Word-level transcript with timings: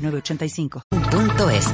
906985. 0.00 0.82
Punto 1.10 1.50
es. 1.50 1.66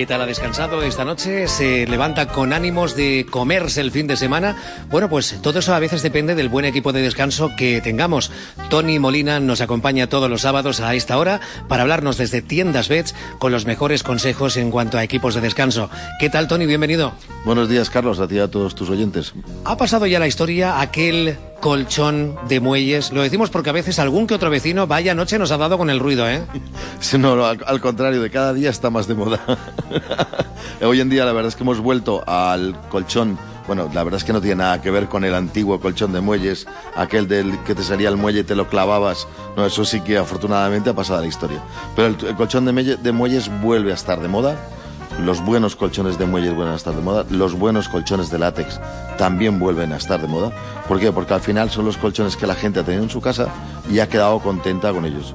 ¿Qué 0.00 0.06
tal 0.06 0.22
ha 0.22 0.26
descansado 0.26 0.82
esta 0.82 1.04
noche? 1.04 1.46
¿Se 1.46 1.86
levanta 1.86 2.28
con 2.28 2.54
ánimos 2.54 2.96
de 2.96 3.26
comerse 3.28 3.82
el 3.82 3.90
fin 3.90 4.06
de 4.06 4.16
semana? 4.16 4.56
Bueno, 4.88 5.10
pues 5.10 5.38
todo 5.42 5.58
eso 5.58 5.74
a 5.74 5.78
veces 5.78 6.02
depende 6.02 6.34
del 6.34 6.48
buen 6.48 6.64
equipo 6.64 6.92
de 6.92 7.02
descanso 7.02 7.50
que 7.54 7.82
tengamos. 7.82 8.30
Tony 8.70 8.98
Molina 8.98 9.40
nos 9.40 9.60
acompaña 9.60 10.08
todos 10.08 10.30
los 10.30 10.40
sábados 10.40 10.80
a 10.80 10.94
esta 10.94 11.18
hora 11.18 11.40
para 11.68 11.82
hablarnos 11.82 12.16
desde 12.16 12.40
Tiendas 12.40 12.88
Bets 12.88 13.14
con 13.38 13.52
los 13.52 13.66
mejores 13.66 14.02
consejos 14.02 14.56
en 14.56 14.70
cuanto 14.70 14.96
a 14.96 15.04
equipos 15.04 15.34
de 15.34 15.42
descanso. 15.42 15.90
¿Qué 16.18 16.30
tal, 16.30 16.48
Tony? 16.48 16.64
Bienvenido. 16.64 17.12
Buenos 17.44 17.68
días, 17.68 17.90
Carlos, 17.90 18.20
a 18.20 18.28
ti 18.28 18.36
y 18.36 18.38
a 18.38 18.48
todos 18.48 18.74
tus 18.74 18.88
oyentes. 18.88 19.34
Ha 19.64 19.76
pasado 19.76 20.06
ya 20.06 20.18
la 20.18 20.28
historia 20.28 20.80
aquel 20.80 21.36
colchón 21.60 22.36
de 22.48 22.60
muelles. 22.60 23.12
Lo 23.12 23.22
decimos 23.22 23.50
porque 23.50 23.70
a 23.70 23.72
veces 23.72 23.98
algún 23.98 24.26
que 24.26 24.34
otro 24.34 24.50
vecino, 24.50 24.86
vaya 24.86 25.14
noche, 25.14 25.38
nos 25.38 25.50
ha 25.52 25.58
dado 25.58 25.78
con 25.78 25.90
el 25.90 26.00
ruido, 26.00 26.28
¿eh? 26.28 26.42
No, 27.18 27.44
al, 27.44 27.80
contrario, 27.80 28.22
de 28.22 28.30
cada 28.30 28.52
día 28.54 28.70
está 28.70 28.90
más 28.90 29.06
de 29.06 29.14
moda. 29.14 29.40
Hoy 30.82 31.00
en 31.00 31.10
día 31.10 31.24
la 31.24 31.32
verdad 31.32 31.48
es 31.48 31.56
que 31.56 31.62
hemos 31.62 31.80
vuelto 31.80 32.24
al 32.26 32.80
colchón 32.88 33.38
bueno, 33.66 33.88
la 33.94 34.02
verdad 34.02 34.18
es 34.18 34.24
que 34.24 34.32
no 34.32 34.40
tiene 34.40 34.56
nada 34.56 34.82
que 34.82 34.90
ver 34.90 35.06
con 35.06 35.22
el 35.22 35.32
antiguo 35.32 35.78
colchón 35.78 36.12
de 36.12 36.20
muelles, 36.20 36.66
aquel 36.96 37.28
del 37.28 37.56
que 37.60 37.76
te 37.76 37.84
salía 37.84 38.08
el 38.08 38.16
muelle 38.16 38.40
y 38.40 38.44
te 38.44 38.56
lo 38.56 38.68
clavabas. 38.68 39.28
No, 39.56 39.64
eso 39.64 39.84
sí 39.84 40.00
que 40.00 40.18
afortunadamente 40.18 40.90
ha 40.90 40.94
pasado 40.94 41.20
la 41.20 41.28
historia. 41.28 41.62
Pero 41.94 42.08
el, 42.08 42.34
colchón 42.34 42.64
de 42.64 43.12
muelles 43.12 43.60
vuelve 43.60 43.92
a 43.92 43.94
estar 43.94 44.20
de 44.20 44.26
moda. 44.26 44.58
Los 45.24 45.44
buenos 45.44 45.76
colchones 45.76 46.18
de 46.18 46.26
muelles 46.26 46.54
vuelven 46.54 46.72
a 46.72 46.76
estar 46.76 46.94
de 46.94 47.02
moda. 47.02 47.24
Los 47.30 47.54
buenos 47.54 47.88
colchones 47.88 48.30
de 48.30 48.38
látex 48.38 48.80
también 49.18 49.58
vuelven 49.58 49.92
a 49.92 49.96
estar 49.96 50.20
de 50.20 50.26
moda. 50.26 50.50
¿Por 50.88 50.98
qué? 50.98 51.12
Porque 51.12 51.34
al 51.34 51.40
final 51.40 51.70
son 51.70 51.84
los 51.84 51.96
colchones 51.96 52.36
que 52.36 52.46
la 52.46 52.54
gente 52.54 52.80
ha 52.80 52.84
tenido 52.84 53.02
en 53.04 53.10
su 53.10 53.20
casa 53.20 53.48
y 53.90 53.98
ha 54.00 54.08
quedado 54.08 54.38
contenta 54.40 54.92
con 54.92 55.04
ellos. 55.04 55.34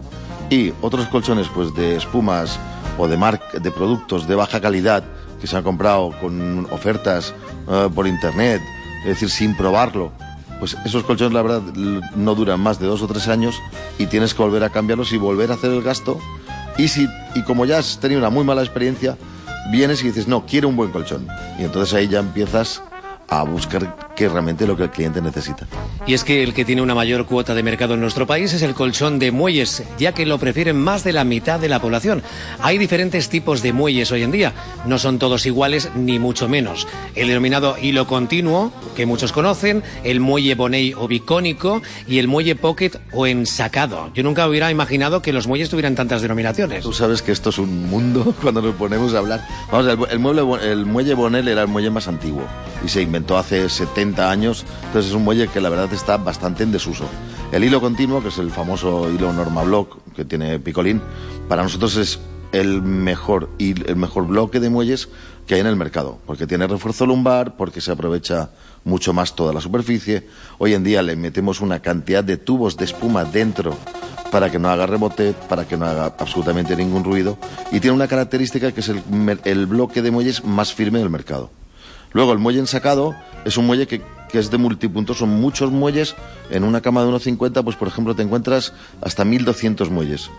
Y 0.49 0.73
otros 0.81 1.07
colchones 1.07 1.47
pues 1.53 1.73
de 1.75 1.95
espumas 1.95 2.59
o 2.97 3.07
de, 3.07 3.17
mar- 3.17 3.41
de 3.53 3.71
productos 3.71 4.27
de 4.27 4.35
baja 4.35 4.59
calidad 4.59 5.03
que 5.39 5.47
se 5.47 5.55
han 5.55 5.63
comprado 5.63 6.11
con 6.19 6.67
ofertas 6.71 7.33
eh, 7.69 7.89
por 7.93 8.07
internet, 8.07 8.61
es 9.03 9.09
decir, 9.09 9.29
sin 9.29 9.55
probarlo. 9.55 10.11
Pues 10.59 10.75
esos 10.85 11.03
colchones, 11.03 11.33
la 11.33 11.41
verdad, 11.41 11.61
no 12.15 12.33
duran 12.33 12.59
más 12.59 12.79
de 12.79 12.87
dos 12.87 13.01
o 13.01 13.07
tres 13.07 13.27
años 13.27 13.55
y 13.99 14.07
tienes 14.07 14.33
que 14.33 14.41
volver 14.41 14.63
a 14.63 14.69
cambiarlos 14.69 15.13
y 15.13 15.17
volver 15.17 15.51
a 15.51 15.55
hacer 15.55 15.71
el 15.71 15.83
gasto. 15.83 16.17
Y, 16.77 16.87
si, 16.87 17.07
y 17.35 17.43
como 17.43 17.65
ya 17.65 17.77
has 17.77 17.99
tenido 17.99 18.19
una 18.19 18.29
muy 18.29 18.43
mala 18.43 18.61
experiencia, 18.61 19.17
vienes 19.71 20.03
y 20.03 20.07
dices, 20.07 20.27
no, 20.27 20.45
quiero 20.45 20.69
un 20.69 20.75
buen 20.75 20.91
colchón. 20.91 21.27
Y 21.59 21.63
entonces 21.63 21.93
ahí 21.93 22.07
ya 22.07 22.19
empiezas 22.19 22.81
a 23.29 23.43
buscar 23.43 24.04
que 24.15 24.29
realmente 24.29 24.65
lo 24.65 24.77
que 24.77 24.83
el 24.83 24.89
cliente 24.89 25.21
necesita. 25.21 25.67
Y 26.07 26.13
es 26.13 26.23
que 26.23 26.43
el 26.43 26.53
que 26.53 26.65
tiene 26.65 26.81
una 26.81 26.95
mayor 26.95 27.25
cuota 27.25 27.53
de 27.53 27.63
mercado 27.63 27.95
en 27.95 28.01
nuestro 28.01 28.25
país 28.25 28.53
es 28.53 28.61
el 28.61 28.73
colchón 28.73 29.19
de 29.19 29.31
muelles, 29.31 29.83
ya 29.99 30.13
que 30.13 30.25
lo 30.25 30.39
prefieren 30.39 30.77
más 30.77 31.03
de 31.03 31.13
la 31.13 31.23
mitad 31.23 31.59
de 31.59 31.69
la 31.69 31.79
población. 31.79 32.23
Hay 32.61 32.77
diferentes 32.77 33.29
tipos 33.29 33.61
de 33.61 33.73
muelles 33.73 34.11
hoy 34.11 34.23
en 34.23 34.31
día, 34.31 34.53
no 34.85 34.97
son 34.97 35.19
todos 35.19 35.45
iguales 35.45 35.89
ni 35.95 36.19
mucho 36.19 36.47
menos. 36.47 36.87
El 37.15 37.27
denominado 37.27 37.75
hilo 37.81 38.07
continuo, 38.07 38.71
que 38.95 39.05
muchos 39.05 39.31
conocen, 39.31 39.83
el 40.03 40.19
muelle 40.19 40.55
Bonnet 40.55 40.95
o 40.97 41.07
bicónico 41.07 41.81
y 42.07 42.19
el 42.19 42.27
muelle 42.27 42.55
pocket 42.55 42.91
o 43.11 43.27
ensacado. 43.27 44.11
Yo 44.13 44.23
nunca 44.23 44.47
hubiera 44.47 44.71
imaginado 44.71 45.21
que 45.21 45.33
los 45.33 45.47
muelles 45.47 45.69
tuvieran 45.69 45.95
tantas 45.95 46.21
denominaciones. 46.21 46.83
Tú 46.83 46.93
sabes 46.93 47.21
que 47.21 47.31
esto 47.31 47.49
es 47.49 47.57
un 47.57 47.89
mundo 47.89 48.33
cuando 48.41 48.61
nos 48.61 48.75
ponemos 48.75 49.13
a 49.13 49.19
hablar. 49.19 49.45
Vamos, 49.71 49.87
el, 49.87 49.97
el 50.11 50.19
mueble, 50.19 50.71
el 50.71 50.85
muelle 50.85 51.13
Bonel 51.13 51.47
era 51.47 51.63
el 51.63 51.67
muelle 51.67 51.89
más 51.89 52.07
antiguo 52.07 52.43
y 52.83 52.89
se 52.89 53.01
inventó 53.01 53.37
hace 53.37 53.67
70 53.67 54.04
años, 54.17 54.65
entonces 54.85 55.11
es 55.11 55.15
un 55.15 55.23
muelle 55.23 55.47
que 55.47 55.61
la 55.61 55.69
verdad 55.69 55.91
está 55.93 56.17
bastante 56.17 56.63
en 56.63 56.71
desuso. 56.71 57.05
El 57.51 57.63
hilo 57.63 57.79
continuo, 57.81 58.21
que 58.21 58.29
es 58.29 58.37
el 58.37 58.51
famoso 58.51 59.09
hilo 59.11 59.31
Normablock 59.31 60.13
que 60.13 60.25
tiene 60.25 60.59
Picolín, 60.59 61.01
para 61.47 61.63
nosotros 61.63 61.95
es 61.97 62.19
el 62.51 62.81
mejor 62.81 63.49
el 63.59 63.95
mejor 63.95 64.27
bloque 64.27 64.59
de 64.59 64.69
muelles 64.69 65.09
que 65.45 65.55
hay 65.55 65.61
en 65.61 65.67
el 65.67 65.75
mercado, 65.75 66.19
porque 66.25 66.47
tiene 66.47 66.67
refuerzo 66.67 67.05
lumbar, 67.05 67.55
porque 67.55 67.81
se 67.81 67.91
aprovecha 67.91 68.49
mucho 68.83 69.13
más 69.13 69.35
toda 69.35 69.53
la 69.53 69.61
superficie. 69.61 70.27
Hoy 70.57 70.73
en 70.73 70.83
día 70.83 71.01
le 71.01 71.15
metemos 71.15 71.61
una 71.61 71.81
cantidad 71.81 72.23
de 72.23 72.37
tubos 72.37 72.77
de 72.77 72.85
espuma 72.85 73.25
dentro 73.25 73.75
para 74.31 74.49
que 74.49 74.59
no 74.59 74.69
haga 74.69 74.85
rebote, 74.85 75.33
para 75.47 75.67
que 75.67 75.77
no 75.77 75.85
haga 75.85 76.05
absolutamente 76.17 76.75
ningún 76.75 77.03
ruido 77.03 77.37
y 77.71 77.79
tiene 77.79 77.95
una 77.95 78.07
característica 78.07 78.71
que 78.71 78.81
es 78.81 78.89
el, 78.89 79.01
el 79.45 79.65
bloque 79.65 80.01
de 80.01 80.11
muelles 80.11 80.43
más 80.43 80.73
firme 80.73 80.99
del 80.99 81.09
mercado. 81.09 81.49
Luego 82.13 82.31
el 82.31 82.39
muelle 82.39 82.59
ensacado 82.59 83.15
es 83.45 83.57
un 83.57 83.67
muelle 83.67 83.87
que, 83.87 84.01
es 84.33 84.51
de 84.51 84.57
multipunto, 84.57 85.13
son 85.13 85.29
muchos 85.29 85.71
muelles. 85.71 86.15
En 86.49 86.63
una 86.63 86.81
cama 86.81 87.03
de 87.03 87.09
1,50, 87.09 87.63
pues 87.63 87.75
por 87.75 87.87
ejemplo 87.87 88.15
te 88.15 88.23
encuentras 88.23 88.73
hasta 89.01 89.23
1200 89.23 89.89
muelles. 89.89 90.29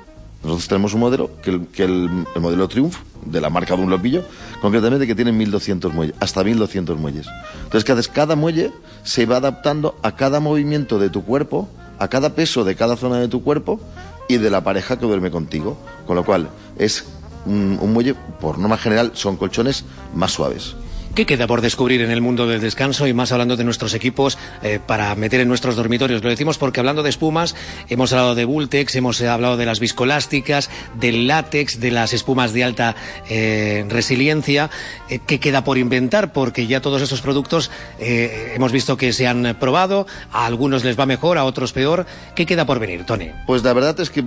Nosotros 0.43 0.69
tenemos 0.69 0.95
un 0.95 1.01
modelo, 1.01 1.31
que 1.43 1.51
el, 1.51 1.67
que 1.69 1.85
el, 1.85 2.27
el 2.35 2.41
modelo 2.41 2.69
Triumph, 2.69 2.97
de 3.25 3.41
la 3.41 3.51
marca 3.51 3.75
Dunlopillo, 3.75 4.23
concretamente 4.61 5.07
que 5.07 5.15
tiene 5.15 5.33
1200 5.33 5.93
muelles, 5.93 6.15
hasta 6.21 6.45
1200 6.45 6.99
muelles. 6.99 7.27
Entonces, 7.65 7.85
¿qué 7.85 7.93
haces? 7.93 8.09
Cada 8.09 8.37
muelle 8.37 8.71
se 9.03 9.27
va 9.27 9.39
adaptando 9.39 9.97
a 10.03 10.15
cada 10.15 10.41
movimiento 10.41 10.99
de 10.99 11.11
tu 11.11 11.25
cuerpo, 11.25 11.69
a 11.99 12.09
cada 12.09 12.35
peso 12.35 12.65
de 12.65 12.77
cada 12.77 12.97
zona 12.97 13.19
de 13.19 13.29
tu 13.29 13.43
cuerpo 13.43 13.81
y 14.29 14.37
de 14.37 14.51
la 14.51 14.63
pareja 14.63 14.99
que 14.99 15.07
duerme 15.07 15.31
contigo. 15.31 15.79
Con 16.07 16.17
lo 16.17 16.25
cual, 16.25 16.49
es 16.79 17.07
un 17.47 17.93
muelle, 17.93 18.15
por 18.41 18.59
norma 18.59 18.77
general, 18.77 19.13
son 19.15 19.37
colchones 19.37 19.85
más 20.15 20.33
suaves. 20.33 20.77
¿Qué 21.17 21.25
queda 21.25 21.47
por 21.47 21.63
descubrir 21.63 22.03
en 22.03 22.11
el 22.11 22.21
mundo 22.21 22.47
del 22.47 22.61
descanso 22.61 23.07
y 23.07 23.15
más 23.15 23.33
hablando 23.33 23.57
de 23.57 23.65
nuestros 23.65 23.95
equipos 23.95 24.37
eh, 24.63 24.81
para 24.87 25.15
meter 25.15 25.41
en 25.41 25.49
nuestros 25.49 25.75
dormitorios? 25.75 26.23
Lo 26.23 26.29
decimos 26.29 26.59
porque 26.59 26.79
hablando 26.81 27.03
de 27.03 27.09
espumas, 27.09 27.55
hemos 27.89 28.13
hablado 28.13 28.35
de 28.35 28.45
Bultex, 28.45 28.95
hemos 28.97 29.23
hablado 29.23 29.57
de 29.57 29.65
las 29.65 29.81
viscolásticas, 29.81 30.69
del 31.01 31.27
látex, 31.27 31.81
de 31.81 31.91
las 31.91 32.13
espumas 32.13 32.53
de 32.53 32.65
alta 32.65 32.97
eh, 33.31 33.87
resiliencia. 33.89 34.69
Eh, 35.09 35.21
¿Qué 35.27 35.41
queda 35.41 35.65
por 35.65 35.79
inventar? 35.79 36.35
Porque 36.35 36.67
ya 36.67 36.83
todos 36.83 37.01
estos 37.01 37.23
productos 37.23 37.71
eh, 37.99 38.53
hemos 38.55 38.71
visto 38.71 38.99
que 38.99 39.15
se 39.15 39.27
han 39.27 39.57
probado, 39.59 40.07
a 40.33 40.45
algunos 40.45 40.85
les 40.85 41.01
va 41.01 41.07
mejor, 41.07 41.39
a 41.39 41.45
otros 41.45 41.73
peor. 41.73 42.05
¿Qué 42.35 42.45
queda 42.45 42.67
por 42.67 42.79
venir, 42.79 43.07
Tony? 43.07 43.31
Pues 43.47 43.63
la 43.63 43.73
verdad 43.73 43.99
es 44.01 44.11
que 44.11 44.23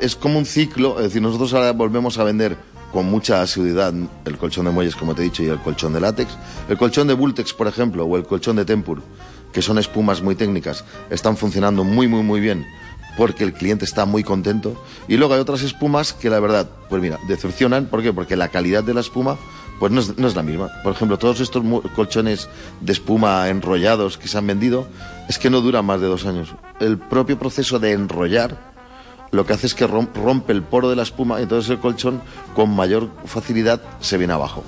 es 0.00 0.14
como 0.14 0.38
un 0.38 0.46
ciclo, 0.46 0.98
es 0.98 1.06
decir, 1.06 1.22
nosotros 1.22 1.52
ahora 1.54 1.72
volvemos 1.72 2.18
a 2.18 2.22
vender 2.22 2.56
con 2.92 3.06
mucha 3.06 3.42
asiduidad 3.42 3.92
el 4.24 4.38
colchón 4.38 4.64
de 4.66 4.70
muelles, 4.70 4.96
como 4.96 5.14
te 5.14 5.22
he 5.22 5.24
dicho, 5.24 5.42
y 5.42 5.48
el 5.48 5.60
colchón 5.60 5.92
de 5.92 6.00
látex. 6.00 6.30
El 6.68 6.78
colchón 6.78 7.06
de 7.06 7.14
Bultex, 7.14 7.52
por 7.52 7.66
ejemplo, 7.66 8.04
o 8.04 8.16
el 8.16 8.24
colchón 8.24 8.56
de 8.56 8.64
Tempur, 8.64 9.02
que 9.52 9.62
son 9.62 9.78
espumas 9.78 10.22
muy 10.22 10.34
técnicas, 10.34 10.84
están 11.10 11.36
funcionando 11.36 11.84
muy, 11.84 12.08
muy, 12.08 12.22
muy 12.22 12.40
bien 12.40 12.66
porque 13.16 13.44
el 13.44 13.52
cliente 13.52 13.84
está 13.84 14.06
muy 14.06 14.22
contento. 14.22 14.82
Y 15.08 15.16
luego 15.16 15.34
hay 15.34 15.40
otras 15.40 15.62
espumas 15.62 16.12
que 16.12 16.30
la 16.30 16.40
verdad, 16.40 16.68
pues 16.88 17.02
mira, 17.02 17.18
decepcionan. 17.28 17.86
¿Por 17.86 18.02
qué? 18.02 18.12
Porque 18.12 18.36
la 18.36 18.48
calidad 18.48 18.82
de 18.82 18.94
la 18.94 19.00
espuma 19.00 19.36
pues 19.78 19.90
no 19.92 20.00
es, 20.00 20.18
no 20.18 20.28
es 20.28 20.36
la 20.36 20.42
misma. 20.42 20.70
Por 20.84 20.92
ejemplo, 20.92 21.18
todos 21.18 21.40
estos 21.40 21.64
colchones 21.96 22.48
de 22.80 22.92
espuma 22.92 23.48
enrollados 23.48 24.18
que 24.18 24.28
se 24.28 24.36
han 24.36 24.46
vendido 24.46 24.86
es 25.28 25.38
que 25.38 25.48
no 25.48 25.62
duran 25.62 25.86
más 25.86 26.00
de 26.00 26.06
dos 26.06 26.26
años. 26.26 26.54
El 26.80 26.98
propio 26.98 27.38
proceso 27.38 27.78
de 27.78 27.92
enrollar 27.92 28.69
lo 29.32 29.46
que 29.46 29.52
hace 29.52 29.66
es 29.66 29.74
que 29.74 29.86
rom- 29.86 30.08
rompe 30.14 30.52
el 30.52 30.62
poro 30.62 30.90
de 30.90 30.96
la 30.96 31.02
espuma 31.02 31.38
y 31.40 31.44
entonces 31.44 31.70
el 31.70 31.78
colchón 31.78 32.20
con 32.54 32.70
mayor 32.74 33.08
facilidad 33.26 33.80
se 34.00 34.16
viene 34.18 34.32
abajo. 34.32 34.64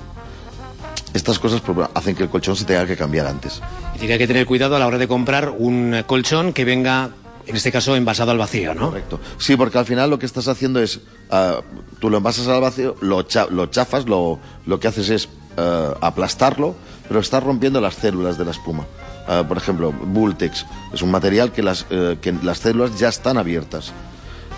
Estas 1.13 1.37
cosas 1.37 1.61
pues, 1.61 1.87
hacen 1.93 2.15
que 2.15 2.23
el 2.23 2.29
colchón 2.29 2.55
se 2.55 2.65
tenga 2.65 2.85
que 2.87 2.97
cambiar 2.97 3.27
antes. 3.27 3.61
Y 4.01 4.11
hay 4.11 4.17
que 4.17 4.27
tener 4.27 4.45
cuidado 4.45 4.75
a 4.75 4.79
la 4.79 4.87
hora 4.87 4.97
de 4.97 5.07
comprar 5.07 5.49
un 5.49 6.03
colchón 6.07 6.53
que 6.53 6.65
venga, 6.65 7.11
en 7.45 7.55
este 7.55 7.71
caso, 7.71 7.95
envasado 7.95 8.31
al 8.31 8.37
vacío, 8.39 8.73
¿no? 8.73 8.87
Correcto. 8.87 9.19
Sí, 9.37 9.55
porque 9.55 9.77
al 9.77 9.85
final 9.85 10.09
lo 10.09 10.17
que 10.17 10.25
estás 10.25 10.47
haciendo 10.47 10.79
es, 10.81 11.01
ah, 11.29 11.59
tú 11.99 12.09
lo 12.09 12.17
envasas 12.17 12.47
al 12.47 12.61
vacío, 12.61 12.95
lo, 13.01 13.21
cha- 13.23 13.45
lo 13.49 13.67
chafas, 13.67 14.07
lo, 14.07 14.39
lo 14.65 14.79
que 14.79 14.87
haces 14.87 15.09
es 15.09 15.29
ah, 15.57 15.93
aplastarlo, 16.01 16.73
pero 17.07 17.19
estás 17.19 17.43
rompiendo 17.43 17.79
las 17.79 17.93
células 17.95 18.37
de 18.39 18.45
la 18.45 18.51
espuma. 18.51 18.85
Ah, 19.27 19.43
por 19.47 19.57
ejemplo, 19.57 19.91
Bultex 19.91 20.65
es 20.93 21.01
un 21.03 21.11
material 21.11 21.51
que 21.51 21.61
las, 21.61 21.85
eh, 21.91 22.17
que 22.21 22.31
las 22.41 22.57
células 22.59 22.97
ya 22.97 23.09
están 23.09 23.37
abiertas. 23.37 23.93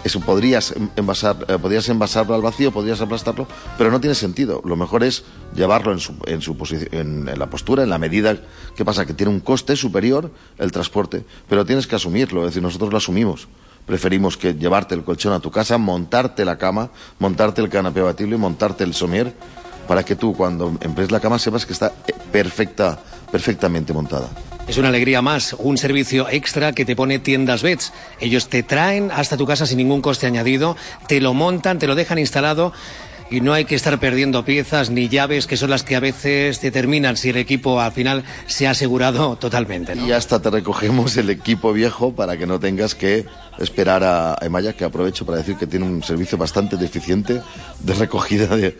Eso 0.06 0.20
podrías 0.20 0.74
envasar, 0.96 1.36
eh, 1.48 1.58
podrías 1.60 1.90
envasarlo 1.90 2.36
al 2.36 2.42
vacío, 2.44 2.72
podrías 2.72 3.02
aplastarlo, 3.02 3.48
pero 3.76 3.90
no 3.90 4.00
tiene 4.00 4.14
sentido. 4.14 4.62
Lo 4.64 4.76
mejor 4.76 5.04
es 5.04 5.24
llevarlo 5.56 5.92
en, 5.92 6.00
su, 6.00 6.14
en, 6.28 6.42
su 6.42 6.56
posici- 6.56 6.88
en, 6.92 7.26
la 7.38 7.50
postura, 7.50 7.82
en 7.82 7.90
la 7.90 7.98
medida. 7.98 8.38
¿Qué 8.76 8.86
pasa? 8.86 9.08
Que 9.08 9.16
tiene 9.16 9.32
un 9.34 9.40
coste 9.40 9.76
superior 9.76 10.30
el 10.60 10.72
transporte, 10.72 11.26
pero 11.50 11.66
tienes 11.66 11.88
que 11.88 11.96
asumirlo. 11.96 12.42
Es 12.42 12.50
decir, 12.52 12.62
nosotros 12.62 12.92
lo 12.92 12.98
asumimos. 12.98 13.48
preferimos 13.88 14.38
que 14.38 14.54
llevarte 14.54 14.94
el 14.96 15.04
colchón 15.04 15.34
a 15.34 15.40
tu 15.40 15.50
casa, 15.50 15.78
montarte 15.80 16.46
la 16.46 16.58
cama, 16.58 16.92
montarte 17.20 17.62
el 17.62 17.70
canapé 17.70 18.02
batible, 18.02 18.38
montarte 18.38 18.84
el 18.84 18.94
somier, 18.94 19.34
para 19.88 20.04
que 20.06 20.16
tú 20.16 20.34
cuando 20.36 20.72
emplees 20.82 21.12
la 21.12 21.20
cama 21.20 21.38
sepas 21.40 21.66
que 21.66 21.74
está 21.74 21.94
eh, 22.08 22.14
perfecta, 22.32 23.00
perfectamente 23.32 23.92
montada. 23.94 24.30
Es 24.68 24.78
una 24.78 24.88
alegría 24.88 25.22
más, 25.22 25.54
un 25.54 25.78
servicio 25.78 26.28
extra 26.28 26.74
que 26.74 26.86
te 26.86 26.96
pone 26.96 27.20
Tiendas 27.20 27.62
Beds. 27.62 27.94
Ellos 28.20 28.50
te 28.50 28.64
traen 28.64 29.12
hasta 29.12 29.38
tu 29.38 29.46
casa 29.46 29.68
sin 29.68 29.78
ningún 29.78 30.02
coste 30.02 30.26
añadido, 30.26 30.76
te 31.08 31.22
lo 31.22 31.36
montan, 31.36 31.78
te 31.78 31.86
lo 31.86 31.94
dejan 31.94 32.18
instalado 32.18 32.74
y 33.30 33.42
no 33.42 33.54
hay 33.54 33.66
que 33.66 33.76
estar 33.76 34.00
perdiendo 34.00 34.46
piezas 34.46 34.90
ni 34.90 35.10
llaves 35.10 35.48
que 35.48 35.58
son 35.58 35.70
las 35.70 35.84
que 35.84 35.96
a 35.96 36.00
veces 36.00 36.62
determinan 36.62 37.18
si 37.18 37.30
el 37.30 37.38
equipo 37.38 37.80
al 37.80 37.92
final 37.92 38.24
se 38.48 38.68
ha 38.68 38.72
asegurado 38.72 39.36
totalmente. 39.36 39.96
Y 39.96 40.12
hasta 40.12 40.42
te 40.42 40.50
recogemos 40.50 41.18
el 41.18 41.30
equipo 41.30 41.74
viejo 41.74 42.14
para 42.14 42.38
que 42.38 42.46
no 42.46 42.60
tengas 42.60 42.96
que 42.96 43.26
esperar 43.60 44.04
a 44.04 44.38
Emaya, 44.42 44.74
que 44.74 44.84
aprovecho 44.84 45.26
para 45.26 45.38
decir 45.38 45.56
que 45.56 45.68
tiene 45.68 45.86
un 45.86 46.04
servicio 46.04 46.38
bastante 46.38 46.78
deficiente 46.78 47.42
de 47.80 47.94
recogida 47.94 48.56
de, 48.56 48.76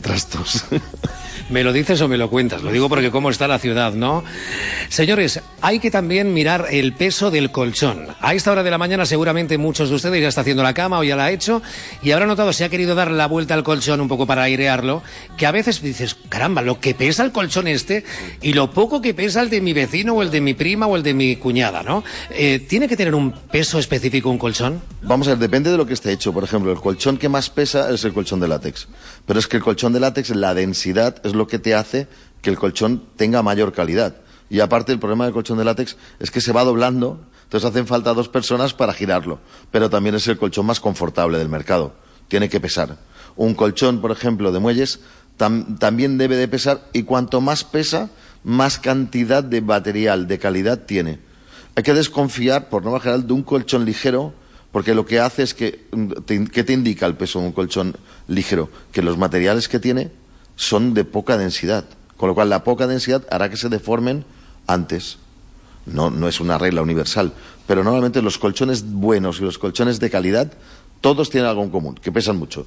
trastos. 0.00 0.64
¿Me 1.50 1.64
lo 1.64 1.72
dices 1.72 2.00
o 2.00 2.08
me 2.08 2.16
lo 2.16 2.30
cuentas? 2.30 2.62
Lo 2.62 2.70
digo 2.70 2.88
porque 2.88 3.10
cómo 3.10 3.28
está 3.28 3.48
la 3.48 3.58
ciudad, 3.58 3.92
¿no? 3.92 4.22
Señores, 4.88 5.40
hay 5.62 5.80
que 5.80 5.90
también 5.90 6.32
mirar 6.32 6.66
el 6.70 6.92
peso 6.92 7.30
del 7.30 7.50
colchón. 7.50 8.06
A 8.20 8.34
esta 8.34 8.52
hora 8.52 8.62
de 8.62 8.70
la 8.70 8.78
mañana 8.78 9.04
seguramente 9.04 9.58
muchos 9.58 9.88
de 9.88 9.96
ustedes 9.96 10.22
ya 10.22 10.28
está 10.28 10.42
haciendo 10.42 10.62
la 10.62 10.74
cama 10.74 11.00
o 11.00 11.04
ya 11.04 11.16
la 11.16 11.24
ha 11.24 11.30
hecho 11.32 11.60
y 12.02 12.12
habrá 12.12 12.26
notado, 12.26 12.52
si 12.52 12.62
ha 12.62 12.68
querido 12.68 12.94
dar 12.94 13.10
la 13.10 13.26
vuelta 13.26 13.54
al 13.54 13.64
colchón 13.64 14.00
un 14.00 14.08
poco 14.08 14.26
para 14.26 14.44
airearlo, 14.44 15.02
que 15.36 15.46
a 15.46 15.50
veces 15.50 15.82
dices, 15.82 16.16
caramba, 16.28 16.62
lo 16.62 16.78
que 16.78 16.94
pesa 16.94 17.24
el 17.24 17.32
colchón 17.32 17.66
este 17.66 18.04
y 18.42 18.52
lo 18.52 18.70
poco 18.70 19.02
que 19.02 19.14
pesa 19.14 19.40
el 19.40 19.50
de 19.50 19.60
mi 19.60 19.72
vecino 19.72 20.14
o 20.14 20.22
el 20.22 20.30
de 20.30 20.40
mi 20.40 20.54
prima 20.54 20.86
o 20.86 20.94
el 20.94 21.02
de 21.02 21.14
mi 21.14 21.36
cuñada, 21.36 21.82
¿no? 21.82 22.04
Eh, 22.30 22.64
¿Tiene 22.68 22.86
que 22.86 22.96
tener 22.96 23.14
un 23.14 23.32
peso 23.32 23.78
específico 23.78 24.19
un 24.28 24.38
colchón? 24.38 24.82
Vamos 25.02 25.26
a 25.28 25.30
ver, 25.30 25.38
depende 25.38 25.70
de 25.70 25.76
lo 25.76 25.86
que 25.86 25.94
esté 25.94 26.12
hecho. 26.12 26.32
Por 26.32 26.44
ejemplo, 26.44 26.70
el 26.70 26.80
colchón 26.80 27.16
que 27.16 27.28
más 27.28 27.48
pesa 27.48 27.90
es 27.90 28.04
el 28.04 28.12
colchón 28.12 28.40
de 28.40 28.48
látex. 28.48 28.88
Pero 29.24 29.38
es 29.38 29.46
que 29.46 29.56
el 29.56 29.62
colchón 29.62 29.92
de 29.92 30.00
látex, 30.00 30.30
la 30.30 30.52
densidad 30.52 31.16
es 31.24 31.34
lo 31.34 31.46
que 31.46 31.58
te 31.58 31.74
hace 31.74 32.08
que 32.42 32.50
el 32.50 32.58
colchón 32.58 33.02
tenga 33.16 33.42
mayor 33.42 33.72
calidad. 33.72 34.16
Y 34.50 34.60
aparte, 34.60 34.92
el 34.92 34.98
problema 34.98 35.24
del 35.24 35.32
colchón 35.32 35.58
de 35.58 35.64
látex 35.64 35.96
es 36.18 36.30
que 36.30 36.40
se 36.40 36.52
va 36.52 36.64
doblando, 36.64 37.20
entonces 37.44 37.70
hacen 37.70 37.86
falta 37.86 38.12
dos 38.12 38.28
personas 38.28 38.74
para 38.74 38.92
girarlo. 38.92 39.38
Pero 39.70 39.88
también 39.88 40.16
es 40.16 40.26
el 40.28 40.38
colchón 40.38 40.66
más 40.66 40.80
confortable 40.80 41.38
del 41.38 41.48
mercado. 41.48 41.94
Tiene 42.28 42.48
que 42.48 42.60
pesar. 42.60 42.98
Un 43.36 43.54
colchón, 43.54 44.00
por 44.00 44.10
ejemplo, 44.10 44.52
de 44.52 44.58
muelles, 44.58 45.00
también 45.36 46.18
debe 46.18 46.36
de 46.36 46.48
pesar 46.48 46.82
y 46.92 47.04
cuanto 47.04 47.40
más 47.40 47.64
pesa, 47.64 48.10
más 48.44 48.78
cantidad 48.78 49.42
de 49.42 49.62
material, 49.62 50.26
de 50.26 50.38
calidad 50.38 50.80
tiene. 50.80 51.29
Hay 51.80 51.84
que 51.84 51.94
desconfiar, 51.94 52.68
por 52.68 52.84
norma 52.84 53.00
general, 53.00 53.26
de 53.26 53.32
un 53.32 53.42
colchón 53.42 53.86
ligero, 53.86 54.34
porque 54.70 54.94
lo 54.94 55.06
que 55.06 55.18
hace 55.18 55.42
es 55.42 55.54
que, 55.54 55.86
¿qué 56.52 56.62
te 56.62 56.74
indica 56.74 57.06
el 57.06 57.16
peso 57.16 57.40
de 57.40 57.46
un 57.46 57.52
colchón 57.52 57.96
ligero? 58.28 58.68
Que 58.92 59.00
los 59.00 59.16
materiales 59.16 59.66
que 59.66 59.80
tiene 59.80 60.10
son 60.56 60.92
de 60.92 61.06
poca 61.06 61.38
densidad, 61.38 61.86
con 62.18 62.28
lo 62.28 62.34
cual 62.34 62.50
la 62.50 62.64
poca 62.64 62.86
densidad 62.86 63.22
hará 63.30 63.48
que 63.48 63.56
se 63.56 63.70
deformen 63.70 64.26
antes. 64.66 65.16
No, 65.86 66.10
no 66.10 66.28
es 66.28 66.38
una 66.38 66.58
regla 66.58 66.82
universal, 66.82 67.32
pero 67.66 67.82
normalmente 67.82 68.20
los 68.20 68.36
colchones 68.36 68.84
buenos 68.84 69.40
y 69.40 69.44
los 69.44 69.56
colchones 69.56 70.00
de 70.00 70.10
calidad, 70.10 70.52
todos 71.00 71.30
tienen 71.30 71.48
algo 71.48 71.62
en 71.62 71.70
común, 71.70 71.94
que 71.94 72.12
pesan 72.12 72.36
mucho 72.36 72.66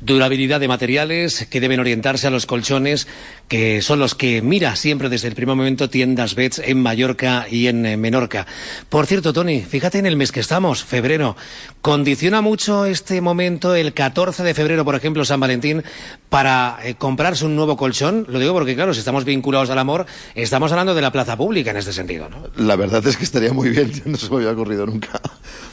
durabilidad 0.00 0.60
de 0.60 0.68
materiales 0.68 1.46
que 1.50 1.60
deben 1.60 1.80
orientarse 1.80 2.26
a 2.26 2.30
los 2.30 2.46
colchones, 2.46 3.08
que 3.48 3.82
son 3.82 3.98
los 3.98 4.14
que 4.14 4.42
mira 4.42 4.76
siempre 4.76 5.08
desde 5.08 5.28
el 5.28 5.34
primer 5.34 5.56
momento 5.56 5.90
tiendas 5.90 6.34
Bets 6.34 6.60
en 6.60 6.82
Mallorca 6.82 7.46
y 7.50 7.66
en 7.66 7.84
eh, 7.84 7.96
Menorca. 7.96 8.46
Por 8.88 9.06
cierto, 9.06 9.32
Tony, 9.32 9.60
fíjate 9.62 9.98
en 9.98 10.06
el 10.06 10.16
mes 10.16 10.32
que 10.32 10.40
estamos, 10.40 10.84
febrero. 10.84 11.36
¿Condiciona 11.80 12.40
mucho 12.40 12.84
este 12.84 13.20
momento, 13.20 13.74
el 13.74 13.92
14 13.92 14.42
de 14.42 14.54
febrero, 14.54 14.84
por 14.84 14.94
ejemplo, 14.94 15.24
San 15.24 15.40
Valentín, 15.40 15.82
para 16.28 16.78
eh, 16.84 16.94
comprarse 16.94 17.44
un 17.44 17.56
nuevo 17.56 17.76
colchón? 17.76 18.26
Lo 18.28 18.38
digo 18.38 18.52
porque, 18.52 18.74
claro, 18.74 18.94
si 18.94 19.00
estamos 19.00 19.24
vinculados 19.24 19.70
al 19.70 19.78
amor, 19.78 20.06
estamos 20.34 20.70
hablando 20.70 20.94
de 20.94 21.02
la 21.02 21.10
plaza 21.10 21.36
pública 21.36 21.70
en 21.70 21.78
este 21.78 21.92
sentido, 21.92 22.28
¿no? 22.28 22.44
La 22.56 22.76
verdad 22.76 23.04
es 23.06 23.16
que 23.16 23.24
estaría 23.24 23.52
muy 23.52 23.70
bien, 23.70 23.90
no 24.04 24.16
se 24.16 24.30
me 24.30 24.36
había 24.36 24.52
ocurrido 24.52 24.86
nunca. 24.86 25.20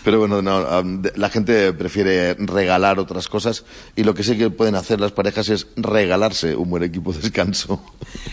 Pero 0.03 0.19
bueno, 0.19 0.41
la 0.41 1.29
gente 1.29 1.73
prefiere 1.73 2.35
regalar 2.35 2.99
otras 2.99 3.27
cosas 3.27 3.65
y 3.95 4.03
lo 4.03 4.13
que 4.15 4.23
sí 4.23 4.37
que 4.37 4.49
pueden 4.49 4.75
hacer 4.75 4.99
las 4.99 5.11
parejas 5.11 5.49
es 5.49 5.67
regalarse 5.75 6.55
un 6.55 6.69
buen 6.69 6.83
equipo 6.83 7.13
de 7.13 7.19
descanso. 7.19 7.81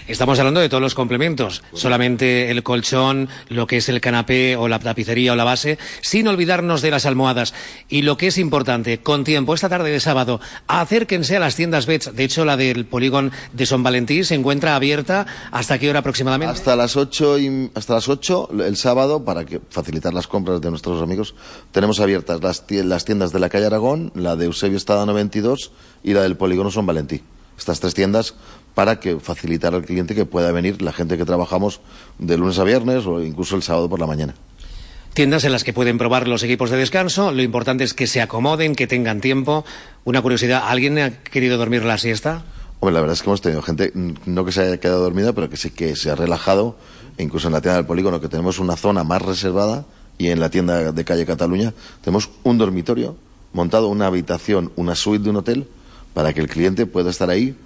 Estamos 0.06 0.38
hablando 0.38 0.61
de 0.61 0.69
todos 0.69 0.82
los 0.82 0.94
complementos, 0.94 1.62
solamente 1.75 2.50
el 2.50 2.62
colchón, 2.62 3.29
lo 3.49 3.67
que 3.67 3.79
es 3.79 3.88
el 3.88 4.00
canapé 4.00 4.56
o 4.56 4.69
la 4.69 4.79
tapicería 4.79 5.32
o 5.32 5.37
la 5.37 5.44
base, 5.44 5.79
sin 6.00 6.29
olvidarnos 6.29 6.82
de 6.82 6.90
las 6.90 7.06
almohadas. 7.06 7.55
Y 7.88 8.02
lo 8.02 8.17
que 8.17 8.29
es 8.29 8.38
importante, 8.38 8.99
con 8.99 9.25
tiempo, 9.25 9.55
esta 9.55 9.69
tarde 9.69 9.90
de 9.90 10.00
sábado, 10.00 10.40
acérquense 10.67 11.37
a 11.37 11.40
las 11.40 11.56
tiendas 11.56 11.87
Bets. 11.87 12.14
De 12.14 12.25
hecho, 12.25 12.44
la 12.44 12.56
del 12.56 12.87
polígono 12.87 13.31
de 13.52 13.67
San 13.67 13.82
Valentín 13.82 14.25
se 14.25 14.35
encuentra 14.35 14.76
abierta 14.76 15.26
hasta 15.50 15.78
qué 15.78 15.90
hora 15.90 16.00
aproximadamente? 16.00 16.52
Hasta 16.52 16.76
las 16.76 16.96
ocho 16.96 17.38
y, 17.38 17.70
hasta 17.75 17.94
las 17.94 18.08
ocho 18.08 18.49
el 18.64 18.76
sábado 18.76 19.25
para 19.25 19.44
que 19.44 19.61
facilitar 19.70 20.14
las 20.14 20.26
compras 20.26 20.61
de 20.61 20.70
nuestros 20.70 21.02
amigos. 21.02 21.35
Tenemos 21.73 22.00
abiertas 22.00 22.40
las, 22.43 22.67
tiendas 22.67 23.32
de 23.32 23.38
la 23.40 23.49
calle 23.49 23.67
Aragón, 23.67 24.12
la 24.14 24.37
de 24.37 24.46
Eusebio 24.46 24.76
Estada 24.76 25.06
92 25.06 25.72
y 26.03 26.13
la 26.13 26.23
del 26.23 26.37
Polígono 26.37 26.71
Son 26.71 26.87
Valentí. 26.87 27.23
Estas 27.59 27.81
tres 27.81 27.95
tiendas 27.95 28.35
para 28.75 28.99
que 28.99 29.21
facilitar 29.21 29.75
al 29.75 29.85
cliente 29.85 30.15
que 30.15 30.25
pueda 30.25 30.51
venir 30.53 30.83
la 30.83 30.93
gente 30.93 31.19
que 31.19 31.25
trabajamos 31.25 31.81
de 32.19 32.37
lunes 32.39 32.59
a 32.59 32.65
viernes 32.65 33.07
o 33.07 33.23
incluso 33.23 33.57
el 33.57 33.63
sábado 33.63 33.89
por 33.89 34.01
la 34.01 34.07
mañana. 34.07 34.35
Tiendas 35.15 35.45
en 35.45 35.53
las 35.53 35.63
que 35.63 35.75
pueden 35.75 35.99
probar 35.99 36.27
los 36.27 36.43
equipos 36.43 36.71
de 36.71 36.79
descanso. 36.79 37.33
Lo 37.33 37.43
importante 37.43 37.85
es 37.85 37.93
que 37.93 38.07
se 38.07 38.23
acomoden, 38.23 38.75
que 38.75 38.87
tengan 38.87 39.21
tiempo. 39.21 39.65
Una 40.05 40.23
curiosidad, 40.23 40.63
¿alguien 40.67 40.99
ha 40.99 41.11
querido 41.23 41.59
dormir 41.59 41.85
la 41.85 41.99
siesta? 41.99 42.45
Hombre, 42.81 42.95
la 42.95 43.01
verdad 43.01 43.15
es 43.15 43.23
que 43.23 43.29
hemos 43.29 43.43
tenido 43.43 43.63
gente, 43.63 43.93
no 43.95 44.45
que 44.45 44.53
se 44.53 44.63
haya 44.63 44.81
quedado 44.81 45.03
dormida, 45.03 45.35
pero 45.35 45.51
que 45.51 45.59
sí 45.59 45.71
que 45.71 45.97
se 45.97 46.11
ha 46.11 46.15
relajado. 46.15 46.79
Incluso 47.19 47.49
en 47.49 47.53
la 47.53 47.61
tienda 47.61 47.77
del 47.77 47.87
polígono, 47.87 48.23
que 48.23 48.29
tenemos 48.29 48.59
una 48.59 48.75
zona 48.77 49.05
más 49.05 49.21
reservada, 49.21 49.85
y 50.19 50.29
en 50.29 50.41
la 50.41 50.51
tienda 50.51 50.93
de 50.93 51.05
calle 51.05 51.27
Cataluña 51.27 51.75
tenemos 52.03 52.31
un 52.43 52.59
dormitorio 52.59 53.17
montado, 53.52 53.88
una 53.88 54.06
habitación, 54.06 54.72
una 54.76 54.94
suite 54.94 55.25
de 55.25 55.31
un 55.31 55.37
hotel, 55.37 55.69
para 56.14 56.32
que 56.32 56.40
el 56.40 56.49
cliente 56.49 56.87
pueda 56.87 57.10
estar 57.10 57.31
ahí 57.31 57.56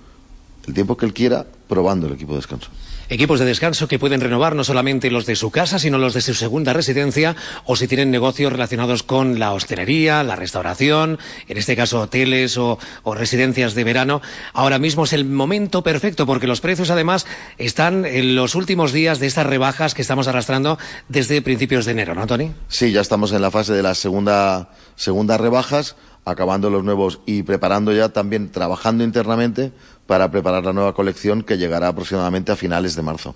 el 0.67 0.75
tiempo 0.75 0.97
que 0.97 1.07
él 1.07 1.15
quiera 1.15 1.47
probando 1.69 2.07
el 2.07 2.15
equipo 2.15 2.33
de 2.33 2.39
descanso. 2.39 2.71
Equipos 3.09 3.39
de 3.39 3.45
descanso 3.45 3.87
que 3.87 4.01
pueden 4.01 4.21
renovar 4.21 4.57
no 4.57 4.65
solamente 4.65 5.13
los 5.13 5.27
de 5.27 5.37
su 5.37 5.53
casa, 5.53 5.79
sino 5.79 5.97
los 5.97 6.13
de 6.13 6.21
su 6.21 6.35
segunda 6.35 6.73
residencia 6.73 7.37
o 7.65 7.77
si 7.77 7.87
tienen 7.87 8.11
negocios 8.11 8.53
relacionados 8.53 9.05
con 9.05 9.39
la 9.39 9.53
hostelería, 9.53 10.25
la 10.25 10.35
restauración, 10.35 11.19
en 11.47 11.57
este 11.57 11.77
caso 11.77 12.01
hoteles 12.01 12.59
o, 12.59 12.79
residencias 13.15 13.75
de 13.75 13.85
verano. 13.85 14.23
Ahora 14.53 14.81
mismo 14.81 15.05
es 15.05 15.13
el 15.13 15.25
momento 15.25 15.83
perfecto 15.83 16.27
porque 16.27 16.49
los 16.49 16.61
precios 16.61 16.91
además 16.91 17.27
están 17.59 18.05
en 18.05 18.35
los 18.35 18.57
últimos 18.57 18.93
días 18.93 19.21
de 19.21 19.29
estas 19.29 19.47
rebajas 19.47 19.95
que 19.95 20.03
estamos 20.03 20.27
arrastrando 20.27 20.77
desde 21.09 21.43
principios 21.43 21.85
de 21.85 21.93
enero, 21.93 22.15
¿no, 22.15 22.27
Tony? 22.27 22.53
Sí, 22.69 22.91
ya 22.91 23.03
estamos 23.03 23.31
en 23.33 23.43
la 23.43 23.53
fase 23.53 23.73
de 23.73 23.83
las 23.83 23.99
segunda, 23.99 24.71
segunda 24.97 25.39
rebajas 25.39 25.97
acabando 26.27 26.71
los 26.71 26.83
nuevos 26.83 27.21
y 27.25 27.45
preparando 27.45 27.93
ya 27.93 28.09
también, 28.09 28.51
trabajando 28.51 29.05
internamente 29.05 29.73
para 30.07 30.31
preparar 30.31 30.65
la 30.65 30.73
nueva 30.73 30.95
colección 30.95 31.43
que 31.43 31.59
llegará 31.59 31.89
aproximadamente 31.89 32.53
a 32.53 32.57
finales 32.57 32.97
de 32.97 33.03
marzo. 33.03 33.35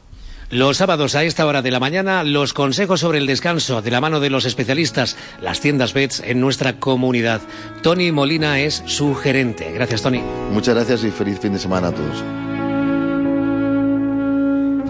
Los 0.51 0.79
sábados 0.79 1.15
a 1.15 1.23
esta 1.23 1.47
hora 1.47 1.63
de 1.63 1.71
la 1.71 1.79
mañana, 1.79 2.25
los 2.25 2.53
consejos 2.53 2.99
sobre 2.99 3.19
el 3.19 3.27
descanso 3.27 3.83
de 3.83 3.91
la 3.93 4.01
mano 4.01 4.19
de 4.19 4.31
los 4.31 4.45
especialistas, 4.45 5.17
las 5.41 5.61
tiendas 5.61 5.95
Bets 5.95 6.25
en 6.27 6.41
nuestra 6.41 6.81
comunidad. 6.81 7.41
Tony 7.83 8.11
Molina 8.11 8.59
es 8.59 8.83
su 8.87 9.15
gerente. 9.15 9.71
Gracias, 9.71 10.03
Tony. 10.03 10.21
Muchas 10.51 10.75
gracias 10.75 11.05
y 11.05 11.13
feliz 11.13 11.39
fin 11.39 11.53
de 11.53 11.61
semana 11.61 11.89
a 11.89 11.93
todos. 11.93 12.25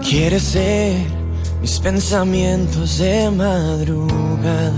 Quieres 0.03 0.41
ser 0.41 0.97
mis 1.61 1.79
pensamientos 1.79 2.97
de 2.97 3.29
madrugada. 3.29 4.73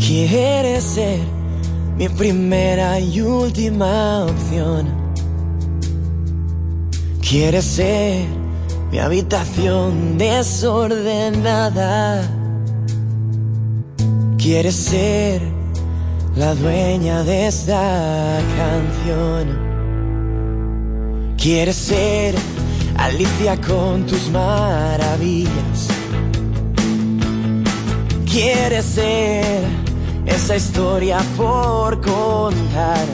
Quieres 0.00 0.82
ser 0.82 1.20
mi 1.96 2.08
primera 2.08 2.98
y 2.98 3.20
última 3.20 4.24
opción. 4.24 4.88
Quieres 7.20 7.64
ser 7.64 8.26
mi 8.90 8.98
habitación 8.98 10.18
desordenada. 10.18 12.28
Quieres 14.38 14.74
ser 14.74 15.40
la 16.36 16.54
dueña 16.54 17.22
de 17.22 17.46
esta 17.46 18.40
canción. 18.56 19.62
Quieres 21.38 21.76
ser 21.76 22.34
Alicia 22.96 23.60
con 23.60 24.06
tus 24.06 24.30
maravillas. 24.30 25.88
Quieres 28.30 28.84
ser 28.84 29.83
esa 30.26 30.56
historia 30.56 31.18
por 31.36 32.00
contar. 32.00 33.06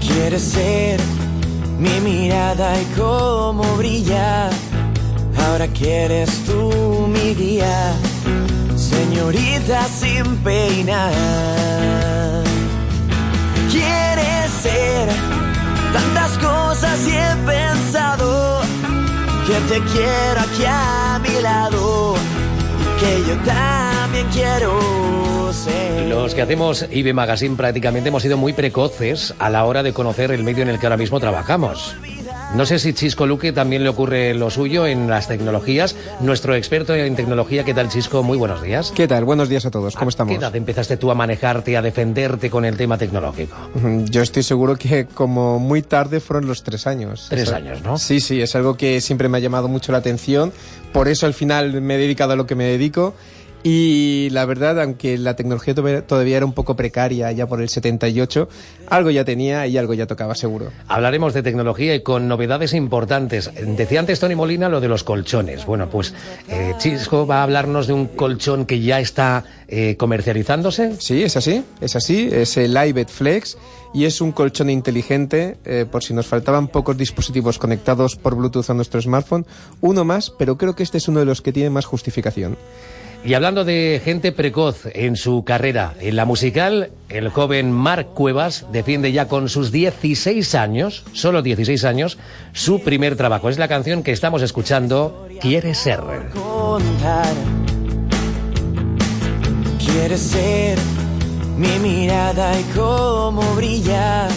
Quieres 0.00 0.42
ser 0.42 1.00
mi 1.78 2.00
mirada 2.00 2.80
y 2.80 2.84
cómo 2.96 3.64
brilla. 3.76 4.50
Ahora 5.46 5.66
quieres 5.68 6.30
tú 6.44 7.08
mi 7.08 7.34
guía. 7.34 7.94
señorita 8.76 9.86
sin 9.88 10.36
peinar. 10.38 11.12
Quieres 13.70 14.50
ser 14.62 15.08
tantas 15.92 16.38
cosas 16.38 16.98
y 17.06 17.12
he 17.12 17.36
pensado 17.46 18.60
que 19.46 19.54
te 19.68 19.80
quiero 19.92 20.40
aquí 20.40 20.64
a 20.66 21.20
mi 21.22 21.40
lado, 21.42 22.14
que 23.00 23.24
yo 23.28 23.36
también 23.44 23.83
quiero 24.32 25.52
ser. 25.52 26.06
Los 26.08 26.34
que 26.34 26.42
hacemos 26.42 26.86
IB 26.90 27.12
Magazine 27.14 27.56
prácticamente 27.56 28.08
hemos 28.08 28.22
sido 28.22 28.36
muy 28.36 28.52
precoces 28.52 29.34
a 29.38 29.50
la 29.50 29.64
hora 29.64 29.82
de 29.82 29.92
conocer 29.92 30.30
el 30.30 30.42
medio 30.44 30.62
en 30.62 30.68
el 30.68 30.78
que 30.78 30.86
ahora 30.86 30.96
mismo 30.96 31.20
trabajamos. 31.20 31.94
No 32.54 32.66
sé 32.66 32.78
si 32.78 32.92
Chisco 32.92 33.26
Luque 33.26 33.52
también 33.52 33.82
le 33.82 33.88
ocurre 33.88 34.32
lo 34.32 34.48
suyo 34.48 34.86
en 34.86 35.08
las 35.10 35.26
tecnologías. 35.26 35.96
Nuestro 36.20 36.54
experto 36.54 36.94
en 36.94 37.16
tecnología, 37.16 37.64
¿qué 37.64 37.74
tal 37.74 37.88
Chisco? 37.88 38.22
Muy 38.22 38.38
buenos 38.38 38.62
días. 38.62 38.92
¿Qué 38.94 39.08
tal? 39.08 39.24
Buenos 39.24 39.48
días 39.48 39.66
a 39.66 39.70
todos. 39.72 39.94
¿Cómo 39.96 40.08
¿A 40.08 40.10
estamos? 40.10 40.30
qué 40.32 40.38
edad 40.38 40.54
empezaste 40.54 40.96
tú 40.96 41.10
a 41.10 41.14
manejarte, 41.16 41.76
a 41.76 41.82
defenderte 41.82 42.50
con 42.50 42.64
el 42.64 42.76
tema 42.76 42.96
tecnológico? 42.96 43.56
Yo 44.04 44.22
estoy 44.22 44.44
seguro 44.44 44.76
que 44.76 45.06
como 45.06 45.58
muy 45.58 45.82
tarde 45.82 46.20
fueron 46.20 46.46
los 46.46 46.62
tres 46.62 46.86
años. 46.86 47.26
Tres 47.28 47.44
Eso- 47.48 47.56
años, 47.56 47.82
¿no? 47.82 47.98
Sí, 47.98 48.20
sí, 48.20 48.40
es 48.40 48.54
algo 48.54 48.76
que 48.76 49.00
siempre 49.00 49.28
me 49.28 49.38
ha 49.38 49.40
llamado 49.40 49.66
mucho 49.66 49.90
la 49.90 49.98
atención. 49.98 50.52
Por 50.92 51.08
eso 51.08 51.26
al 51.26 51.34
final 51.34 51.80
me 51.82 51.96
he 51.96 51.98
dedicado 51.98 52.34
a 52.34 52.36
lo 52.36 52.46
que 52.46 52.54
me 52.54 52.64
dedico. 52.64 53.14
Y 53.66 54.28
la 54.30 54.44
verdad, 54.44 54.78
aunque 54.82 55.16
la 55.16 55.36
tecnología 55.36 55.74
todavía- 55.74 56.36
era 56.36 56.44
un 56.44 56.52
poco 56.52 56.76
precaria 56.76 57.32
ya 57.32 57.46
por 57.46 57.62
el 57.62 57.70
78, 57.70 58.46
algo 58.88 59.10
ya 59.10 59.24
tenía 59.24 59.66
y 59.66 59.78
algo 59.78 59.94
ya 59.94 60.06
tocaba 60.06 60.34
seguro. 60.34 60.70
Hablaremos 60.86 61.32
de 61.32 61.42
tecnología 61.42 61.94
y 61.94 62.02
con 62.02 62.28
novedades 62.28 62.74
importantes. 62.74 63.50
Decía 63.76 64.00
antes 64.00 64.20
Tony 64.20 64.34
Molina 64.34 64.68
lo 64.68 64.82
de 64.82 64.88
los 64.88 65.02
colchones. 65.02 65.64
Bueno, 65.64 65.88
pues 65.88 66.12
eh, 66.48 66.74
Chisco 66.76 67.26
va 67.26 67.40
a 67.40 67.42
hablarnos 67.44 67.86
de 67.86 67.94
un 67.94 68.08
colchón 68.08 68.66
que 68.66 68.80
ya 68.80 69.00
está 69.00 69.44
eh, 69.66 69.96
comercializándose. 69.96 70.96
Sí, 71.00 71.22
es 71.22 71.38
así, 71.38 71.64
es 71.80 71.96
así, 71.96 72.28
es 72.30 72.58
el 72.58 72.76
iBet 72.76 73.08
Flex 73.08 73.56
y 73.94 74.04
es 74.04 74.20
un 74.20 74.32
colchón 74.32 74.68
inteligente, 74.68 75.56
eh, 75.64 75.86
por 75.90 76.04
si 76.04 76.12
nos 76.12 76.26
faltaban 76.26 76.68
pocos 76.68 76.98
dispositivos 76.98 77.58
conectados 77.58 78.16
por 78.16 78.34
Bluetooth 78.34 78.68
a 78.68 78.74
nuestro 78.74 79.00
smartphone, 79.00 79.46
uno 79.80 80.04
más, 80.04 80.30
pero 80.38 80.58
creo 80.58 80.76
que 80.76 80.82
este 80.82 80.98
es 80.98 81.08
uno 81.08 81.20
de 81.20 81.24
los 81.26 81.40
que 81.40 81.50
tiene 81.52 81.70
más 81.70 81.86
justificación. 81.86 82.58
Y 83.24 83.32
hablando 83.32 83.64
de 83.64 84.02
gente 84.04 84.32
precoz 84.32 84.84
en 84.92 85.16
su 85.16 85.44
carrera, 85.44 85.94
en 85.98 86.14
la 86.14 86.26
musical, 86.26 86.90
el 87.08 87.30
joven 87.30 87.72
Marc 87.72 88.12
Cuevas 88.12 88.66
defiende 88.70 89.12
ya 89.12 89.28
con 89.28 89.48
sus 89.48 89.72
16 89.72 90.54
años, 90.54 91.04
solo 91.14 91.40
16 91.40 91.84
años, 91.84 92.18
su 92.52 92.82
primer 92.82 93.16
trabajo. 93.16 93.48
Es 93.48 93.56
la 93.56 93.66
canción 93.66 94.02
que 94.02 94.12
estamos 94.12 94.42
escuchando, 94.42 95.26
Quiere 95.40 95.74
ser. 95.74 96.00
Quieres 99.78 100.20
ser 100.20 100.78
mi 101.56 101.78
mirada 101.78 102.58
y 102.58 102.62
cómo 102.76 103.42
brilla. 103.54 104.28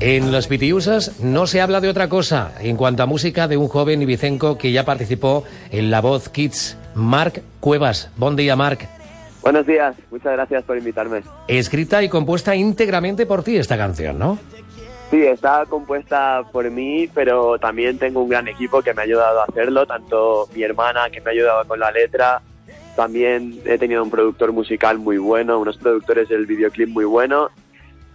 En 0.00 0.30
los 0.30 0.46
Pitiusas 0.46 1.18
no 1.20 1.48
se 1.48 1.60
habla 1.60 1.80
de 1.80 1.88
otra 1.88 2.08
cosa 2.08 2.52
en 2.60 2.76
cuanto 2.76 3.02
a 3.02 3.06
música 3.06 3.48
de 3.48 3.56
un 3.56 3.68
joven 3.68 4.00
ibicenco 4.00 4.56
que 4.56 4.70
ya 4.70 4.84
participó 4.84 5.42
en 5.72 5.90
La 5.90 6.00
Voz 6.00 6.28
Kids, 6.28 6.77
Marc 6.98 7.42
Cuevas. 7.60 8.10
Buen 8.16 8.36
día, 8.36 8.56
Marc. 8.56 8.86
Buenos 9.42 9.66
días, 9.66 9.96
muchas 10.10 10.32
gracias 10.32 10.64
por 10.64 10.76
invitarme. 10.76 11.22
Escrita 11.46 12.02
y 12.02 12.08
compuesta 12.08 12.54
íntegramente 12.54 13.24
por 13.24 13.42
ti 13.42 13.56
esta 13.56 13.76
canción, 13.76 14.18
¿no? 14.18 14.38
Sí, 15.10 15.22
está 15.22 15.64
compuesta 15.66 16.42
por 16.52 16.70
mí, 16.70 17.08
pero 17.14 17.58
también 17.58 17.98
tengo 17.98 18.22
un 18.22 18.28
gran 18.28 18.46
equipo 18.46 18.82
que 18.82 18.92
me 18.92 19.00
ha 19.00 19.04
ayudado 19.04 19.40
a 19.40 19.44
hacerlo, 19.44 19.86
tanto 19.86 20.48
mi 20.54 20.62
hermana 20.62 21.08
que 21.08 21.22
me 21.22 21.30
ha 21.30 21.32
ayudado 21.32 21.66
con 21.66 21.80
la 21.80 21.90
letra, 21.90 22.42
también 22.94 23.60
he 23.64 23.78
tenido 23.78 24.02
un 24.02 24.10
productor 24.10 24.52
musical 24.52 24.98
muy 24.98 25.18
bueno, 25.18 25.60
unos 25.60 25.76
productores 25.76 26.28
del 26.28 26.46
videoclip 26.46 26.88
muy 26.88 27.04
bueno, 27.04 27.48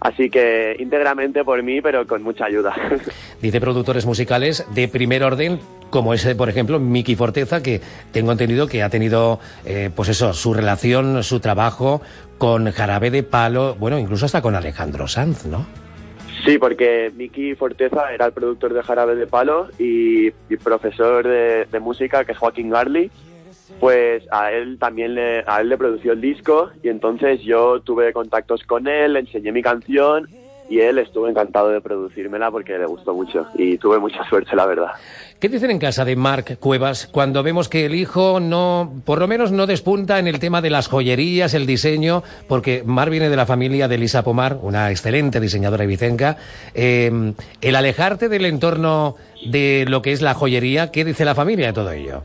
así 0.04 0.28
que 0.28 0.76
íntegramente 0.78 1.42
por 1.44 1.60
mí, 1.62 1.80
pero 1.80 2.06
con 2.06 2.22
mucha 2.22 2.44
ayuda. 2.44 2.74
Dice 3.42 3.60
productores 3.60 4.06
musicales 4.06 4.64
de 4.74 4.86
primer 4.86 5.24
orden, 5.24 5.58
como 5.90 6.14
ese, 6.14 6.36
por 6.36 6.48
ejemplo, 6.48 6.78
Miki 6.78 7.16
Forteza, 7.16 7.62
que 7.62 7.80
tengo 8.12 8.30
entendido 8.30 8.68
que 8.68 8.82
ha 8.82 8.90
tenido, 8.90 9.40
eh, 9.64 9.90
pues 9.94 10.10
eso, 10.10 10.34
su 10.34 10.52
relación, 10.52 11.22
su 11.22 11.40
trabajo 11.40 12.02
con 12.36 12.70
Jarabe 12.70 13.10
de 13.10 13.22
Palo, 13.22 13.76
bueno, 13.76 13.98
incluso 13.98 14.26
hasta 14.26 14.42
con 14.42 14.54
Alejandro 14.54 15.08
Sanz, 15.08 15.46
¿no? 15.46 15.66
Sí, 16.44 16.58
porque 16.58 17.10
Miki 17.16 17.54
Forteza 17.54 18.12
era 18.12 18.26
el 18.26 18.32
productor 18.32 18.74
de 18.74 18.82
Jarabe 18.82 19.14
de 19.14 19.26
Palo 19.26 19.68
y, 19.78 20.26
y 20.26 20.56
profesor 20.62 21.26
de, 21.26 21.64
de 21.64 21.80
música, 21.80 22.26
que 22.26 22.32
es 22.32 22.38
Joaquín 22.38 22.68
Garli. 22.68 23.10
Pues 23.80 24.22
a 24.30 24.52
él 24.52 24.78
también 24.78 25.14
le, 25.14 25.42
a 25.46 25.60
él 25.60 25.68
le 25.68 25.78
produció 25.78 26.12
el 26.12 26.20
disco 26.20 26.70
y 26.82 26.88
entonces 26.88 27.40
yo 27.42 27.80
tuve 27.80 28.12
contactos 28.12 28.62
con 28.64 28.86
él, 28.86 29.14
le 29.14 29.20
enseñé 29.20 29.52
mi 29.52 29.62
canción 29.62 30.28
y 30.68 30.80
él 30.80 30.98
estuvo 30.98 31.28
encantado 31.28 31.68
de 31.68 31.80
producírmela 31.80 32.50
porque 32.50 32.78
le 32.78 32.86
gustó 32.86 33.14
mucho 33.14 33.46
y 33.54 33.76
tuve 33.78 33.98
mucha 33.98 34.26
suerte, 34.28 34.56
la 34.56 34.66
verdad. 34.66 34.92
¿Qué 35.38 35.48
dicen 35.48 35.70
en 35.70 35.78
casa 35.78 36.04
de 36.04 36.16
Marc 36.16 36.58
Cuevas 36.58 37.06
cuando 37.06 37.42
vemos 37.42 37.68
que 37.68 37.84
el 37.84 37.94
hijo 37.94 38.40
no, 38.40 39.02
por 39.04 39.18
lo 39.18 39.28
menos 39.28 39.52
no 39.52 39.66
despunta 39.66 40.18
en 40.18 40.26
el 40.26 40.38
tema 40.38 40.62
de 40.62 40.70
las 40.70 40.88
joyerías, 40.88 41.54
el 41.54 41.66
diseño, 41.66 42.22
porque 42.48 42.82
Marc 42.84 43.10
viene 43.10 43.28
de 43.28 43.36
la 43.36 43.46
familia 43.46 43.88
de 43.88 43.98
Lisa 43.98 44.24
Pomar, 44.24 44.58
una 44.62 44.90
excelente 44.90 45.40
diseñadora 45.40 45.84
ibicenca. 45.84 46.38
Eh, 46.74 47.34
el 47.60 47.76
alejarte 47.76 48.28
del 48.28 48.46
entorno 48.46 49.16
de 49.50 49.84
lo 49.88 50.00
que 50.00 50.12
es 50.12 50.22
la 50.22 50.34
joyería, 50.34 50.90
¿qué 50.90 51.04
dice 51.04 51.24
la 51.24 51.34
familia 51.34 51.66
de 51.66 51.72
todo 51.74 51.92
ello? 51.92 52.22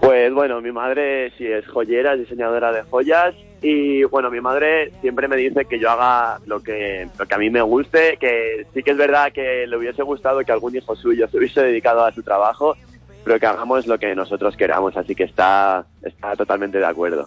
Pues 0.00 0.32
bueno, 0.32 0.60
mi 0.60 0.72
madre 0.72 1.32
sí 1.36 1.46
es 1.46 1.66
joyera, 1.66 2.14
es 2.14 2.20
diseñadora 2.20 2.72
de 2.72 2.82
joyas 2.82 3.34
y 3.62 4.04
bueno, 4.04 4.30
mi 4.30 4.40
madre 4.40 4.92
siempre 5.00 5.26
me 5.26 5.36
dice 5.36 5.64
que 5.64 5.78
yo 5.78 5.90
haga 5.90 6.38
lo 6.46 6.62
que, 6.62 7.08
lo 7.18 7.26
que 7.26 7.34
a 7.34 7.38
mí 7.38 7.50
me 7.50 7.62
guste, 7.62 8.16
que 8.18 8.66
sí 8.74 8.82
que 8.82 8.90
es 8.90 8.96
verdad 8.96 9.32
que 9.32 9.66
le 9.66 9.76
hubiese 9.76 10.02
gustado 10.02 10.40
que 10.40 10.52
algún 10.52 10.76
hijo 10.76 10.94
suyo 10.94 11.26
se 11.28 11.38
hubiese 11.38 11.62
dedicado 11.62 12.04
a 12.04 12.12
su 12.12 12.22
trabajo, 12.22 12.76
pero 13.24 13.40
que 13.40 13.46
hagamos 13.46 13.86
lo 13.86 13.98
que 13.98 14.14
nosotros 14.14 14.56
queramos, 14.56 14.96
así 14.96 15.14
que 15.14 15.24
está, 15.24 15.84
está 16.02 16.36
totalmente 16.36 16.78
de 16.78 16.86
acuerdo. 16.86 17.26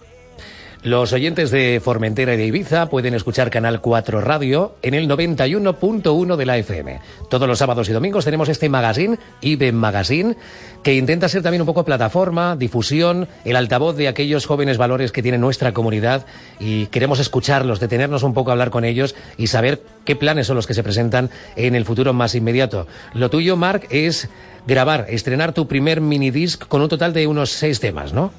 Los 0.81 1.11
oyentes 1.11 1.51
de 1.51 1.81
Formentera 1.83 2.35
y 2.35 2.37
de 2.37 2.45
Ibiza 2.45 2.85
pueden 2.89 3.13
escuchar 3.13 3.49
Canal 3.49 3.81
4 3.81 4.21
Radio 4.21 4.75
en 4.81 4.93
el 4.93 5.09
91.1 5.09 6.37
de 6.37 6.45
la 6.45 6.57
FM. 6.57 7.01
Todos 7.29 7.49
los 7.49 7.59
sábados 7.59 7.89
y 7.89 7.91
domingos 7.91 8.23
tenemos 8.23 8.47
este 8.47 8.69
magazine, 8.69 9.19
IBE 9.41 9.73
Magazine, 9.73 10.37
que 10.81 10.95
intenta 10.95 11.27
ser 11.27 11.43
también 11.43 11.63
un 11.63 11.65
poco 11.65 11.83
plataforma, 11.83 12.55
difusión, 12.55 13.27
el 13.43 13.57
altavoz 13.57 13.97
de 13.97 14.07
aquellos 14.07 14.45
jóvenes 14.45 14.77
valores 14.77 15.11
que 15.11 15.21
tiene 15.21 15.37
nuestra 15.37 15.73
comunidad 15.73 16.25
y 16.61 16.85
queremos 16.85 17.19
escucharlos, 17.19 17.81
detenernos 17.81 18.23
un 18.23 18.33
poco 18.33 18.51
a 18.51 18.53
hablar 18.53 18.69
con 18.69 18.85
ellos 18.85 19.15
y 19.35 19.47
saber 19.47 19.83
qué 20.05 20.15
planes 20.15 20.47
son 20.47 20.55
los 20.55 20.65
que 20.65 20.75
se 20.75 20.83
presentan 20.83 21.29
en 21.57 21.75
el 21.75 21.83
futuro 21.83 22.13
más 22.13 22.35
inmediato. 22.35 22.87
Lo 23.13 23.29
tuyo, 23.29 23.57
Marc, 23.57 23.85
es 23.89 24.29
grabar, 24.65 25.07
estrenar 25.09 25.51
tu 25.51 25.67
primer 25.67 25.99
minidisc 25.99 26.65
con 26.69 26.81
un 26.81 26.87
total 26.87 27.11
de 27.11 27.27
unos 27.27 27.49
seis 27.49 27.81
temas, 27.81 28.13
¿no? 28.13 28.31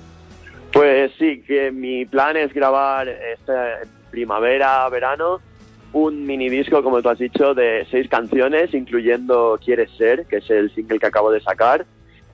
Pues 0.72 1.12
sí, 1.18 1.42
que 1.42 1.70
mi 1.72 2.04
plan 2.04 2.36
es 2.36 2.52
grabar 2.54 3.08
esta 3.08 3.80
primavera, 4.10 4.88
verano, 4.88 5.40
un 5.92 6.24
mini 6.24 6.48
disco, 6.48 6.82
como 6.82 7.02
tú 7.02 7.08
has 7.08 7.18
dicho, 7.18 7.54
de 7.54 7.86
seis 7.90 8.08
canciones, 8.08 8.72
incluyendo 8.74 9.58
Quieres 9.62 9.90
Ser, 9.96 10.26
que 10.26 10.36
es 10.36 10.48
el 10.50 10.72
single 10.74 10.98
que 10.98 11.06
acabo 11.06 11.32
de 11.32 11.40
sacar. 11.40 11.86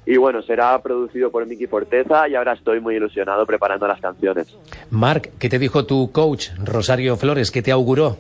Y 0.05 0.19
bueno, 0.19 0.43
será 0.43 0.81
producido 0.83 1.31
por 1.31 1.47
Miki 1.47 1.66
Forteza 1.66 2.28
y 2.28 2.37
ahora 2.37 2.52
estoy 2.52 2.81
muy 2.81 2.95
ilusionado 2.95 3.45
preparando 3.45 3.88
las 3.88 4.00
canciones. 4.00 4.57
Marc, 4.90 5.31
¿qué 5.38 5.49
te 5.49 5.59
dijo 5.59 5.85
tu 5.85 6.12
coach, 6.12 6.50
Rosario 6.62 7.16
Flores? 7.16 7.50
¿Qué 7.50 7.62
te 7.62 7.73
auguró? 7.73 8.19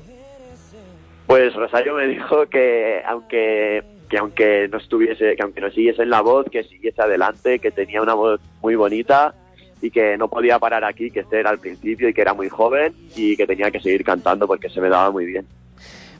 Pues 1.26 1.54
Rosario 1.54 1.94
me 1.94 2.06
dijo 2.06 2.46
que 2.46 3.02
aunque 3.06 3.84
que 4.08 4.18
aunque 4.18 4.68
no 4.68 4.78
estuviese, 4.78 5.34
que 5.34 5.42
aunque 5.42 5.60
no 5.60 5.70
siguiese 5.70 6.02
en 6.02 6.10
la 6.10 6.22
voz, 6.22 6.46
que 6.50 6.62
siguiese 6.62 7.02
adelante, 7.02 7.58
que 7.58 7.72
tenía 7.72 8.00
una 8.00 8.14
voz 8.14 8.40
muy 8.62 8.76
bonita 8.76 9.34
y 9.80 9.90
que 9.90 10.16
no 10.16 10.28
podía 10.28 10.58
parar 10.58 10.84
aquí, 10.84 11.10
que 11.10 11.20
este 11.20 11.40
era 11.40 11.50
al 11.50 11.58
principio 11.58 12.08
y 12.08 12.14
que 12.14 12.20
era 12.20 12.34
muy 12.34 12.48
joven 12.48 12.94
y 13.14 13.36
que 13.36 13.46
tenía 13.46 13.70
que 13.70 13.80
seguir 13.80 14.04
cantando 14.04 14.46
porque 14.46 14.68
se 14.68 14.80
me 14.80 14.88
daba 14.88 15.10
muy 15.10 15.26
bien. 15.26 15.46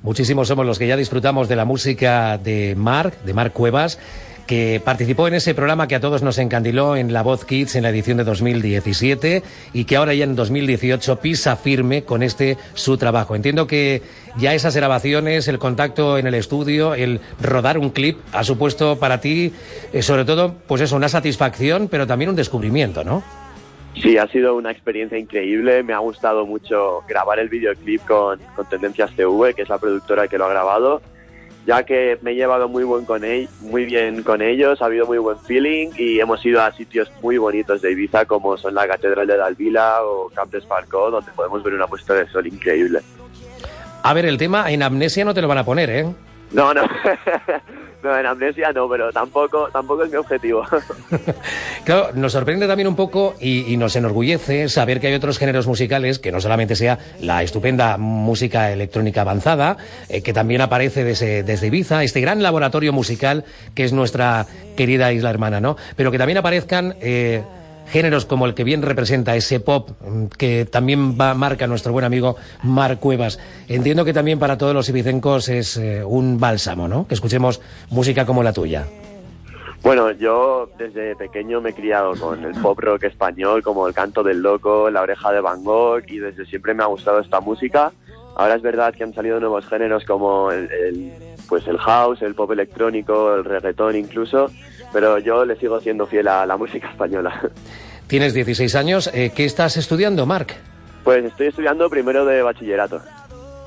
Muchísimos 0.02 0.48
somos 0.48 0.66
los 0.66 0.78
que 0.78 0.86
ya 0.86 0.96
disfrutamos 0.96 1.48
de 1.48 1.56
la 1.56 1.64
música 1.64 2.38
de 2.38 2.74
Marc, 2.76 3.22
de 3.22 3.34
Marc 3.34 3.52
Cuevas, 3.52 3.98
que 4.46 4.80
participó 4.84 5.26
en 5.26 5.34
ese 5.34 5.54
programa 5.54 5.88
que 5.88 5.96
a 5.96 6.00
todos 6.00 6.22
nos 6.22 6.38
encandiló 6.38 6.96
en 6.96 7.12
La 7.12 7.22
Voz 7.22 7.44
Kids 7.44 7.74
en 7.74 7.82
la 7.82 7.90
edición 7.90 8.16
de 8.18 8.24
2017 8.24 9.42
y 9.72 9.84
que 9.84 9.96
ahora 9.96 10.14
ya 10.14 10.24
en 10.24 10.36
2018 10.36 11.20
pisa 11.20 11.56
firme 11.56 12.04
con 12.04 12.22
este 12.22 12.56
su 12.74 12.96
trabajo. 12.96 13.34
Entiendo 13.34 13.66
que 13.66 14.02
ya 14.36 14.54
esas 14.54 14.76
grabaciones, 14.76 15.48
el 15.48 15.58
contacto 15.58 16.18
en 16.18 16.26
el 16.26 16.34
estudio, 16.34 16.94
el 16.94 17.20
rodar 17.40 17.78
un 17.78 17.90
clip 17.90 18.18
ha 18.32 18.44
supuesto 18.44 18.98
para 18.98 19.20
ti, 19.20 19.52
eh, 19.92 20.02
sobre 20.02 20.24
todo, 20.24 20.54
pues 20.66 20.82
eso, 20.82 20.94
una 20.94 21.08
satisfacción, 21.08 21.88
pero 21.88 22.06
también 22.06 22.30
un 22.30 22.36
descubrimiento, 22.36 23.02
¿no? 23.02 23.24
Sí, 24.02 24.18
ha 24.18 24.26
sido 24.28 24.56
una 24.56 24.70
experiencia 24.70 25.18
increíble. 25.18 25.82
Me 25.82 25.94
ha 25.94 25.98
gustado 25.98 26.44
mucho 26.44 27.02
grabar 27.08 27.38
el 27.38 27.48
videoclip 27.48 28.04
con, 28.06 28.38
con 28.54 28.68
Tendencias 28.68 29.10
TV, 29.16 29.54
que 29.54 29.62
es 29.62 29.68
la 29.68 29.78
productora 29.78 30.28
que 30.28 30.38
lo 30.38 30.44
ha 30.44 30.50
grabado. 30.50 31.00
ya 31.66 31.82
que 31.82 32.18
me 32.22 32.32
he 32.32 32.34
llevado 32.34 32.68
muy, 32.68 32.84
buen 32.84 33.04
con 33.04 33.24
él, 33.24 33.48
muy 33.60 33.86
bien 33.86 34.22
con 34.22 34.40
ellos, 34.40 34.80
ha 34.80 34.84
habido 34.84 35.06
muy 35.06 35.18
buen 35.18 35.38
feeling 35.40 35.90
y 35.98 36.20
hemos 36.20 36.44
ido 36.46 36.62
a 36.62 36.70
sitios 36.72 37.10
muy 37.22 37.38
bonitos 37.38 37.82
de 37.82 37.90
Ibiza 37.90 38.24
como 38.26 38.56
son 38.56 38.74
la 38.74 38.86
Catedral 38.86 39.26
de 39.26 39.36
Dalvila 39.36 40.04
o 40.04 40.28
Camp 40.28 40.52
de 40.52 40.58
Esparcó, 40.58 41.10
donde 41.10 41.32
podemos 41.32 41.62
ver 41.64 41.74
una 41.74 41.88
puesta 41.88 42.14
de 42.14 42.28
sol 42.28 42.46
increíble. 42.46 43.00
A 44.04 44.14
ver, 44.14 44.26
el 44.26 44.38
tema 44.38 44.70
en 44.70 44.84
amnesia 44.84 45.24
no 45.24 45.34
te 45.34 45.42
lo 45.42 45.48
van 45.48 45.58
a 45.58 45.64
poner, 45.64 45.90
¿eh? 45.90 46.06
No, 46.52 46.72
no. 46.72 46.82
No, 48.02 48.16
en 48.16 48.26
amnesia 48.26 48.72
no, 48.72 48.88
pero 48.88 49.10
tampoco, 49.10 49.68
tampoco 49.72 50.04
es 50.04 50.10
mi 50.10 50.16
objetivo. 50.16 50.64
claro, 51.84 52.10
nos 52.14 52.30
sorprende 52.30 52.68
también 52.68 52.86
un 52.86 52.94
poco 52.94 53.34
y, 53.40 53.76
nos 53.76 53.96
enorgullece 53.96 54.68
saber 54.68 55.00
que 55.00 55.08
hay 55.08 55.14
otros 55.14 55.38
géneros 55.38 55.66
musicales, 55.66 56.20
que 56.20 56.30
no 56.30 56.40
solamente 56.40 56.76
sea 56.76 56.98
la 57.20 57.42
estupenda 57.42 57.96
música 57.96 58.70
electrónica 58.70 59.22
avanzada, 59.22 59.76
eh, 60.08 60.22
que 60.22 60.32
también 60.32 60.60
aparece 60.60 61.02
desde, 61.02 61.42
desde 61.42 61.66
Ibiza, 61.66 62.04
este 62.04 62.20
gran 62.20 62.44
laboratorio 62.44 62.92
musical 62.92 63.44
que 63.74 63.84
es 63.84 63.92
nuestra 63.92 64.46
querida 64.76 65.12
isla 65.12 65.30
hermana, 65.30 65.60
¿no? 65.60 65.76
Pero 65.96 66.12
que 66.12 66.18
también 66.18 66.38
aparezcan... 66.38 66.94
Eh, 67.00 67.42
géneros 67.88 68.26
como 68.26 68.46
el 68.46 68.54
que 68.54 68.64
bien 68.64 68.82
representa 68.82 69.36
ese 69.36 69.60
pop 69.60 69.90
mm, 70.00 70.26
que 70.38 70.64
también 70.64 71.18
va, 71.18 71.34
marca 71.34 71.66
nuestro 71.66 71.92
buen 71.92 72.04
amigo 72.04 72.36
Marc 72.62 73.00
Cuevas. 73.00 73.38
Entiendo 73.68 74.04
que 74.04 74.12
también 74.12 74.38
para 74.38 74.58
todos 74.58 74.74
los 74.74 74.88
ibicencos 74.88 75.48
es 75.48 75.76
eh, 75.76 76.04
un 76.04 76.38
bálsamo, 76.38 76.88
¿no? 76.88 77.06
Que 77.06 77.14
escuchemos 77.14 77.60
música 77.90 78.26
como 78.26 78.42
la 78.42 78.52
tuya. 78.52 78.86
Bueno, 79.82 80.10
yo 80.10 80.68
desde 80.78 81.14
pequeño 81.14 81.60
me 81.60 81.70
he 81.70 81.72
criado 81.72 82.14
con 82.16 82.44
el 82.44 82.60
pop 82.60 82.78
rock 82.80 83.04
español, 83.04 83.62
como 83.62 83.86
el 83.86 83.94
canto 83.94 84.24
del 84.24 84.42
loco, 84.42 84.90
la 84.90 85.02
oreja 85.02 85.30
de 85.30 85.40
Van 85.40 85.62
Gogh, 85.62 86.02
y 86.08 86.18
desde 86.18 86.44
siempre 86.46 86.74
me 86.74 86.82
ha 86.82 86.86
gustado 86.86 87.20
esta 87.20 87.40
música. 87.40 87.92
Ahora 88.36 88.56
es 88.56 88.62
verdad 88.62 88.92
que 88.92 89.04
han 89.04 89.14
salido 89.14 89.38
nuevos 89.38 89.66
géneros 89.66 90.04
como 90.04 90.50
el, 90.50 91.12
pues 91.48 91.66
el 91.68 91.78
house, 91.78 92.20
el 92.22 92.34
pop 92.34 92.50
electrónico, 92.50 93.34
el 93.34 93.44
reggaetón 93.44 93.96
incluso, 93.96 94.50
pero 94.96 95.18
yo 95.18 95.44
le 95.44 95.56
sigo 95.56 95.78
siendo 95.78 96.06
fiel 96.06 96.26
a 96.26 96.46
la 96.46 96.56
música 96.56 96.88
española. 96.88 97.50
Tienes 98.06 98.32
16 98.32 98.74
años, 98.76 99.10
eh, 99.12 99.30
¿qué 99.36 99.44
estás 99.44 99.76
estudiando, 99.76 100.24
Marc? 100.24 100.54
Pues 101.04 101.22
estoy 101.22 101.48
estudiando 101.48 101.90
primero 101.90 102.24
de 102.24 102.40
bachillerato. 102.40 103.02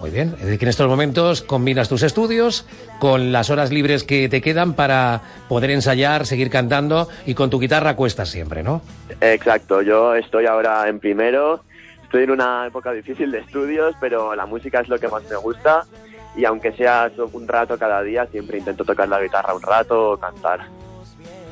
Muy 0.02 0.10
bien, 0.10 0.30
es 0.40 0.46
decir, 0.46 0.58
que 0.58 0.66
en 0.66 0.70
estos 0.70 0.88
momentos 0.88 1.44
combinas 1.44 1.88
tus 1.88 2.02
estudios 2.02 2.66
con 2.98 3.32
las 3.32 3.52
horas 3.52 3.72
libres 3.72 4.04
que 4.04 4.28
te 4.28 4.42
quedan 4.42 4.74
para 4.74 5.22
poder 5.48 5.70
ensayar, 5.70 6.26
seguir 6.26 6.50
cantando 6.50 7.08
y 7.28 7.36
con 7.36 7.52
tu 7.52 7.60
guitarra 7.60 7.96
cuestas 7.96 8.30
siempre, 8.30 8.64
¿no? 8.64 8.82
Exacto, 9.22 9.84
yo 9.84 10.16
estoy 10.16 10.48
ahora 10.48 10.90
en 10.90 11.00
primero, 11.00 11.62
estoy 12.02 12.24
en 12.24 12.32
una 12.32 12.66
época 12.66 12.92
difícil 12.92 13.30
de 13.30 13.38
estudios, 13.38 13.94
pero 14.02 14.34
la 14.34 14.48
música 14.48 14.80
es 14.80 14.90
lo 14.90 14.98
que 14.98 15.10
más 15.10 15.22
me 15.30 15.36
gusta 15.36 15.86
y 16.36 16.46
aunque 16.46 16.72
sea 16.72 17.12
un 17.34 17.48
rato 17.48 17.78
cada 17.78 18.02
día, 18.02 18.26
siempre 18.26 18.58
intento 18.58 18.84
tocar 18.84 19.08
la 19.08 19.22
guitarra 19.22 19.54
un 19.54 19.62
rato 19.62 20.14
o 20.14 20.18
cantar. 20.18 20.89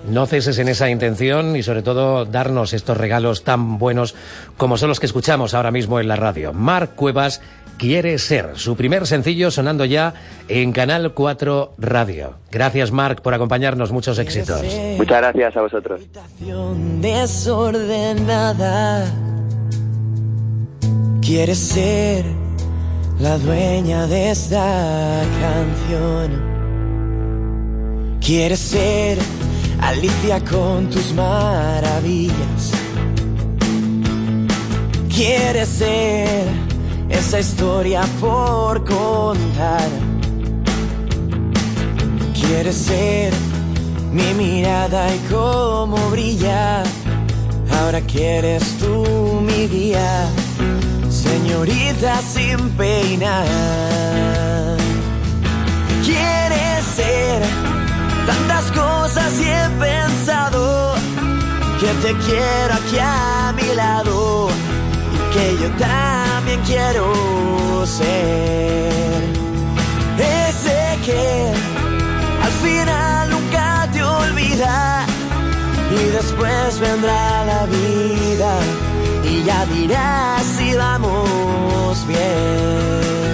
No 0.10 0.26
ceses 0.26 0.58
en 0.60 0.70
esa 0.70 0.90
intención 0.90 1.56
y 1.56 1.64
sobre 1.64 1.82
todo 1.82 2.26
darnos 2.26 2.74
estos 2.74 2.98
regalos 2.98 3.44
tan 3.44 3.78
buenos 3.78 4.16
como 4.56 4.78
son 4.78 4.90
los 4.90 5.00
que 5.00 5.06
escuchamos 5.06 5.54
ahora 5.54 5.72
mismo 5.72 6.00
en 6.00 6.08
la 6.08 6.16
radio. 6.16 6.54
Marc 6.54 6.96
Cuevas 6.96 7.42
quiere 7.78 8.18
ser 8.18 8.52
su 8.56 8.78
primer 8.78 9.06
sencillo 9.06 9.52
sonando 9.52 9.86
ya 9.86 10.14
en 10.48 10.72
Canal 10.72 11.14
4 11.14 11.74
Radio. 11.78 12.36
Gracias 12.52 12.92
Marc 12.92 13.22
por 13.22 13.34
acompañarnos, 13.34 13.92
muchos 13.92 14.18
éxitos. 14.18 14.64
Muchas 14.98 15.18
gracias 15.18 15.58
a 15.58 15.62
vosotros. 15.62 16.02
Desordenada. 17.02 19.06
Quieres 21.22 21.60
ser 21.60 22.24
la 23.20 23.38
dueña 23.38 24.08
de 24.08 24.32
esta 24.32 25.22
canción. 25.42 26.58
Quieres 28.22 28.60
ser 28.60 29.18
Alicia 29.82 30.40
con 30.44 30.90
tus 30.90 31.14
maravillas. 31.14 32.72
Quieres 35.10 35.70
ser 35.70 36.48
esa 37.10 37.40
historia 37.40 38.02
por 38.20 38.84
contar. 38.86 39.90
Quieres 42.34 42.76
ser 42.76 43.34
mi 44.12 44.34
mirada 44.34 45.13
y 45.13 45.20
cómo 45.32 45.98
brilla. 46.12 46.84
Ahora 47.80 48.02
quieres 48.02 48.63
tú 48.80 49.42
mi 49.42 49.68
guía, 49.68 50.28
señorita 51.10 52.22
sin 52.22 52.70
peinar. 52.72 53.46
Quieres 56.04 56.86
ser 56.96 57.66
Tantas 58.28 58.66
cosas 58.72 59.32
y 59.40 59.46
he 59.46 59.70
pensado 59.80 60.96
que 61.80 61.88
te 62.04 62.13
quiero 62.26 62.74
aquí 62.74 62.98
a 63.00 63.54
mi 63.56 63.74
lado 63.74 64.50
y 65.16 65.34
que 65.34 65.46
yo 65.62 65.70
también 65.78 66.60
quiero 66.66 67.06
ser 67.86 69.24
ese 70.20 71.00
que 71.06 71.54
al 72.44 72.52
final 72.63 73.30
nunca 73.30 73.88
te 73.94 74.04
olvida 74.04 75.06
y 75.92 76.04
después 76.12 76.80
vendrá 76.80 77.46
la 77.46 77.66
vida 77.66 78.52
y 79.24 79.44
ya 79.44 79.66
dirás 79.68 80.44
si 80.58 80.76
vamos 80.76 82.06
bien. 82.08 83.27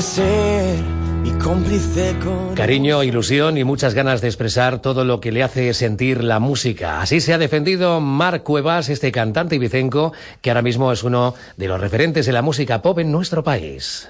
Ser 0.00 0.78
mi 1.22 1.30
cómplice 1.32 2.16
con... 2.22 2.54
Cariño, 2.54 3.02
ilusión 3.02 3.58
y 3.58 3.64
muchas 3.64 3.94
ganas 3.94 4.20
de 4.20 4.28
expresar 4.28 4.80
todo 4.80 5.04
lo 5.04 5.20
que 5.20 5.32
le 5.32 5.42
hace 5.42 5.74
sentir 5.74 6.24
la 6.24 6.38
música. 6.38 7.00
Así 7.00 7.20
se 7.20 7.34
ha 7.34 7.38
defendido 7.38 8.00
Marc 8.00 8.42
Cuevas, 8.42 8.88
este 8.88 9.12
cantante 9.12 9.56
ibicenco, 9.56 10.12
que 10.40 10.50
ahora 10.50 10.62
mismo 10.62 10.90
es 10.92 11.02
uno 11.04 11.34
de 11.56 11.68
los 11.68 11.80
referentes 11.80 12.26
de 12.26 12.32
la 12.32 12.42
música 12.42 12.80
pop 12.80 12.98
en 12.98 13.12
nuestro 13.12 13.44
país. 13.44 14.08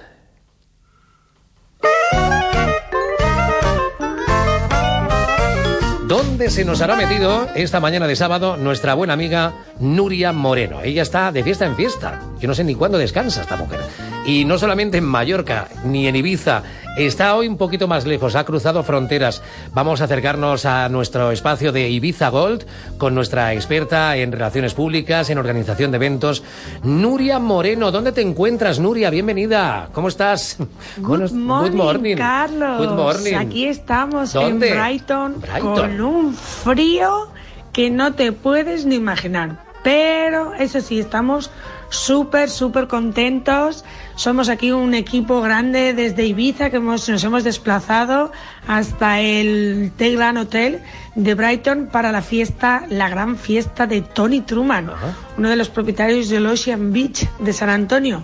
¿Dónde 6.11 6.49
se 6.49 6.65
nos 6.65 6.81
hará 6.81 6.97
metido 6.97 7.47
esta 7.55 7.79
mañana 7.79 8.05
de 8.05 8.17
sábado 8.17 8.57
nuestra 8.57 8.95
buena 8.95 9.13
amiga 9.13 9.53
Nuria 9.79 10.33
Moreno? 10.33 10.81
Ella 10.83 11.03
está 11.03 11.31
de 11.31 11.41
fiesta 11.41 11.65
en 11.65 11.77
fiesta. 11.77 12.19
Yo 12.37 12.49
no 12.49 12.53
sé 12.53 12.65
ni 12.65 12.75
cuándo 12.75 12.97
descansa 12.97 13.39
esta 13.39 13.55
mujer. 13.55 13.79
Y 14.25 14.45
no 14.45 14.59
solamente 14.59 14.99
en 14.99 15.03
Mallorca, 15.03 15.67
ni 15.83 16.07
en 16.07 16.15
Ibiza, 16.15 16.61
está 16.95 17.35
hoy 17.35 17.47
un 17.47 17.57
poquito 17.57 17.87
más 17.87 18.05
lejos, 18.05 18.35
ha 18.35 18.43
cruzado 18.43 18.83
fronteras. 18.83 19.41
Vamos 19.73 19.99
a 19.99 20.03
acercarnos 20.03 20.65
a 20.65 20.89
nuestro 20.89 21.31
espacio 21.31 21.71
de 21.71 21.89
Ibiza 21.89 22.29
Gold 22.29 22.65
con 22.99 23.15
nuestra 23.15 23.53
experta 23.53 24.15
en 24.17 24.31
relaciones 24.31 24.75
públicas, 24.75 25.31
en 25.31 25.39
organización 25.39 25.89
de 25.89 25.97
eventos, 25.97 26.43
Nuria 26.83 27.39
Moreno. 27.39 27.91
¿Dónde 27.91 28.11
te 28.11 28.21
encuentras, 28.21 28.79
Nuria? 28.79 29.09
Bienvenida. 29.09 29.89
¿Cómo 29.91 30.07
estás? 30.07 30.57
Good, 30.97 31.31
morning, 31.31 32.15
Carlos. 32.15 32.77
Good 32.77 32.95
morning. 32.95 33.33
Aquí 33.33 33.65
estamos 33.65 34.35
en 34.35 34.59
Brighton, 34.59 35.41
Brighton 35.41 35.75
con 35.75 36.01
un 36.01 36.33
frío 36.35 37.29
que 37.73 37.89
no 37.89 38.13
te 38.13 38.31
puedes 38.33 38.85
ni 38.85 38.95
imaginar. 38.95 39.63
Pero 39.83 40.53
eso 40.53 40.79
sí, 40.79 40.99
estamos 40.99 41.49
súper, 41.91 42.49
súper 42.49 42.87
contentos. 42.87 43.85
Somos 44.15 44.49
aquí 44.49 44.71
un 44.71 44.95
equipo 44.95 45.41
grande 45.41 45.93
desde 45.93 46.25
Ibiza 46.25 46.69
que 46.71 46.77
hemos, 46.77 47.07
nos 47.07 47.23
hemos 47.23 47.43
desplazado 47.43 48.31
hasta 48.67 49.19
el 49.19 49.91
Teglan 49.97 50.37
Hotel 50.37 50.81
de 51.15 51.35
Brighton 51.35 51.89
para 51.91 52.11
la 52.11 52.21
fiesta, 52.21 52.85
la 52.89 53.09
gran 53.09 53.37
fiesta 53.37 53.85
de 53.85 54.01
Tony 54.01 54.41
Truman, 54.41 54.89
uno 55.37 55.49
de 55.49 55.55
los 55.55 55.69
propietarios 55.69 56.29
del 56.29 56.45
Ocean 56.45 56.93
Beach 56.93 57.27
de 57.39 57.51
San 57.51 57.69
Antonio. 57.69 58.23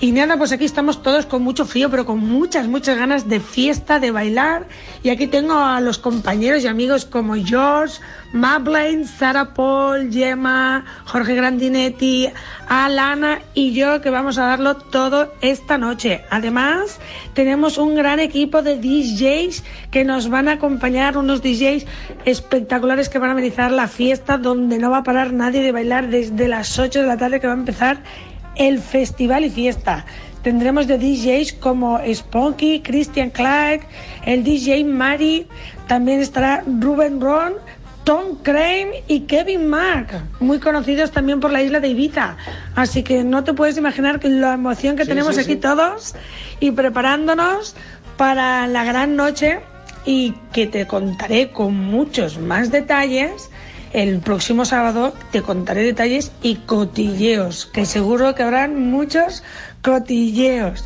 Y 0.00 0.10
nada, 0.12 0.36
pues 0.36 0.50
aquí 0.50 0.64
estamos 0.64 1.02
todos 1.02 1.26
con 1.26 1.42
mucho 1.42 1.64
frío, 1.64 1.90
pero 1.90 2.04
con 2.04 2.18
muchas, 2.18 2.66
muchas 2.66 2.98
ganas 2.98 3.28
de 3.28 3.38
fiesta, 3.40 4.00
de 4.00 4.10
bailar. 4.10 4.66
Y 5.02 5.10
aquí 5.10 5.26
tengo 5.26 5.54
a 5.58 5.80
los 5.80 5.98
compañeros 5.98 6.64
y 6.64 6.66
amigos 6.66 7.04
como 7.04 7.34
George, 7.36 8.00
Mablaine, 8.32 9.06
Sara 9.06 9.54
Paul, 9.54 10.12
Gemma, 10.12 10.84
Jorge 11.04 11.36
Grandinetti, 11.36 12.28
Alana 12.68 13.40
y 13.54 13.72
yo 13.72 14.00
que 14.00 14.10
vamos 14.10 14.38
a 14.38 14.46
darlo 14.46 14.76
todo 14.76 15.32
esta 15.40 15.78
noche. 15.78 16.24
Además, 16.30 16.98
tenemos 17.34 17.78
un 17.78 17.94
gran 17.94 18.18
equipo 18.18 18.62
de 18.62 18.76
DJs 18.76 19.62
que 19.92 20.04
nos 20.04 20.28
van 20.28 20.48
a 20.48 20.54
acompañar, 20.54 21.16
unos 21.16 21.42
DJs 21.42 21.86
espectaculares 22.24 23.08
que 23.08 23.18
van 23.18 23.30
a 23.30 23.32
amenizar 23.32 23.70
la 23.70 23.88
fiesta 23.88 24.38
donde 24.38 24.78
no 24.78 24.90
va 24.90 24.98
a 24.98 25.02
parar 25.02 25.32
nadie 25.32 25.62
de 25.62 25.72
bailar 25.72 26.08
desde 26.08 26.48
las 26.48 26.78
8 26.78 27.02
de 27.02 27.06
la 27.06 27.16
tarde 27.16 27.40
que 27.40 27.46
va 27.46 27.52
a 27.52 27.56
empezar 27.56 27.98
el 28.56 28.78
festival 28.78 29.44
y 29.44 29.50
fiesta. 29.50 30.04
tendremos 30.42 30.86
de 30.86 30.98
DJs 30.98 31.54
como 31.54 31.98
Spunky, 32.06 32.80
Christian 32.80 33.30
Clark, 33.30 33.86
el 34.26 34.44
DJ 34.44 34.84
Mari, 34.84 35.46
también 35.86 36.20
estará 36.20 36.62
Ruben 36.66 37.18
Ron, 37.18 37.54
Tom 38.04 38.36
Crane 38.42 39.02
y 39.08 39.20
Kevin 39.20 39.68
Mack, 39.68 40.14
muy 40.40 40.58
conocidos 40.60 41.10
también 41.10 41.40
por 41.40 41.50
la 41.50 41.62
isla 41.62 41.80
de 41.80 41.88
Ibiza. 41.88 42.36
Así 42.76 43.02
que 43.02 43.24
no 43.24 43.42
te 43.42 43.54
puedes 43.54 43.78
imaginar 43.78 44.22
la 44.22 44.52
emoción 44.52 44.96
que 44.96 45.06
tenemos 45.06 45.38
aquí 45.38 45.56
todos 45.56 46.14
y 46.60 46.70
preparándonos 46.72 47.74
para 48.18 48.66
la 48.66 48.84
gran 48.84 49.16
noche 49.16 49.60
y 50.06 50.34
que 50.52 50.66
te 50.66 50.86
contaré 50.86 51.50
con 51.50 51.74
muchos 51.74 52.38
más 52.38 52.70
detalles. 52.70 53.50
El 53.92 54.18
próximo 54.18 54.64
sábado 54.64 55.14
te 55.30 55.42
contaré 55.42 55.82
detalles 55.82 56.32
y 56.42 56.56
cotilleos, 56.56 57.66
que 57.66 57.86
seguro 57.86 58.34
que 58.34 58.42
habrán 58.42 58.90
muchos 58.90 59.42
cotilleos. 59.82 60.84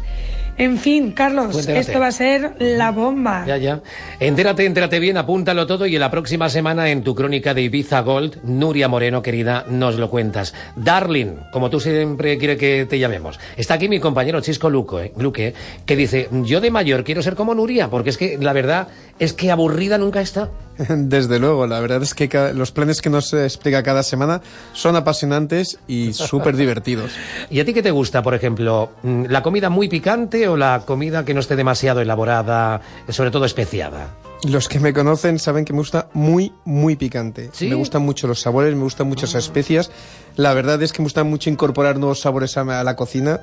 En 0.59 0.77
fin, 0.77 1.13
Carlos, 1.13 1.51
pues 1.53 1.69
esto 1.69 2.01
va 2.01 2.09
a 2.09 2.13
ser 2.13 2.57
la 2.59 2.91
bomba. 2.91 3.45
Ya, 3.47 3.57
ya. 3.59 3.81
Entérate, 4.19 4.67
entérate 4.67 4.99
bien, 4.99 5.17
apúntalo 5.17 5.69
todo 5.69 5.87
y 5.87 5.95
en 5.95 6.01
la 6.01 6.11
próxima 6.11 6.49
semana 6.49 6.91
en 6.91 7.05
tu 7.05 7.15
crónica 7.15 7.55
de 7.55 7.63
Ibiza 7.63 8.01
Gold, 8.01 8.43
Nuria 8.43 8.89
Moreno, 8.89 9.23
querida, 9.23 9.65
nos 9.69 9.97
lo 9.97 10.11
cuentas. 10.11 10.55
Darling, 10.75 11.37
como 11.53 11.71
tú 11.71 11.79
siempre 11.79 12.39
quieres 12.39 12.59
que 12.59 12.87
te 12.87 12.99
llamemos. 12.99 13.39
Está 13.57 13.75
aquí 13.75 13.89
mi 13.89 14.01
compañero 14.01 14.41
Chisco 14.41 14.69
Luco, 14.69 15.01
eh, 15.01 15.13
Luque, 15.17 15.55
que 15.87 15.95
dice, 15.95 16.29
yo 16.33 16.61
de 16.61 16.73
mayor 16.73 17.05
quiero 17.05 17.23
ser 17.23 17.37
como 17.37 17.55
Nuria, 17.55 17.89
porque 17.89 18.11
es 18.11 18.17
que 18.17 18.37
la 18.39 18.53
verdad 18.53 18.89
es 19.21 19.33
que 19.33 19.53
aburrida 19.53 19.97
nunca 19.97 20.21
está. 20.21 20.51
Desde 20.89 21.39
luego, 21.39 21.67
la 21.67 21.81
verdad 21.81 22.03
es 22.03 22.15
que 22.15 22.29
los 22.55 22.71
planes 22.71 23.03
que 23.03 23.11
nos 23.11 23.33
explica 23.33 23.83
cada 23.83 24.03
semana 24.03 24.41
son 24.73 24.97
apasionantes 24.97 25.79
y 25.89 26.13
súper 26.13 26.57
divertidos. 26.57 27.13
¿Y 27.51 27.61
a 27.61 27.65
ti 27.65 27.75
qué 27.75 27.83
te 27.83 27.91
gusta, 27.91 28.23
por 28.23 28.35
ejemplo? 28.35 28.93
Mm, 29.03 29.25
¿La 29.29 29.43
comida 29.43 29.71
muy 29.71 29.89
picante 29.89 30.47
o 30.49 30.57
la 30.57 30.83
comida 30.87 31.25
que 31.25 31.35
no 31.35 31.41
esté 31.41 31.57
demasiado 31.57 32.01
elaborada, 32.01 32.81
sobre 33.09 33.31
todo 33.31 33.45
especiada? 33.45 34.15
Los 34.45 34.69
que 34.69 34.79
me 34.79 34.93
conocen 34.93 35.41
saben 35.41 35.65
que 35.65 35.73
me 35.73 35.81
gusta 35.81 36.09
muy, 36.13 36.53
muy 36.65 36.95
picante. 36.95 37.51
Me 37.61 37.75
gustan 37.75 38.03
mucho 38.03 38.29
los 38.29 38.41
sabores, 38.41 38.75
me 38.77 38.83
gustan 38.83 39.09
mucho 39.09 39.27
las 39.27 39.35
especias. 39.35 39.91
La 40.37 40.55
verdad 40.55 40.81
es 40.81 40.93
que 40.93 41.03
me 41.03 41.07
gusta 41.07 41.25
mucho 41.25 41.51
incorporar 41.51 41.99
nuevos 41.99 42.21
sabores 42.21 42.57
a 42.57 42.85
la 42.85 42.95
cocina 42.95 43.41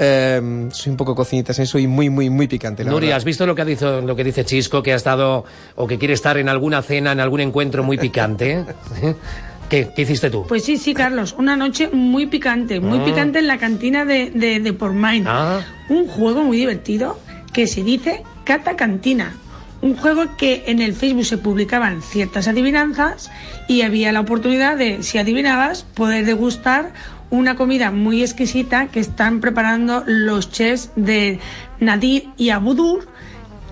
Em, 0.00 0.70
soy 0.70 0.90
un 0.90 0.96
poco 0.96 1.12
cocinita 1.14 1.52
soy 1.52 1.88
muy, 1.88 2.08
muy, 2.08 2.30
muy 2.30 2.46
picante. 2.46 2.84
Nuria, 2.84 3.16
¿has 3.16 3.24
visto 3.24 3.44
lo 3.46 3.54
que, 3.56 3.62
ha 3.62 3.64
dicho, 3.64 4.00
lo 4.00 4.14
que 4.14 4.22
dice 4.22 4.44
Chisco, 4.44 4.80
que 4.80 4.92
ha 4.92 4.96
estado 4.96 5.44
o 5.74 5.88
que 5.88 5.98
quiere 5.98 6.14
estar 6.14 6.38
en 6.38 6.48
alguna 6.48 6.82
cena, 6.82 7.10
en 7.10 7.20
algún 7.20 7.40
encuentro 7.40 7.82
muy 7.82 7.98
picante? 7.98 8.64
¿Qué, 9.68 9.90
¿Qué, 9.94 10.02
hiciste 10.02 10.30
tú? 10.30 10.46
Pues 10.46 10.64
sí, 10.64 10.78
sí, 10.78 10.94
Carlos. 10.94 11.34
Una 11.36 11.56
noche 11.56 11.90
muy 11.92 12.26
picante, 12.26 12.80
muy 12.80 13.00
ah. 13.00 13.04
picante 13.04 13.40
en 13.40 13.48
la 13.48 13.58
cantina 13.58 14.04
de, 14.04 14.30
de, 14.30 14.60
de 14.60 15.24
ah. 15.26 15.60
Un 15.88 16.06
juego 16.06 16.44
muy 16.44 16.56
divertido 16.56 17.18
que 17.52 17.66
se 17.66 17.82
dice 17.82 18.22
Cata 18.44 18.76
Cantina. 18.76 19.34
Un 19.82 19.96
juego 19.96 20.36
que 20.36 20.64
en 20.66 20.80
el 20.80 20.94
Facebook 20.94 21.26
se 21.26 21.38
publicaban 21.38 22.02
ciertas 22.02 22.48
adivinanzas 22.48 23.30
y 23.68 23.82
había 23.82 24.10
la 24.12 24.20
oportunidad 24.20 24.76
de, 24.76 25.02
si 25.02 25.18
adivinabas, 25.18 25.82
poder 25.82 26.24
degustar 26.24 26.92
una 27.30 27.56
comida 27.56 27.90
muy 27.90 28.22
exquisita 28.22 28.86
que 28.88 29.00
están 29.00 29.40
preparando 29.40 30.04
los 30.06 30.50
chefs 30.50 30.90
de 30.96 31.38
Nadir 31.80 32.28
y 32.36 32.50
Abudur 32.50 33.06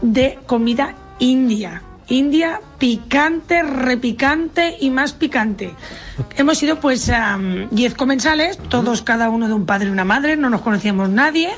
de 0.02 0.38
comida 0.46 0.94
india. 1.18 1.82
India 2.08 2.60
picante, 2.78 3.62
repicante 3.64 4.76
y 4.80 4.90
más 4.90 5.12
picante. 5.12 5.74
Hemos 6.36 6.58
sido 6.58 6.78
pues 6.78 7.10
10 7.70 7.94
comensales, 7.94 8.58
todos 8.58 9.02
cada 9.02 9.28
uno 9.28 9.48
de 9.48 9.54
un 9.54 9.66
padre 9.66 9.88
y 9.88 9.90
una 9.90 10.04
madre, 10.04 10.36
no 10.36 10.48
nos 10.48 10.60
conocíamos 10.60 11.08
nadie 11.08 11.50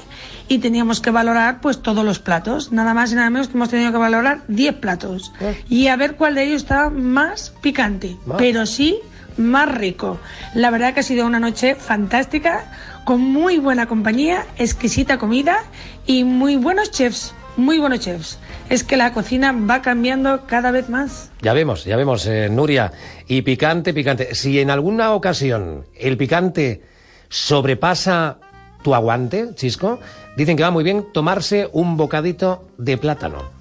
y 0.48 0.58
teníamos 0.58 1.00
que 1.00 1.10
valorar 1.10 1.60
pues 1.60 1.82
todos 1.82 2.02
los 2.02 2.18
platos. 2.18 2.72
Nada 2.72 2.94
más 2.94 3.12
y 3.12 3.16
nada 3.16 3.28
menos 3.28 3.48
que 3.48 3.54
hemos 3.54 3.68
tenido 3.68 3.92
que 3.92 3.98
valorar 3.98 4.40
10 4.48 4.76
platos 4.76 5.32
y 5.68 5.88
a 5.88 5.96
ver 5.96 6.16
cuál 6.16 6.34
de 6.34 6.44
ellos 6.44 6.62
estaba 6.62 6.88
más 6.88 7.52
picante. 7.60 8.16
Pero 8.38 8.64
sí 8.64 8.98
más 9.38 9.74
rico. 9.74 10.18
La 10.54 10.70
verdad 10.70 10.94
que 10.94 11.00
ha 11.00 11.04
sido 11.04 11.26
una 11.26 11.40
noche 11.40 11.74
fantástica, 11.74 12.64
con 13.04 13.20
muy 13.20 13.58
buena 13.58 13.86
compañía, 13.86 14.44
exquisita 14.58 15.18
comida 15.18 15.64
y 16.06 16.24
muy 16.24 16.56
buenos 16.56 16.90
chefs, 16.90 17.34
muy 17.56 17.78
buenos 17.78 18.00
chefs. 18.00 18.38
Es 18.68 18.84
que 18.84 18.96
la 18.98 19.12
cocina 19.14 19.52
va 19.52 19.80
cambiando 19.80 20.46
cada 20.46 20.70
vez 20.70 20.90
más. 20.90 21.30
Ya 21.40 21.54
vemos, 21.54 21.84
ya 21.84 21.96
vemos, 21.96 22.26
eh, 22.26 22.48
Nuria. 22.50 22.92
Y 23.26 23.42
picante, 23.42 23.94
picante. 23.94 24.34
Si 24.34 24.60
en 24.60 24.70
alguna 24.70 25.14
ocasión 25.14 25.86
el 25.94 26.18
picante 26.18 26.82
sobrepasa 27.30 28.38
tu 28.82 28.94
aguante, 28.94 29.54
Chisco, 29.54 30.00
dicen 30.36 30.56
que 30.56 30.62
va 30.62 30.70
muy 30.70 30.84
bien 30.84 31.06
tomarse 31.12 31.68
un 31.72 31.96
bocadito 31.96 32.64
de 32.76 32.98
plátano. 32.98 33.57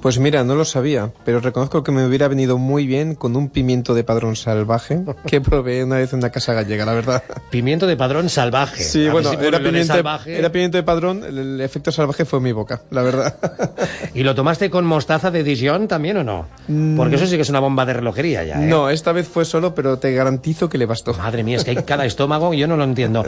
Pues 0.00 0.18
mira, 0.18 0.44
no 0.44 0.54
lo 0.54 0.64
sabía, 0.64 1.10
pero 1.24 1.40
reconozco 1.40 1.82
que 1.82 1.90
me 1.90 2.06
hubiera 2.06 2.28
venido 2.28 2.56
muy 2.56 2.86
bien 2.86 3.14
con 3.14 3.34
un 3.34 3.48
pimiento 3.48 3.94
de 3.94 4.04
padrón 4.04 4.36
salvaje 4.36 5.00
que 5.26 5.40
probé 5.40 5.82
una 5.82 5.96
vez 5.96 6.12
en 6.12 6.20
una 6.20 6.30
casa 6.30 6.52
gallega, 6.52 6.84
la 6.84 6.92
verdad. 6.92 7.22
Pimiento 7.50 7.86
de 7.86 7.96
padrón 7.96 8.28
salvaje. 8.28 8.84
Sí, 8.84 9.08
bueno, 9.08 9.32
era, 9.32 9.58
pimiento, 9.58 9.94
era 10.26 10.52
pimiento 10.52 10.78
de 10.78 10.84
padrón, 10.84 11.24
el 11.24 11.60
efecto 11.60 11.90
salvaje 11.90 12.24
fue 12.24 12.38
en 12.38 12.44
mi 12.44 12.52
boca, 12.52 12.82
la 12.90 13.02
verdad. 13.02 13.36
¿Y 14.14 14.22
lo 14.22 14.34
tomaste 14.34 14.70
con 14.70 14.86
mostaza 14.86 15.30
de 15.30 15.42
Dijon 15.42 15.88
también 15.88 16.18
o 16.18 16.24
no? 16.24 16.46
Mm. 16.68 16.96
Porque 16.96 17.16
eso 17.16 17.26
sí 17.26 17.36
que 17.36 17.42
es 17.42 17.50
una 17.50 17.60
bomba 17.60 17.84
de 17.84 17.94
relojería 17.94 18.44
ya. 18.44 18.62
¿eh? 18.62 18.66
No, 18.66 18.90
esta 18.90 19.12
vez 19.12 19.26
fue 19.26 19.44
solo, 19.44 19.74
pero 19.74 19.98
te 19.98 20.12
garantizo 20.12 20.68
que 20.68 20.78
le 20.78 20.86
bastó. 20.86 21.14
Madre 21.14 21.42
mía, 21.42 21.56
es 21.56 21.64
que 21.64 21.70
hay 21.72 21.76
cada 21.84 22.06
estómago 22.06 22.54
y 22.54 22.58
yo 22.58 22.68
no 22.68 22.76
lo 22.76 22.84
entiendo. 22.84 23.24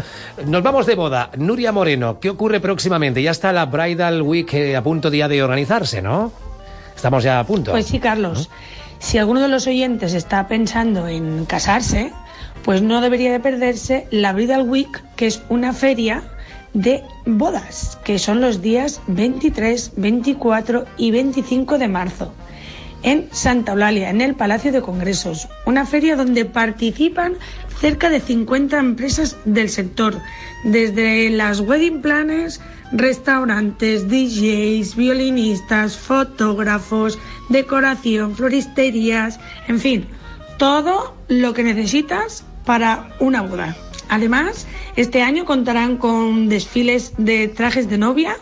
Nos 0.46 0.62
vamos 0.62 0.86
de 0.86 0.94
boda. 0.94 1.30
Nuria 1.36 1.72
Moreno, 1.72 2.20
¿qué 2.20 2.30
ocurre 2.30 2.60
próximamente? 2.60 3.22
Ya 3.22 3.32
está 3.32 3.52
la 3.52 3.66
Bridal 3.66 4.22
Week 4.22 4.52
eh, 4.54 4.76
a 4.76 4.82
punto 4.82 5.10
día 5.10 5.26
de 5.26 5.42
organizarse, 5.42 6.00
¿no? 6.00 6.49
Estamos 6.94 7.24
ya 7.24 7.40
a 7.40 7.46
punto. 7.46 7.70
Pues 7.72 7.86
sí, 7.86 7.98
Carlos. 7.98 8.50
Si 8.98 9.16
alguno 9.18 9.40
de 9.40 9.48
los 9.48 9.66
oyentes 9.66 10.12
está 10.12 10.46
pensando 10.46 11.08
en 11.08 11.46
casarse, 11.46 12.12
pues 12.64 12.82
no 12.82 13.00
debería 13.00 13.32
de 13.32 13.40
perderse 13.40 14.06
la 14.10 14.32
Bridal 14.32 14.68
Week, 14.68 15.02
que 15.16 15.26
es 15.26 15.42
una 15.48 15.72
feria 15.72 16.22
de 16.74 17.02
bodas, 17.24 17.98
que 18.04 18.18
son 18.18 18.40
los 18.40 18.60
días 18.62 19.00
23, 19.06 19.92
24 19.96 20.84
y 20.98 21.10
25 21.10 21.78
de 21.78 21.88
marzo 21.88 22.32
en 23.02 23.28
Santa 23.32 23.72
Eulalia, 23.72 24.10
en 24.10 24.20
el 24.20 24.34
Palacio 24.34 24.72
de 24.72 24.82
Congresos, 24.82 25.48
una 25.66 25.86
feria 25.86 26.16
donde 26.16 26.44
participan 26.44 27.34
cerca 27.80 28.10
de 28.10 28.20
50 28.20 28.78
empresas 28.78 29.38
del 29.44 29.70
sector, 29.70 30.18
desde 30.64 31.30
las 31.30 31.60
wedding 31.60 32.02
planners, 32.02 32.60
restaurantes, 32.92 34.08
DJs, 34.08 34.96
violinistas, 34.96 35.96
fotógrafos, 35.96 37.18
decoración, 37.48 38.34
floristerías, 38.34 39.38
en 39.68 39.80
fin, 39.80 40.06
todo 40.58 41.16
lo 41.28 41.54
que 41.54 41.62
necesitas 41.62 42.44
para 42.64 43.08
una 43.20 43.42
boda. 43.42 43.76
Además, 44.08 44.66
este 44.96 45.22
año 45.22 45.44
contarán 45.44 45.96
con 45.96 46.48
desfiles 46.48 47.12
de 47.16 47.48
trajes 47.48 47.88
de 47.88 47.98
novia. 47.98 48.36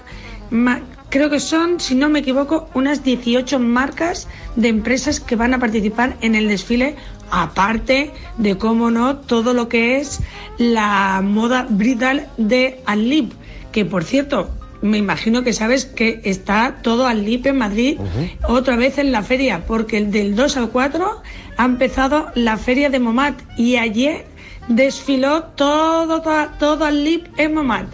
Creo 1.11 1.31
que 1.31 1.41
son, 1.41 1.81
si 1.81 1.95
no 1.95 2.09
me 2.09 2.19
equivoco, 2.19 2.69
unas 2.75 3.03
18 3.03 3.59
marcas 3.59 4.29
de 4.57 4.69
empresas 4.69 5.21
que 5.21 5.37
van 5.37 5.55
a 5.55 5.59
participar 5.59 6.17
en 6.21 6.35
el 6.35 6.49
desfile, 6.49 6.97
aparte 7.31 8.13
de, 8.37 8.59
cómo 8.59 8.91
no, 8.91 9.17
todo 9.17 9.55
lo 9.55 9.69
que 9.69 9.99
es 9.99 10.21
la 10.59 11.23
moda 11.23 11.67
bridal 11.69 12.29
de 12.37 12.83
Alip 12.85 13.33
que 13.73 13.85
por 13.85 14.05
cierto, 14.05 14.51
me 14.81 14.99
imagino 14.99 15.43
que 15.43 15.53
sabes 15.53 15.85
que 15.87 16.21
está 16.25 16.77
todo 16.83 17.07
al 17.07 17.25
LIP 17.25 17.47
en 17.47 17.59
Madrid 17.59 17.99
otra 18.47 18.77
vez 18.77 18.99
en 18.99 19.11
la 19.13 19.23
feria, 19.23 19.65
porque 19.67 20.05
del 20.05 20.37
2 20.37 20.57
al 20.57 20.71
4 20.71 21.23
ha 21.57 21.65
empezado 21.65 22.31
la 22.35 22.57
feria 22.57 22.89
de 22.91 23.01
Momat 23.01 23.41
y 23.57 23.77
ayer 23.77 24.27
desfiló 24.69 25.45
todo, 25.57 26.23
todo, 26.23 26.49
todo 26.59 26.85
al 26.85 27.05
LIP 27.05 27.27
en 27.39 27.55
Momat 27.55 27.87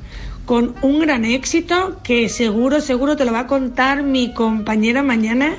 con 0.45 0.75
un 0.83 1.01
gran 1.01 1.25
éxito 1.25 2.01
que 2.03 2.29
seguro, 2.29 2.81
seguro 2.81 3.17
te 3.17 3.25
lo 3.25 3.33
va 3.33 3.41
a 3.41 3.47
contar 3.47 4.03
mi 4.03 4.35
compañera 4.35 5.03
mañana 5.03 5.55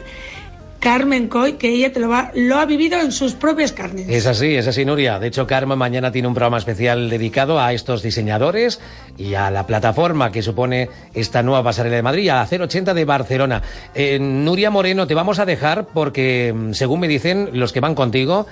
Carmen 0.85 1.29
Coy, 1.29 1.53
que 1.53 1.69
ella 1.69 1.91
te 1.91 1.99
lo, 1.99 2.09
va, 2.09 2.29
lo 2.35 2.59
ha 2.59 2.65
vivido 2.67 3.01
en 3.01 3.11
sus 3.11 3.33
propias 3.33 3.71
carnes. 3.71 4.07
Es 4.07 4.27
así, 4.27 4.53
es 4.53 4.67
así, 4.67 4.85
Nuria. 4.85 5.17
De 5.17 5.25
hecho, 5.25 5.47
Carmen 5.47 5.79
mañana 5.79 6.11
tiene 6.11 6.27
un 6.27 6.35
programa 6.35 6.59
especial 6.59 7.09
dedicado 7.09 7.59
a 7.59 7.73
estos 7.73 8.03
diseñadores 8.03 8.79
y 9.17 9.33
a 9.33 9.49
la 9.49 9.65
plataforma 9.65 10.31
que 10.31 10.43
supone 10.43 10.89
esta 11.15 11.41
nueva 11.41 11.63
pasarela 11.63 11.95
de 11.95 12.03
Madrid, 12.03 12.29
a 12.29 12.35
la 12.35 12.63
080 12.63 12.93
de 12.93 13.03
Barcelona. 13.03 13.63
Eh, 13.95 14.19
Nuria 14.19 14.69
Moreno, 14.69 15.07
te 15.07 15.15
vamos 15.15 15.39
a 15.39 15.45
dejar 15.47 15.87
porque, 15.87 16.53
mm, 16.55 16.73
según 16.73 16.99
me 16.99 17.07
dicen 17.07 17.49
los 17.53 17.73
que 17.73 17.79
van 17.79 17.95
contigo, 17.95 18.45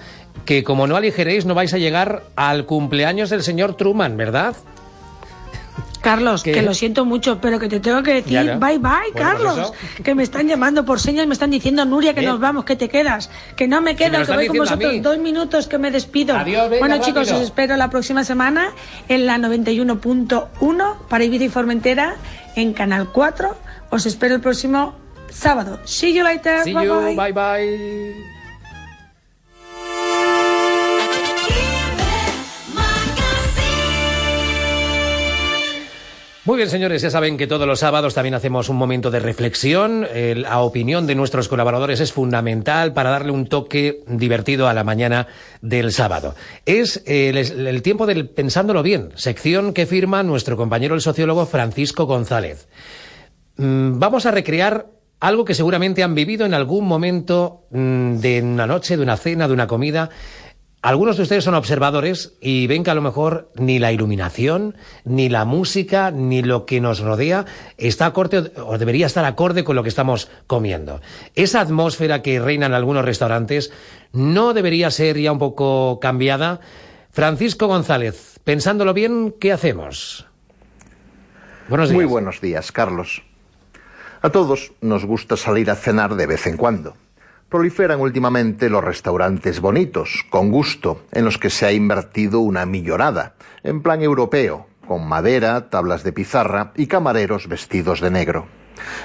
que 0.44 0.64
como 0.64 0.88
no 0.88 0.96
aligeréis, 0.96 1.46
no 1.46 1.54
vais 1.54 1.76
a 1.76 1.78
llegar 1.78 2.24
al 2.36 2.66
cumpleaños 2.66 3.30
del 3.30 3.44
señor 3.44 3.78
Truman, 3.78 4.18
¿verdad? 4.18 4.56
Carlos, 6.02 6.44
que 6.44 6.62
lo 6.62 6.74
siento 6.74 7.06
mucho, 7.06 7.40
pero 7.40 7.60
que 7.60 7.70
te 7.70 7.80
tengo 7.80 8.04
que 8.04 8.16
decir 8.16 8.58
bye 8.60 8.78
bye, 8.78 9.14
Carlos. 9.16 9.72
que 10.04 10.14
me 10.14 10.24
están 10.24 10.48
llamando 10.48 10.86
por 10.86 11.00
señas, 11.00 11.26
me 11.28 11.34
están 11.34 11.50
diciendo, 11.50 11.86
Nuria, 11.86 12.14
que 12.14 12.22
nos 12.22 12.40
vamos, 12.40 12.66
que 12.66 12.76
te 12.76 12.90
quedas, 12.90 13.30
que 13.56 13.68
no 13.68 13.82
me 13.82 13.96
quedo, 13.96 14.24
que 14.26 14.34
voy 14.34 14.48
con 14.48 14.58
vosotros 14.58 15.02
dos 15.02 15.18
minutos, 15.18 15.68
que 15.68 15.78
me 15.78 15.92
despido. 15.92 16.36
bueno, 16.80 17.00
chicos, 17.00 17.32
os 17.32 17.42
espero 17.42 17.78
la 17.78 17.90
próxima 17.90 18.24
semana 18.24 18.72
en 19.08 19.26
la 19.26 19.38
91.1 19.38 20.98
para 21.08 21.24
Ibiza 21.24 21.46
y 21.46 21.50
Formentera 21.50 22.16
en 22.56 22.74
Canal 22.74 23.10
4. 23.12 23.56
Os 23.90 24.06
espero 24.06 24.36
el 24.36 24.42
próximo 24.42 24.96
sábado. 25.30 25.80
See 25.86 26.14
you 26.14 26.24
later. 26.24 26.64
See 26.64 26.74
you. 26.74 27.16
bye. 27.16 27.32
bye. 27.32 28.33
Muy 36.46 36.58
bien, 36.58 36.70
señores, 36.70 37.02
ya 37.02 37.10
saben 37.10 37.38
que 37.38 37.48
todos 37.48 37.66
los 37.66 37.80
sábados 37.80 38.16
también 38.16 38.34
hacemos 38.34 38.68
un 38.68 38.76
momento 38.76 39.10
de 39.10 39.22
reflexión. 39.22 40.06
la 40.12 40.60
opinión 40.60 41.08
de 41.08 41.16
nuestros 41.16 41.48
colaboradores 41.48 42.02
es 42.02 42.12
fundamental 42.12 42.92
para 42.92 43.12
darle 43.12 43.32
un 43.32 43.48
toque 43.48 44.04
divertido 44.08 44.68
a 44.68 44.74
la 44.74 44.84
mañana 44.84 45.28
del 45.62 45.94
sábado. 45.94 46.36
Es 46.66 47.02
el, 47.06 47.82
tiempo 47.82 48.06
del 48.06 48.28
pensándolo 48.28 48.84
bien, 48.84 49.12
sección 49.16 49.72
que 49.72 49.86
firma 49.86 50.22
nuestro 50.22 50.58
compañero 50.58 50.96
el 50.96 51.02
sociólogo 51.02 51.46
Francisco 51.46 52.08
González. 52.08 52.68
Mm, 53.56 54.00
vamos 54.00 54.26
a 54.26 54.32
recrear 54.32 54.88
algo 55.22 55.46
que 55.46 55.54
seguramente 55.54 56.04
han 56.04 56.14
vivido 56.14 56.46
en 56.46 56.54
algún 56.54 56.86
momento 56.86 57.68
mm, 57.72 58.16
de 58.18 58.42
una 58.42 58.68
noche, 58.68 58.98
de 58.98 59.04
una 59.04 59.16
cena, 59.16 59.48
de 59.48 59.54
una 59.54 59.68
comida 59.68 60.10
algunos 60.84 61.16
de 61.16 61.24
ustedes 61.24 61.46
son 61.46 61.56
observadores 61.56 62.34
y 62.42 62.68
ven 62.68 62.84
que 62.84 62.92
a 62.92 62.94
lo 62.94 63.02
mejor 63.02 63.50
ni 63.56 63.80
la 63.80 63.94
iluminación, 63.94 64.76
ni 65.06 65.30
la 65.30 65.46
música, 65.46 66.12
ni 66.12 66.42
lo 66.44 66.66
que 66.66 66.82
nos 66.82 67.00
rodea 67.00 67.46
está 67.78 68.08
acorde 68.08 68.52
o 68.58 68.78
debería 68.78 69.06
estar 69.06 69.24
acorde 69.24 69.64
con 69.64 69.78
lo 69.78 69.84
que 69.84 69.88
estamos 69.88 70.30
comiendo. 70.46 71.00
Esa 71.36 71.62
atmósfera 71.62 72.22
que 72.22 72.42
reina 72.42 72.66
en 72.66 72.74
algunos 72.74 73.06
restaurantes 73.06 73.72
no 74.12 74.54
debería 74.54 74.92
ser 74.92 75.18
ya 75.18 75.32
un 75.32 75.40
poco 75.40 76.02
cambiada. 76.02 76.60
Francisco 77.12 77.68
González, 77.68 78.42
pensándolo 78.44 78.94
bien, 78.94 79.34
¿qué 79.40 79.54
hacemos? 79.54 80.28
Buenos 81.70 81.90
días. 81.90 81.96
Muy 81.96 82.06
buenos 82.06 82.42
días, 82.42 82.74
Carlos. 82.74 83.24
A 84.22 84.32
todos 84.32 84.74
nos 84.82 85.06
gusta 85.06 85.38
salir 85.38 85.72
a 85.72 85.76
cenar 85.76 86.16
de 86.16 86.28
vez 86.28 86.46
en 86.46 86.58
cuando 86.58 86.94
proliferan 87.54 88.02
últimamente 88.02 88.68
los 88.68 88.84
restaurantes 88.84 89.60
bonitos, 89.60 90.26
con 90.32 90.50
gusto, 90.50 91.04
en 91.12 91.24
los 91.24 91.38
que 91.38 91.52
se 91.52 91.68
ha 91.68 91.72
invertido 91.72 92.40
una 92.40 92.66
millonada, 92.66 93.36
en 93.62 93.84
plan 93.84 94.02
europeo, 94.02 94.66
con 94.88 95.08
madera, 95.08 95.70
tablas 95.70 96.04
de 96.04 96.14
pizarra 96.14 96.72
y 96.76 96.88
camareros 96.88 97.48
vestidos 97.48 98.02
de 98.02 98.10
negro. 98.10 98.48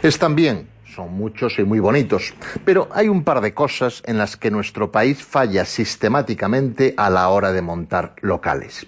Están 0.03 0.35
bien, 0.35 0.67
son 0.87 1.13
muchos 1.13 1.59
y 1.59 1.65
muy 1.65 1.79
bonitos, 1.79 2.33
pero 2.65 2.89
hay 2.91 3.11
un 3.11 3.23
par 3.23 3.43
de 3.43 3.53
cosas 3.53 4.03
en 4.07 4.17
las 4.17 4.39
que 4.39 4.51
nuestro 4.51 4.91
país 4.91 5.23
falla 5.23 5.67
sistemáticamente 5.67 6.95
a 6.97 7.11
la 7.11 7.29
hora 7.29 7.53
de 7.53 7.61
montar 7.61 8.15
locales. 8.23 8.87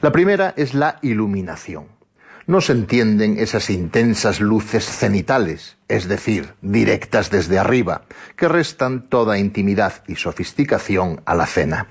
La 0.00 0.12
primera 0.12 0.54
es 0.56 0.72
la 0.72 0.98
iluminación 1.02 1.92
no 2.46 2.60
se 2.60 2.72
entienden 2.72 3.38
esas 3.38 3.70
intensas 3.70 4.40
luces 4.40 4.84
cenitales, 4.84 5.76
es 5.88 6.08
decir, 6.08 6.54
directas 6.62 7.30
desde 7.30 7.58
arriba, 7.58 8.02
que 8.36 8.48
restan 8.48 9.08
toda 9.08 9.38
intimidad 9.38 10.02
y 10.06 10.16
sofisticación 10.16 11.20
a 11.24 11.34
la 11.34 11.46
cena. 11.46 11.88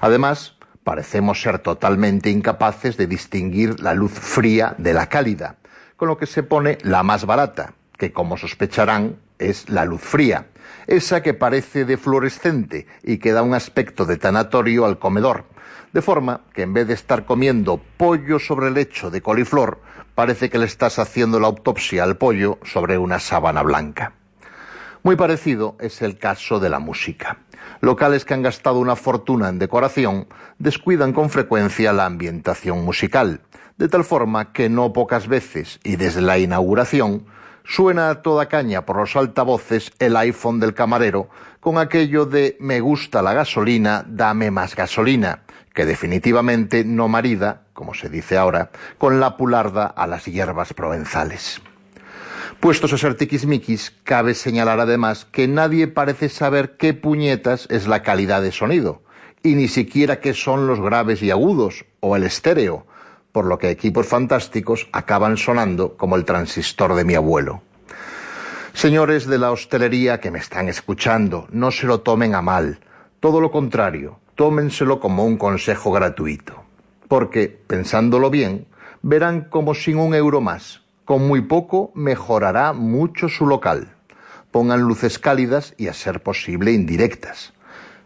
Además, 0.00 0.56
parecemos 0.84 1.40
ser 1.40 1.58
totalmente 1.58 2.30
incapaces 2.30 2.96
de 2.96 3.06
distinguir 3.06 3.80
la 3.80 3.94
luz 3.94 4.12
fría 4.12 4.74
de 4.78 4.94
la 4.94 5.08
cálida, 5.08 5.56
con 5.96 6.08
lo 6.08 6.18
que 6.18 6.26
se 6.26 6.42
pone 6.42 6.78
la 6.82 7.02
más 7.02 7.24
barata, 7.26 7.74
que 7.96 8.12
como 8.12 8.36
sospecharán 8.36 9.16
es 9.38 9.68
la 9.68 9.84
luz 9.84 10.02
fría, 10.02 10.46
esa 10.86 11.22
que 11.22 11.34
parece 11.34 11.84
de 11.84 11.96
fluorescente 11.96 12.86
y 13.02 13.18
que 13.18 13.32
da 13.32 13.42
un 13.42 13.54
aspecto 13.54 14.04
de 14.04 14.16
tanatorio 14.16 14.84
al 14.84 14.98
comedor, 14.98 15.44
de 15.92 16.02
forma 16.02 16.42
que 16.54 16.62
en 16.62 16.72
vez 16.72 16.88
de 16.88 16.94
estar 16.94 17.24
comiendo 17.24 17.80
pollo 17.96 18.38
sobre 18.38 18.70
lecho 18.70 19.10
de 19.10 19.20
coliflor, 19.20 19.80
parece 20.14 20.50
que 20.50 20.58
le 20.58 20.66
estás 20.66 20.98
haciendo 20.98 21.38
la 21.40 21.48
autopsia 21.48 22.04
al 22.04 22.16
pollo 22.16 22.58
sobre 22.64 22.98
una 22.98 23.18
sábana 23.18 23.62
blanca. 23.62 24.14
Muy 25.02 25.16
parecido 25.16 25.76
es 25.80 26.00
el 26.00 26.16
caso 26.16 26.60
de 26.60 26.70
la 26.70 26.78
música. 26.78 27.38
Locales 27.80 28.24
que 28.24 28.34
han 28.34 28.42
gastado 28.42 28.78
una 28.78 28.96
fortuna 28.96 29.48
en 29.48 29.58
decoración 29.58 30.28
descuidan 30.58 31.12
con 31.12 31.28
frecuencia 31.28 31.92
la 31.92 32.06
ambientación 32.06 32.84
musical, 32.84 33.40
de 33.76 33.88
tal 33.88 34.04
forma 34.04 34.52
que 34.52 34.68
no 34.68 34.92
pocas 34.92 35.26
veces 35.26 35.80
y 35.82 35.96
desde 35.96 36.20
la 36.20 36.38
inauguración 36.38 37.26
suena 37.64 38.10
a 38.10 38.22
toda 38.22 38.48
caña 38.48 38.84
por 38.86 38.96
los 38.96 39.16
altavoces 39.16 39.92
el 39.98 40.16
iPhone 40.16 40.60
del 40.60 40.74
camarero 40.74 41.28
con 41.60 41.78
aquello 41.78 42.26
de 42.26 42.56
me 42.60 42.80
gusta 42.80 43.22
la 43.22 43.34
gasolina, 43.34 44.04
dame 44.06 44.50
más 44.50 44.74
gasolina, 44.74 45.42
que 45.74 45.86
definitivamente 45.86 46.84
no 46.84 47.08
marida, 47.08 47.62
como 47.72 47.94
se 47.94 48.08
dice 48.08 48.36
ahora, 48.36 48.70
con 48.98 49.20
la 49.20 49.36
pularda 49.36 49.86
a 49.86 50.06
las 50.06 50.26
hierbas 50.26 50.74
provenzales. 50.74 51.60
Puestos 52.60 52.92
a 52.92 52.98
ser 52.98 53.16
tiquismiquis, 53.16 53.92
cabe 54.04 54.34
señalar 54.34 54.78
además 54.78 55.24
que 55.24 55.48
nadie 55.48 55.88
parece 55.88 56.28
saber 56.28 56.76
qué 56.76 56.94
puñetas 56.94 57.66
es 57.70 57.86
la 57.86 58.02
calidad 58.02 58.42
de 58.42 58.52
sonido, 58.52 59.02
y 59.42 59.54
ni 59.54 59.66
siquiera 59.66 60.20
qué 60.20 60.34
son 60.34 60.66
los 60.66 60.80
graves 60.80 61.22
y 61.22 61.30
agudos, 61.30 61.84
o 62.00 62.14
el 62.14 62.22
estéreo, 62.22 62.86
por 63.32 63.46
lo 63.46 63.58
que 63.58 63.70
equipos 63.70 64.06
fantásticos 64.06 64.88
acaban 64.92 65.36
sonando 65.38 65.96
como 65.96 66.16
el 66.16 66.24
transistor 66.24 66.94
de 66.94 67.04
mi 67.04 67.14
abuelo. 67.14 67.62
Señores 68.74 69.26
de 69.26 69.38
la 69.38 69.50
hostelería 69.50 70.20
que 70.20 70.30
me 70.30 70.38
están 70.38 70.68
escuchando, 70.68 71.48
no 71.50 71.70
se 71.70 71.86
lo 71.86 72.00
tomen 72.00 72.34
a 72.34 72.42
mal, 72.42 72.80
todo 73.20 73.40
lo 73.40 73.50
contrario, 73.50 74.20
tómenselo 74.34 75.00
como 75.00 75.24
un 75.24 75.36
consejo 75.36 75.92
gratuito, 75.92 76.62
porque, 77.08 77.48
pensándolo 77.66 78.30
bien, 78.30 78.66
verán 79.02 79.42
como 79.50 79.74
sin 79.74 79.98
un 79.98 80.14
euro 80.14 80.40
más, 80.40 80.82
con 81.04 81.26
muy 81.26 81.42
poco 81.42 81.90
mejorará 81.94 82.72
mucho 82.72 83.28
su 83.28 83.46
local. 83.46 83.94
Pongan 84.50 84.82
luces 84.82 85.18
cálidas 85.18 85.74
y, 85.76 85.88
a 85.88 85.94
ser 85.94 86.22
posible, 86.22 86.72
indirectas. 86.72 87.52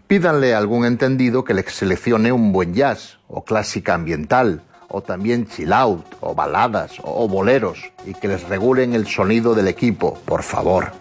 Pídanle 0.07 0.55
a 0.55 0.59
algún 0.59 0.85
entendido 0.85 1.45
que 1.45 1.55
les 1.55 1.67
seleccione 1.73 2.31
un 2.33 2.53
buen 2.53 2.75
jazz 2.75 3.19
o 3.29 3.45
clásica 3.45 3.95
ambiental, 3.95 4.63
o 4.89 5.03
también 5.03 5.49
chill 5.49 5.73
out, 5.73 6.05
o 6.21 6.35
baladas, 6.35 6.93
o 7.03 7.29
boleros, 7.29 7.93
y 8.07 8.15
que 8.15 8.29
les 8.29 8.49
regulen 8.49 8.95
el 8.95 9.07
sonido 9.09 9.55
del 9.55 9.67
equipo, 9.67 10.19
por 10.25 10.43
favor. 10.43 10.93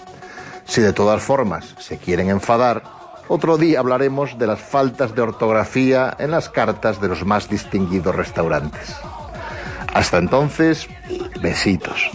Si 0.66 0.82
de 0.82 0.94
todas 0.94 1.22
formas 1.22 1.76
se 1.78 1.98
quieren 1.98 2.30
enfadar, 2.30 2.84
otro 3.28 3.58
día 3.58 3.80
hablaremos 3.80 4.38
de 4.38 4.48
las 4.48 4.60
faltas 4.60 5.16
de 5.16 5.22
ortografía 5.22 6.16
en 6.20 6.32
las 6.32 6.50
cartas 6.50 7.02
de 7.02 7.08
los 7.08 7.26
más 7.26 7.50
distinguidos 7.50 8.16
restaurantes. 8.16 8.96
Hasta 9.94 10.18
entonces, 10.18 10.88
besitos. 11.42 12.12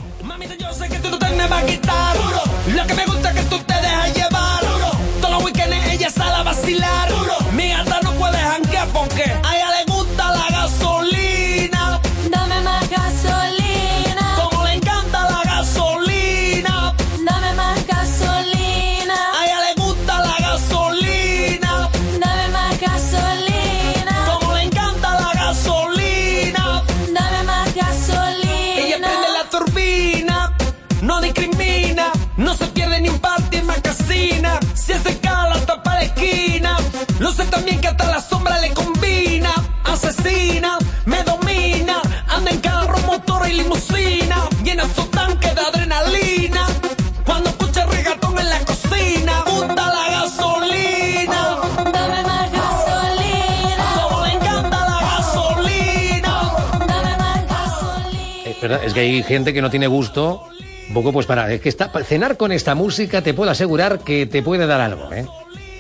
Es 58.91 58.95
que 58.95 59.01
hay 59.03 59.23
gente 59.23 59.55
que 59.55 59.63
no 59.63 59.71
tiene 59.71 59.87
gusto. 59.87 60.43
Un 60.89 60.95
poco 60.95 61.13
pues 61.13 61.25
para, 61.25 61.53
es 61.53 61.61
que 61.61 61.69
está, 61.69 61.93
cenar 62.03 62.37
con 62.37 62.51
esta 62.51 62.75
música 62.75 63.23
te 63.23 63.35
puedo 63.35 63.49
asegurar 63.49 64.01
que 64.01 64.27
te 64.27 64.43
puede 64.43 64.67
dar 64.67 64.81
algo, 64.81 65.13
¿eh? 65.13 65.27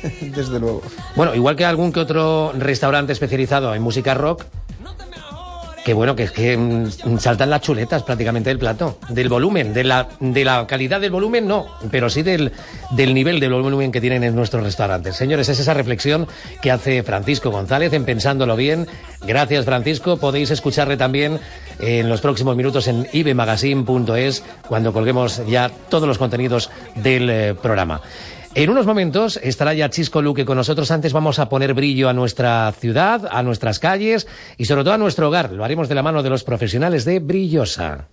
Desde 0.20 0.60
luego. 0.60 0.80
Bueno, 1.16 1.34
igual 1.34 1.56
que 1.56 1.64
algún 1.64 1.92
que 1.92 1.98
otro 1.98 2.52
restaurante 2.56 3.12
especializado 3.12 3.74
en 3.74 3.82
música 3.82 4.14
rock, 4.14 4.44
que 5.90 5.94
bueno, 5.94 6.14
que 6.14 6.22
es 6.22 6.30
que 6.30 6.56
mm, 6.56 7.18
saltan 7.18 7.50
las 7.50 7.62
chuletas 7.62 8.04
prácticamente 8.04 8.48
del 8.48 8.60
plato, 8.60 8.96
del 9.08 9.28
volumen, 9.28 9.74
de 9.74 9.82
la, 9.82 10.06
de 10.20 10.44
la 10.44 10.64
calidad 10.68 11.00
del 11.00 11.10
volumen, 11.10 11.48
no, 11.48 11.66
pero 11.90 12.08
sí 12.08 12.22
del, 12.22 12.52
del 12.92 13.12
nivel 13.12 13.40
del 13.40 13.52
volumen 13.52 13.90
que 13.90 14.00
tienen 14.00 14.22
en 14.22 14.36
nuestros 14.36 14.62
restaurantes. 14.62 15.16
Señores, 15.16 15.48
es 15.48 15.58
esa 15.58 15.74
reflexión 15.74 16.28
que 16.62 16.70
hace 16.70 17.02
Francisco 17.02 17.50
González 17.50 17.92
en 17.92 18.04
Pensándolo 18.04 18.54
Bien. 18.54 18.86
Gracias, 19.26 19.64
Francisco. 19.64 20.16
Podéis 20.16 20.52
escucharle 20.52 20.96
también 20.96 21.40
en 21.80 22.08
los 22.08 22.20
próximos 22.20 22.54
minutos 22.54 22.86
en 22.86 23.08
ibemagazine.es 23.12 24.44
cuando 24.68 24.92
colguemos 24.92 25.42
ya 25.48 25.72
todos 25.88 26.06
los 26.06 26.18
contenidos 26.18 26.70
del 26.94 27.28
eh, 27.28 27.54
programa. 27.60 28.00
En 28.54 28.68
unos 28.68 28.84
momentos 28.84 29.38
estará 29.42 29.74
ya 29.74 29.90
Chisco 29.90 30.22
Luque 30.22 30.44
con 30.44 30.56
nosotros. 30.56 30.90
Antes 30.90 31.12
vamos 31.12 31.38
a 31.38 31.48
poner 31.48 31.72
brillo 31.72 32.08
a 32.08 32.12
nuestra 32.12 32.72
ciudad, 32.72 33.28
a 33.30 33.44
nuestras 33.44 33.78
calles 33.78 34.26
y 34.58 34.64
sobre 34.64 34.82
todo 34.82 34.94
a 34.94 34.98
nuestro 34.98 35.28
hogar. 35.28 35.52
Lo 35.52 35.64
haremos 35.64 35.88
de 35.88 35.94
la 35.94 36.02
mano 36.02 36.24
de 36.24 36.30
los 36.30 36.42
profesionales 36.42 37.04
de 37.04 37.20
Brillosa. 37.20 38.08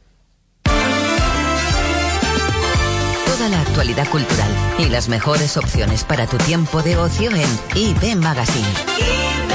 Toda 3.25 3.49
la 3.49 3.61
actualidad 3.61 4.07
cultural 4.09 4.51
y 4.77 4.89
las 4.89 5.09
mejores 5.09 5.57
opciones 5.57 6.03
para 6.03 6.27
tu 6.27 6.37
tiempo 6.37 6.83
de 6.83 6.97
ocio 6.97 7.31
en 7.31 7.49
IB 7.75 8.15
Magazine. 8.17 9.46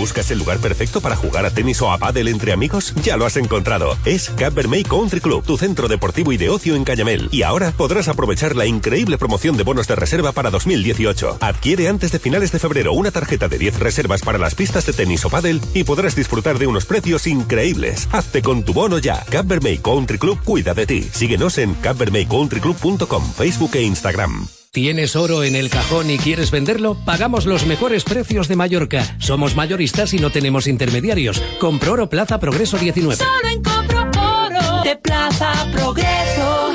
¿Buscas 0.00 0.30
el 0.30 0.38
lugar 0.38 0.58
perfecto 0.60 1.02
para 1.02 1.14
jugar 1.14 1.44
a 1.44 1.50
tenis 1.50 1.82
o 1.82 1.92
a 1.92 1.98
pádel 1.98 2.28
entre 2.28 2.52
amigos? 2.52 2.94
Ya 3.02 3.18
lo 3.18 3.26
has 3.26 3.36
encontrado. 3.36 3.98
Es 4.06 4.32
May 4.66 4.82
Country 4.82 5.20
Club, 5.20 5.44
tu 5.44 5.58
centro 5.58 5.88
deportivo 5.88 6.32
y 6.32 6.38
de 6.38 6.48
ocio 6.48 6.74
en 6.74 6.84
Cañamel. 6.84 7.28
Y 7.30 7.42
ahora 7.42 7.70
podrás 7.72 8.08
aprovechar 8.08 8.56
la 8.56 8.64
increíble 8.64 9.18
promoción 9.18 9.58
de 9.58 9.62
bonos 9.62 9.86
de 9.88 9.96
reserva 9.96 10.32
para 10.32 10.48
2018. 10.48 11.36
Adquiere 11.42 11.88
antes 11.88 12.12
de 12.12 12.18
finales 12.18 12.50
de 12.50 12.58
febrero 12.58 12.94
una 12.94 13.10
tarjeta 13.10 13.46
de 13.46 13.58
10 13.58 13.78
reservas 13.78 14.22
para 14.22 14.38
las 14.38 14.54
pistas 14.54 14.86
de 14.86 14.94
tenis 14.94 15.22
o 15.26 15.28
pádel 15.28 15.60
y 15.74 15.84
podrás 15.84 16.16
disfrutar 16.16 16.58
de 16.58 16.66
unos 16.66 16.86
precios 16.86 17.26
increíbles. 17.26 18.08
Hazte 18.10 18.40
con 18.40 18.62
tu 18.62 18.72
bono 18.72 18.98
ya. 18.98 19.22
May 19.62 19.78
Country 19.78 20.16
Club 20.16 20.42
cuida 20.42 20.72
de 20.72 20.86
ti. 20.86 21.10
Síguenos 21.12 21.58
en 21.58 21.74
cambermaycountryclub.com, 21.74 23.32
Facebook 23.34 23.76
e 23.76 23.82
Instagram. 23.82 24.59
¿Tienes 24.72 25.16
oro 25.16 25.42
en 25.42 25.56
el 25.56 25.68
cajón 25.68 26.10
y 26.10 26.18
quieres 26.18 26.52
venderlo? 26.52 26.96
Pagamos 27.04 27.44
los 27.44 27.66
mejores 27.66 28.04
precios 28.04 28.46
de 28.46 28.54
Mallorca. 28.54 29.16
Somos 29.18 29.56
mayoristas 29.56 30.14
y 30.14 30.18
no 30.18 30.30
tenemos 30.30 30.68
intermediarios. 30.68 31.42
Compro 31.58 31.94
oro 31.94 32.08
Plaza 32.08 32.38
Progreso 32.38 32.78
19. 32.78 33.16
Solo 33.16 33.48
en 33.52 33.62
Compro 33.64 34.02
Oro 34.02 34.84
de 34.84 34.94
Plaza 34.94 35.66
Progreso. 35.72 36.72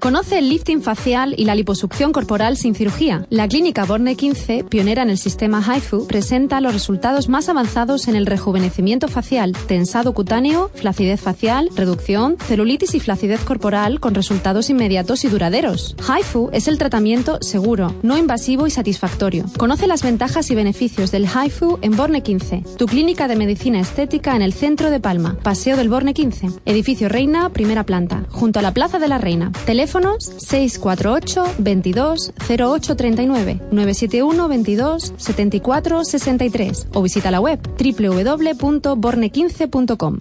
Conoce 0.00 0.38
el 0.38 0.48
lifting 0.48 0.82
facial 0.82 1.34
y 1.36 1.44
la 1.44 1.54
liposucción 1.54 2.12
corporal 2.12 2.56
sin 2.56 2.74
cirugía. 2.74 3.26
La 3.30 3.48
clínica 3.48 3.84
Borne 3.84 4.16
15, 4.16 4.64
pionera 4.64 5.02
en 5.02 5.10
el 5.10 5.18
sistema 5.18 5.62
HIFU, 5.62 6.06
presenta 6.06 6.60
los 6.60 6.72
resultados 6.72 7.28
más 7.28 7.48
avanzados 7.48 8.08
en 8.08 8.16
el 8.16 8.26
rejuvenecimiento 8.26 9.08
facial, 9.08 9.52
tensado 9.66 10.14
cutáneo, 10.14 10.70
flacidez 10.74 11.20
facial, 11.20 11.70
reducción, 11.74 12.36
celulitis 12.38 12.94
y 12.94 13.00
flacidez 13.00 13.40
corporal 13.40 14.00
con 14.00 14.14
resultados 14.14 14.70
inmediatos 14.70 15.24
y 15.24 15.28
duraderos. 15.28 15.96
HIFU 15.98 16.50
es 16.52 16.68
el 16.68 16.78
tratamiento 16.78 17.38
seguro, 17.40 17.94
no 18.02 18.16
invasivo 18.16 18.66
y 18.66 18.70
satisfactorio. 18.70 19.44
Conoce 19.56 19.86
las 19.86 20.02
ventajas 20.02 20.50
y 20.50 20.54
beneficios 20.54 21.10
del 21.10 21.26
HIFU 21.26 21.78
en 21.82 21.96
Borne 21.96 22.22
15, 22.22 22.64
tu 22.76 22.86
clínica 22.86 23.28
de 23.28 23.36
medicina 23.36 23.80
estética 23.80 24.36
en 24.36 24.42
el 24.42 24.52
centro 24.52 24.90
de 24.90 25.00
Palma, 25.00 25.36
Paseo 25.42 25.76
del 25.76 25.88
Borne 25.88 26.14
15, 26.14 26.48
edificio 26.64 27.08
Reina, 27.08 27.50
primera 27.50 27.84
planta, 27.84 28.24
junto 28.30 28.58
a 28.58 28.62
la 28.62 28.72
Plaza 28.72 28.98
de 28.98 29.08
la 29.08 29.18
Reina. 29.18 29.52
Teléfonos 29.66 30.24
648 30.24 31.44
22 31.58 32.32
0839 32.48 33.60
971 33.72 34.48
22 34.48 35.12
74 35.16 36.04
63 36.04 36.86
o 36.94 37.02
visita 37.02 37.32
la 37.32 37.40
web 37.40 37.58
www.borne15.com. 37.76 40.20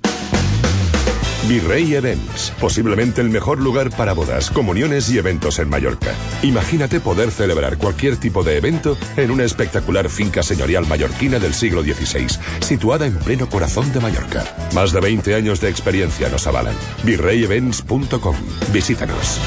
Virrey 1.48 1.94
Events, 1.94 2.52
posiblemente 2.60 3.22
el 3.22 3.30
mejor 3.30 3.60
lugar 3.60 3.92
para 3.92 4.14
bodas, 4.14 4.50
comuniones 4.50 5.10
y 5.10 5.18
eventos 5.18 5.60
en 5.60 5.70
Mallorca. 5.70 6.14
Imagínate 6.42 7.00
poder 7.00 7.30
celebrar 7.30 7.78
cualquier 7.78 8.18
tipo 8.18 8.44
de 8.44 8.58
evento 8.58 8.98
en 9.16 9.30
una 9.30 9.44
espectacular 9.44 10.10
finca 10.10 10.42
señorial 10.42 10.88
mallorquina 10.88 11.38
del 11.38 11.54
siglo 11.54 11.84
XVI, 11.84 12.28
situada 12.62 13.06
en 13.06 13.16
pleno 13.16 13.48
corazón 13.48 13.94
de 13.94 14.00
Mallorca. 14.00 14.44
Más 14.74 14.92
de 14.92 15.00
20 15.00 15.36
años 15.36 15.62
de 15.62 15.70
experiencia 15.70 16.30
nos 16.30 16.48
avalan. 16.48 16.76
virreyevents.com. 17.04 18.36
Visítanos. 18.74 19.40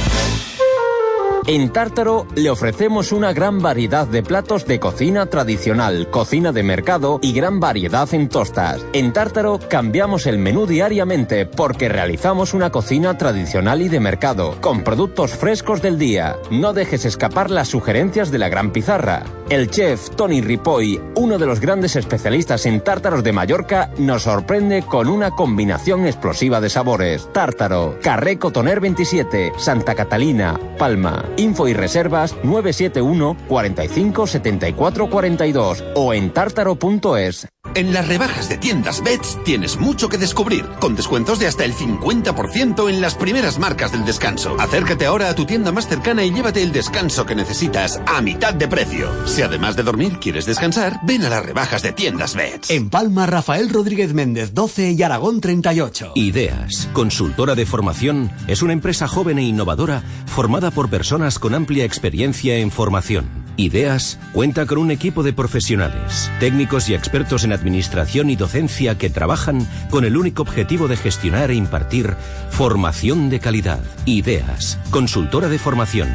En 1.48 1.70
Tártaro 1.70 2.26
le 2.34 2.50
ofrecemos 2.50 3.10
una 3.10 3.32
gran 3.32 3.62
variedad 3.62 4.06
de 4.06 4.22
platos 4.22 4.66
de 4.66 4.78
cocina 4.78 5.24
tradicional, 5.24 6.10
cocina 6.10 6.52
de 6.52 6.62
mercado 6.62 7.20
y 7.22 7.32
gran 7.32 7.58
variedad 7.58 8.06
en 8.12 8.28
tostas. 8.28 8.84
En 8.92 9.14
Tártaro 9.14 9.58
cambiamos 9.66 10.26
el 10.26 10.36
menú 10.36 10.66
diariamente 10.66 11.46
porque 11.46 11.88
realizamos 11.88 12.52
una 12.52 12.68
cocina 12.68 13.16
tradicional 13.16 13.80
y 13.80 13.88
de 13.88 13.98
mercado, 13.98 14.60
con 14.60 14.84
productos 14.84 15.30
frescos 15.30 15.80
del 15.80 15.98
día. 15.98 16.36
No 16.50 16.74
dejes 16.74 17.06
escapar 17.06 17.50
las 17.50 17.68
sugerencias 17.68 18.30
de 18.30 18.36
la 18.36 18.50
gran 18.50 18.70
pizarra. 18.70 19.24
El 19.48 19.70
chef 19.70 20.10
Tony 20.10 20.42
Ripoll, 20.42 21.00
uno 21.14 21.38
de 21.38 21.46
los 21.46 21.60
grandes 21.60 21.96
especialistas 21.96 22.66
en 22.66 22.82
tártaros 22.82 23.24
de 23.24 23.32
Mallorca, 23.32 23.90
nos 23.96 24.24
sorprende 24.24 24.82
con 24.82 25.08
una 25.08 25.30
combinación 25.30 26.04
explosiva 26.06 26.60
de 26.60 26.68
sabores. 26.68 27.32
Tártaro, 27.32 27.96
Carré 28.02 28.38
Cotoner 28.38 28.80
27, 28.80 29.54
Santa 29.56 29.94
Catalina, 29.94 30.60
Palma. 30.76 31.24
Info 31.38 31.68
y 31.68 31.72
reservas 31.72 32.36
971 32.42 33.36
45 33.48 34.26
74 34.26 35.10
42 35.10 35.84
o 35.94 36.12
en 36.12 36.30
tártaro.es. 36.32 37.48
En 37.78 37.94
las 37.94 38.08
rebajas 38.08 38.48
de 38.48 38.58
tiendas 38.58 39.04
Bets 39.04 39.38
tienes 39.44 39.76
mucho 39.76 40.08
que 40.08 40.18
descubrir, 40.18 40.66
con 40.80 40.96
descuentos 40.96 41.38
de 41.38 41.46
hasta 41.46 41.64
el 41.64 41.72
50% 41.72 42.90
en 42.90 43.00
las 43.00 43.14
primeras 43.14 43.60
marcas 43.60 43.92
del 43.92 44.04
descanso. 44.04 44.56
Acércate 44.58 45.06
ahora 45.06 45.28
a 45.28 45.36
tu 45.36 45.44
tienda 45.44 45.70
más 45.70 45.86
cercana 45.86 46.24
y 46.24 46.32
llévate 46.32 46.60
el 46.60 46.72
descanso 46.72 47.24
que 47.24 47.36
necesitas 47.36 48.00
a 48.04 48.20
mitad 48.20 48.52
de 48.52 48.66
precio. 48.66 49.08
Si 49.28 49.42
además 49.42 49.76
de 49.76 49.84
dormir 49.84 50.18
quieres 50.18 50.44
descansar, 50.44 50.98
ven 51.04 51.24
a 51.24 51.28
las 51.30 51.46
rebajas 51.46 51.82
de 51.82 51.92
tiendas 51.92 52.34
Bets. 52.34 52.68
En 52.70 52.90
Palma, 52.90 53.26
Rafael 53.26 53.68
Rodríguez 53.70 54.12
Méndez 54.12 54.54
12 54.54 54.90
y 54.98 55.02
Aragón 55.04 55.40
38. 55.40 56.14
Ideas, 56.16 56.88
consultora 56.92 57.54
de 57.54 57.64
formación, 57.64 58.32
es 58.48 58.60
una 58.62 58.72
empresa 58.72 59.06
joven 59.06 59.38
e 59.38 59.44
innovadora 59.44 60.02
formada 60.26 60.72
por 60.72 60.90
personas 60.90 61.38
con 61.38 61.54
amplia 61.54 61.84
experiencia 61.84 62.56
en 62.56 62.72
formación. 62.72 63.47
Ideas 63.58 64.20
cuenta 64.32 64.66
con 64.66 64.78
un 64.78 64.92
equipo 64.92 65.24
de 65.24 65.32
profesionales, 65.32 66.30
técnicos 66.38 66.88
y 66.88 66.94
expertos 66.94 67.42
en 67.42 67.52
administración 67.52 68.30
y 68.30 68.36
docencia 68.36 68.96
que 68.96 69.10
trabajan 69.10 69.66
con 69.90 70.04
el 70.04 70.16
único 70.16 70.42
objetivo 70.42 70.86
de 70.86 70.96
gestionar 70.96 71.50
e 71.50 71.56
impartir 71.56 72.14
formación 72.50 73.30
de 73.30 73.40
calidad. 73.40 73.80
Ideas, 74.04 74.78
consultora 74.92 75.48
de 75.48 75.58
formación. 75.58 76.08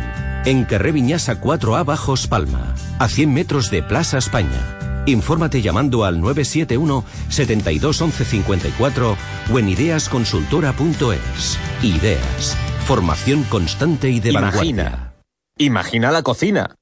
En 0.45 0.63
Carré 0.63 0.93
Viñasa 0.93 1.41
4A 1.41 1.83
Bajos 1.83 2.27
Palma, 2.27 2.75
a 2.97 3.09
100 3.09 3.33
metros 3.33 3.69
de 3.69 3.83
Plaza 3.83 4.19
España. 4.19 5.03
Infórmate 5.05 5.61
llamando 5.61 6.05
al 6.05 6.21
971 6.21 7.03
72 7.27 8.01
11 8.01 8.23
54 8.23 9.17
o 9.51 9.59
en 9.59 9.67
ideasconsultora.es. 9.67 11.59
Ideas, 11.81 12.57
formación 12.85 13.43
constante 13.43 14.09
y 14.09 14.21
de 14.21 14.31
vanguardia. 14.31 14.61
Imagina. 14.61 15.13
Imagina 15.57 16.09
la 16.09 16.23
cocina. 16.23 16.77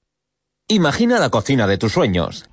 Imagina 0.72 1.20
la 1.20 1.30
cocina 1.30 1.68
de 1.68 1.78
tus 1.78 1.92
sueños. 1.92 2.46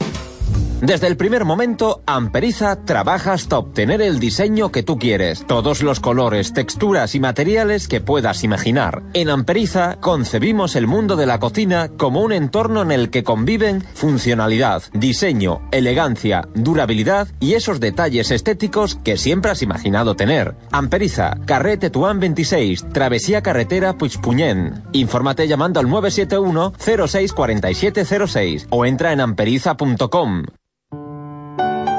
Desde 0.80 1.08
el 1.08 1.16
primer 1.16 1.44
momento, 1.44 2.02
Amperiza 2.06 2.84
trabaja 2.84 3.32
hasta 3.32 3.58
obtener 3.58 4.00
el 4.00 4.20
diseño 4.20 4.70
que 4.70 4.84
tú 4.84 4.96
quieres, 4.96 5.44
todos 5.44 5.82
los 5.82 5.98
colores, 5.98 6.52
texturas 6.52 7.16
y 7.16 7.20
materiales 7.20 7.88
que 7.88 8.00
puedas 8.00 8.44
imaginar. 8.44 9.02
En 9.12 9.28
Amperiza 9.28 9.98
concebimos 10.00 10.76
el 10.76 10.86
mundo 10.86 11.16
de 11.16 11.26
la 11.26 11.40
cocina 11.40 11.88
como 11.88 12.22
un 12.22 12.30
entorno 12.30 12.80
en 12.82 12.92
el 12.92 13.10
que 13.10 13.24
conviven 13.24 13.82
funcionalidad, 13.94 14.84
diseño, 14.92 15.62
elegancia, 15.72 16.46
durabilidad 16.54 17.26
y 17.40 17.54
esos 17.54 17.80
detalles 17.80 18.30
estéticos 18.30 18.94
que 19.02 19.16
siempre 19.16 19.50
has 19.50 19.62
imaginado 19.62 20.14
tener. 20.14 20.54
Amperiza, 20.70 21.38
Carré 21.44 21.76
Tetuán 21.76 22.20
26, 22.20 22.90
Travesía 22.92 23.42
Carretera 23.42 23.98
Puigpunyent. 23.98 24.76
Infórmate 24.92 25.48
llamando 25.48 25.80
al 25.80 25.90
971 25.90 26.72
064706 26.78 28.68
o 28.70 28.86
entra 28.86 29.12
en 29.12 29.22
amperiza.com. 29.22 30.44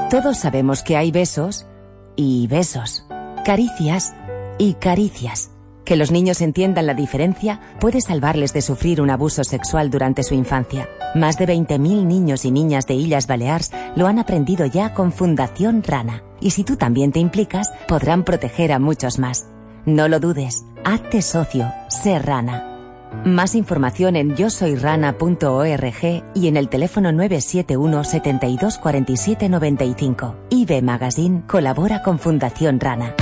Todos 0.09 0.39
sabemos 0.39 0.81
que 0.81 0.97
hay 0.97 1.11
besos 1.11 1.67
y 2.15 2.47
besos, 2.47 3.05
caricias 3.45 4.15
y 4.57 4.73
caricias. 4.73 5.51
Que 5.85 5.95
los 5.95 6.09
niños 6.09 6.41
entiendan 6.41 6.87
la 6.87 6.95
diferencia 6.95 7.59
puede 7.79 8.01
salvarles 8.01 8.51
de 8.51 8.63
sufrir 8.63 9.01
un 9.01 9.11
abuso 9.11 9.43
sexual 9.43 9.91
durante 9.91 10.23
su 10.23 10.33
infancia. 10.33 10.89
Más 11.13 11.37
de 11.37 11.47
20.000 11.47 12.05
niños 12.07 12.43
y 12.43 12.49
niñas 12.49 12.87
de 12.87 12.95
Illas 12.95 13.27
Balears 13.27 13.69
lo 13.95 14.07
han 14.07 14.17
aprendido 14.17 14.65
ya 14.65 14.95
con 14.95 15.11
Fundación 15.11 15.83
Rana. 15.83 16.23
Y 16.41 16.51
si 16.51 16.63
tú 16.63 16.75
también 16.75 17.11
te 17.11 17.19
implicas, 17.19 17.71
podrán 17.87 18.23
proteger 18.23 18.71
a 18.71 18.79
muchos 18.79 19.19
más. 19.19 19.45
No 19.85 20.07
lo 20.07 20.19
dudes, 20.19 20.65
hazte 20.83 21.21
socio, 21.21 21.71
sé 21.87 22.17
Rana. 22.17 22.68
Más 23.25 23.55
información 23.55 24.15
en 24.15 24.35
yosoyrana.org 24.35 26.23
y 26.33 26.47
en 26.47 26.57
el 26.57 26.69
teléfono 26.69 27.11
971 27.11 28.03
72 28.03 28.77
47 28.77 29.49
95. 29.49 30.35
IB 30.49 30.81
Magazine 30.81 31.43
colabora 31.47 32.01
con 32.01 32.19
Fundación 32.19 32.79
Rana. 32.79 33.15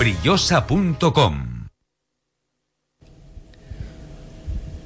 Brillosa.com 0.01 1.48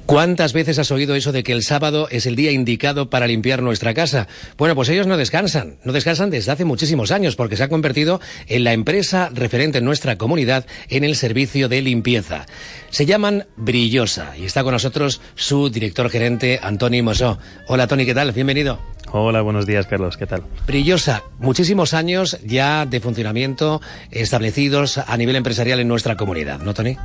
¿Cuántas 0.05 0.51
veces 0.51 0.79
has 0.79 0.91
oído 0.91 1.15
eso 1.15 1.31
de 1.31 1.43
que 1.43 1.53
el 1.53 1.63
sábado 1.63 2.09
es 2.11 2.25
el 2.25 2.35
día 2.35 2.51
indicado 2.51 3.09
para 3.09 3.25
limpiar 3.25 3.61
nuestra 3.61 3.93
casa? 3.93 4.27
Bueno, 4.57 4.75
pues 4.75 4.89
ellos 4.89 5.07
no 5.07 5.15
descansan, 5.15 5.77
no 5.85 5.93
descansan 5.93 6.29
desde 6.29 6.51
hace 6.51 6.65
muchísimos 6.65 7.11
años 7.11 7.37
porque 7.37 7.55
se 7.55 7.63
ha 7.63 7.69
convertido 7.69 8.19
en 8.47 8.65
la 8.65 8.73
empresa 8.73 9.29
referente 9.33 9.77
en 9.77 9.85
nuestra 9.85 10.17
comunidad 10.17 10.65
en 10.89 11.05
el 11.05 11.15
servicio 11.15 11.69
de 11.69 11.81
limpieza. 11.81 12.45
Se 12.89 13.05
llaman 13.05 13.47
Brillosa 13.55 14.35
y 14.37 14.43
está 14.43 14.63
con 14.63 14.73
nosotros 14.73 15.21
su 15.35 15.69
director 15.69 16.09
gerente, 16.09 16.59
Antoni 16.61 17.01
Mosó. 17.01 17.39
Hola 17.67 17.87
Tony, 17.87 18.05
¿qué 18.05 18.13
tal? 18.13 18.33
Bienvenido. 18.33 18.92
Hola, 19.15 19.43
buenos 19.43 19.67
días, 19.67 19.85
Carlos. 19.85 20.17
¿Qué 20.17 20.25
tal? 20.25 20.41
Brillosa, 20.65 21.21
muchísimos 21.37 21.93
años 21.93 22.39
ya 22.43 22.87
de 22.87 22.99
funcionamiento 22.99 23.79
establecidos 24.09 24.97
a 24.97 25.15
nivel 25.17 25.35
empresarial 25.35 25.79
en 25.79 25.87
nuestra 25.87 26.17
comunidad, 26.17 26.61
¿no, 26.61 26.73
Tony? 26.73 26.97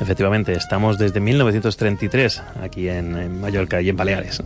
Efectivamente, 0.00 0.52
estamos 0.54 0.98
desde 0.98 1.20
1933 1.20 2.42
aquí 2.60 2.88
en, 2.88 3.40
Mallorca 3.40 3.80
y 3.80 3.88
en 3.88 3.96
Baleares. 3.96 4.42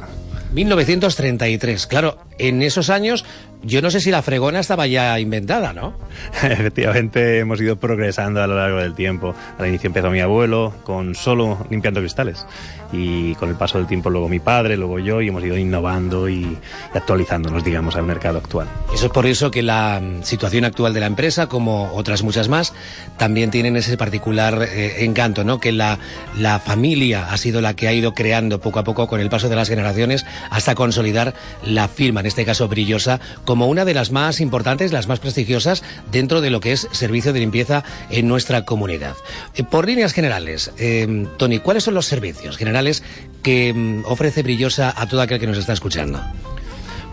1933, 0.53 1.87
claro, 1.87 2.19
en 2.39 2.63
esos 2.63 2.91
años 2.91 3.25
yo 3.63 3.83
no 3.83 3.91
sé 3.91 4.01
si 4.01 4.11
la 4.11 4.23
fregona 4.23 4.61
estaba 4.61 4.87
ya 4.87 5.19
inventada, 5.19 5.73
¿no? 5.73 5.95
Efectivamente, 6.43 7.41
hemos 7.41 7.61
ido 7.61 7.77
progresando 7.77 8.43
a 8.43 8.47
lo 8.47 8.57
largo 8.57 8.79
del 8.79 8.95
tiempo. 8.95 9.35
Al 9.59 9.67
inicio 9.67 9.89
empezó 9.89 10.11
mi 10.11 10.21
abuelo 10.21 10.73
con 10.85 11.15
solo 11.15 11.67
limpiando 11.69 12.01
cristales 12.01 12.47
y 12.93 13.35
con 13.35 13.51
el 13.51 13.57
paso 13.57 13.79
del 13.79 13.87
tiempo 13.87 14.11
luego 14.11 14.29
mi 14.29 14.39
padre, 14.39 14.77
luego 14.77 14.99
yo 14.99 15.21
y 15.21 15.29
hemos 15.29 15.45
ido 15.45 15.59
innovando 15.59 16.29
y, 16.29 16.57
actualizándonos, 16.95 17.65
digamos, 17.65 17.97
al 17.97 18.05
mercado 18.05 18.39
actual. 18.39 18.69
Eso 18.95 19.07
es 19.07 19.13
por 19.13 19.27
eso 19.27 19.51
que 19.51 19.63
la 19.63 20.01
mm, 20.01 20.23
situación 20.23 20.65
actual 20.65 20.95
de 20.95 21.01
la 21.01 21.07
empresa, 21.07 21.49
como 21.49 21.93
otras 21.95 22.23
muchas 22.23 22.49
más, 22.49 22.73
también 23.17 23.51
tienen 23.51 23.77
ese 23.77 23.97
particular 23.97 24.63
eh, 24.63 25.05
encanto, 25.05 25.45
¿no? 25.45 25.59
Que 25.59 25.73
la, 25.73 25.99
la 26.39 26.61
familia 26.61 27.31
ha 27.31 27.37
sido 27.37 27.61
la 27.61 27.75
que 27.75 27.89
ha 27.89 27.93
ido 27.93 28.15
creando 28.15 28.61
poco 28.61 28.79
a 28.79 28.85
poco 28.85 29.09
con 29.09 29.21
el 29.21 29.29
paso 29.29 29.49
de 29.49 29.57
las 29.57 29.69
generaciones 29.69 30.25
hasta 30.51 30.75
consolidar 30.75 31.35
la 31.65 31.89
firma, 31.89 32.21
en 32.21 32.27
este 32.29 32.45
caso 32.45 32.69
brillosa, 32.69 33.21
como 33.45 33.67
una 33.67 33.85
de 33.85 33.95
las 33.95 34.13
más 34.13 34.41
importantes, 34.41 34.93
las 34.93 35.09
más 35.09 35.19
prestigiosas 35.19 35.83
dentro 36.13 36.41
de 36.41 36.51
lo 36.51 36.61
que 36.61 36.73
es 36.73 36.89
servicio 36.93 37.33
de 37.33 37.41
limpieza 37.41 37.85
en 38.11 38.29
nuestra 38.29 38.65
comunidad. 38.65 39.17
Eh, 39.55 39.65
por 39.65 39.87
líneas 39.87 40.13
generales, 40.13 40.73
eh, 40.79 41.27
Tony, 41.37 41.59
¿cuáles 41.59 41.85
son 41.85 41.95
los 41.95 42.07
servicios 42.07 42.57
generales? 42.57 43.03
que 43.43 43.73
mm, 43.73 44.05
ofrece 44.07 44.43
Brillosa 44.43 44.93
a 44.97 45.07
todo 45.07 45.21
aquel 45.23 45.41
que 45.41 45.47
nos 45.47 45.59
está 45.59 45.73
escuchando? 45.73 46.21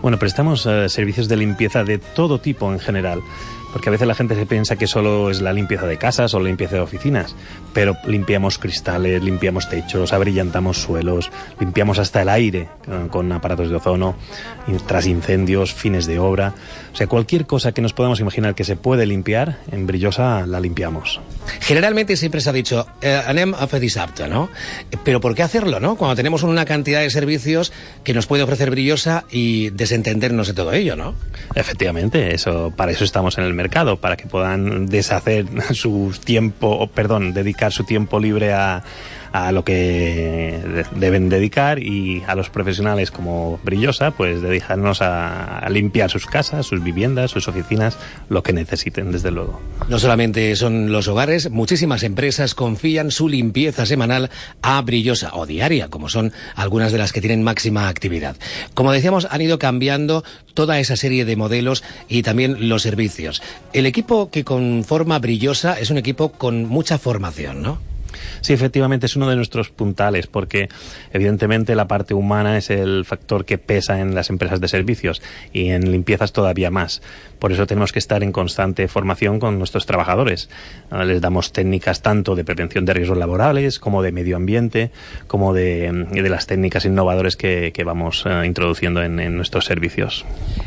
Bueno, 0.02 0.18
prestamos 0.18 0.66
eh, 0.66 0.88
servicios 0.88 1.28
de 1.28 1.36
limpieza 1.36 1.84
de 1.84 1.98
todo 1.98 2.38
tipo 2.40 2.72
en 2.72 2.78
general 2.78 3.22
porque 3.72 3.88
a 3.88 3.92
veces 3.92 4.06
la 4.06 4.14
gente 4.14 4.34
se 4.34 4.46
piensa 4.46 4.76
que 4.76 4.86
solo 4.86 5.30
es 5.30 5.40
la 5.40 5.52
limpieza 5.52 5.86
de 5.86 5.98
casas 5.98 6.34
o 6.34 6.40
la 6.40 6.48
limpieza 6.48 6.76
de 6.76 6.82
oficinas, 6.82 7.34
pero 7.72 7.96
limpiamos 8.06 8.58
cristales, 8.58 9.22
limpiamos 9.22 9.68
techos, 9.68 10.12
abrillantamos 10.12 10.78
suelos, 10.78 11.30
limpiamos 11.60 11.98
hasta 11.98 12.22
el 12.22 12.28
aire 12.28 12.68
con 13.10 13.30
aparatos 13.32 13.68
de 13.68 13.76
ozono, 13.76 14.16
tras 14.86 15.06
incendios, 15.06 15.74
fines 15.74 16.06
de 16.06 16.18
obra, 16.18 16.54
o 16.96 16.98
sea, 16.98 17.08
cualquier 17.08 17.44
cosa 17.44 17.72
que 17.72 17.82
nos 17.82 17.92
podamos 17.92 18.20
imaginar 18.20 18.54
que 18.54 18.64
se 18.64 18.74
puede 18.74 19.04
limpiar, 19.04 19.58
en 19.70 19.86
Brillosa 19.86 20.46
la 20.46 20.60
limpiamos. 20.60 21.20
Generalmente 21.60 22.16
siempre 22.16 22.40
se 22.40 22.48
ha 22.48 22.54
dicho, 22.54 22.86
eh, 23.02 23.20
anem 23.26 23.52
a 23.52 23.66
fer 23.66 23.82
¿no? 24.30 24.48
Pero 25.04 25.20
¿por 25.20 25.34
qué 25.34 25.42
hacerlo, 25.42 25.78
no? 25.78 25.96
Cuando 25.96 26.16
tenemos 26.16 26.42
una 26.42 26.64
cantidad 26.64 27.02
de 27.02 27.10
servicios 27.10 27.70
que 28.02 28.14
nos 28.14 28.24
puede 28.26 28.44
ofrecer 28.44 28.70
Brillosa 28.70 29.26
y 29.30 29.68
desentendernos 29.68 30.46
de 30.46 30.54
todo 30.54 30.72
ello, 30.72 30.96
¿no? 30.96 31.14
Efectivamente, 31.54 32.34
eso, 32.34 32.72
para 32.74 32.92
eso 32.92 33.04
estamos 33.04 33.36
en 33.36 33.44
el 33.44 33.52
mercado 33.52 34.00
para 34.00 34.16
que 34.16 34.26
puedan 34.26 34.86
deshacer 34.86 35.44
su 35.74 36.14
tiempo, 36.24 36.86
perdón, 36.94 37.34
dedicar 37.34 37.74
su 37.74 37.84
tiempo 37.84 38.18
libre 38.18 38.54
a, 38.54 38.82
a 39.44 39.52
lo 39.52 39.64
que 39.64 40.84
deben 40.94 41.28
dedicar 41.28 41.78
y 41.78 42.22
a 42.26 42.34
los 42.34 42.48
profesionales 42.48 43.10
como 43.10 43.58
Brillosa, 43.62 44.10
pues 44.12 44.40
dedicarnos 44.40 45.02
a, 45.02 45.66
limpiar 45.68 46.10
sus 46.10 46.26
casas, 46.26 46.64
sus 46.66 46.82
viviendas, 46.82 47.32
sus 47.32 47.48
oficinas, 47.48 47.98
lo 48.28 48.42
que 48.42 48.52
necesiten, 48.52 49.12
desde 49.12 49.30
luego. 49.30 49.60
No 49.88 49.98
solamente 49.98 50.54
son 50.56 50.92
los 50.92 51.08
hogares, 51.08 51.50
muchísimas 51.50 52.02
empresas 52.02 52.54
confían 52.54 53.10
su 53.10 53.28
limpieza 53.28 53.84
semanal 53.84 54.30
a 54.62 54.80
Brillosa 54.80 55.30
o 55.34 55.44
diaria, 55.44 55.88
como 55.88 56.08
son 56.08 56.32
algunas 56.54 56.92
de 56.92 56.98
las 56.98 57.12
que 57.12 57.20
tienen 57.20 57.42
máxima 57.42 57.88
actividad. 57.88 58.36
Como 58.74 58.92
decíamos, 58.92 59.26
han 59.30 59.40
ido 59.42 59.58
cambiando 59.58 60.24
toda 60.54 60.78
esa 60.78 60.96
serie 60.96 61.24
de 61.24 61.36
modelos 61.36 61.84
y 62.08 62.22
también 62.22 62.68
los 62.68 62.82
servicios. 62.82 63.42
El 63.72 63.86
equipo 63.86 64.30
que 64.30 64.44
conforma 64.44 65.18
Brillosa 65.18 65.78
es 65.78 65.90
un 65.90 65.98
equipo 65.98 66.32
con 66.32 66.64
mucha 66.64 66.98
formación, 66.98 67.62
¿no? 67.62 67.95
Sí, 68.40 68.52
efectivamente 68.52 69.06
es 69.06 69.16
uno 69.16 69.28
de 69.28 69.36
nuestros 69.36 69.70
puntales 69.70 70.26
porque 70.26 70.68
evidentemente 71.12 71.74
la 71.74 71.88
parte 71.88 72.14
humana 72.14 72.58
es 72.58 72.70
el 72.70 73.04
factor 73.04 73.44
que 73.44 73.58
pesa 73.58 74.00
en 74.00 74.14
las 74.14 74.30
empresas 74.30 74.60
de 74.60 74.68
servicios 74.68 75.22
y 75.52 75.68
en 75.68 75.90
limpiezas 75.90 76.32
todavía 76.32 76.70
más. 76.70 77.02
Por 77.38 77.52
eso 77.52 77.66
tenemos 77.66 77.92
que 77.92 77.98
estar 77.98 78.22
en 78.22 78.32
constante 78.32 78.88
formación 78.88 79.38
con 79.38 79.58
nuestros 79.58 79.86
trabajadores. 79.86 80.48
Ah, 80.90 81.04
les 81.04 81.20
damos 81.20 81.52
técnicas 81.52 82.02
tanto 82.02 82.34
de 82.34 82.44
prevención 82.44 82.84
de 82.84 82.94
riesgos 82.94 83.18
laborales 83.18 83.78
como 83.78 84.02
de 84.02 84.12
medio 84.12 84.36
ambiente, 84.36 84.90
como 85.26 85.52
de, 85.52 86.06
las 86.28 86.46
técnicas 86.46 86.84
innovadoras 86.84 87.36
que, 87.36 87.72
vamos 87.84 88.24
ah, 88.26 88.46
introduciendo 88.46 89.02
en, 89.02 89.20
en 89.20 89.36
nuestros 89.36 89.64
servicios. 89.64 90.24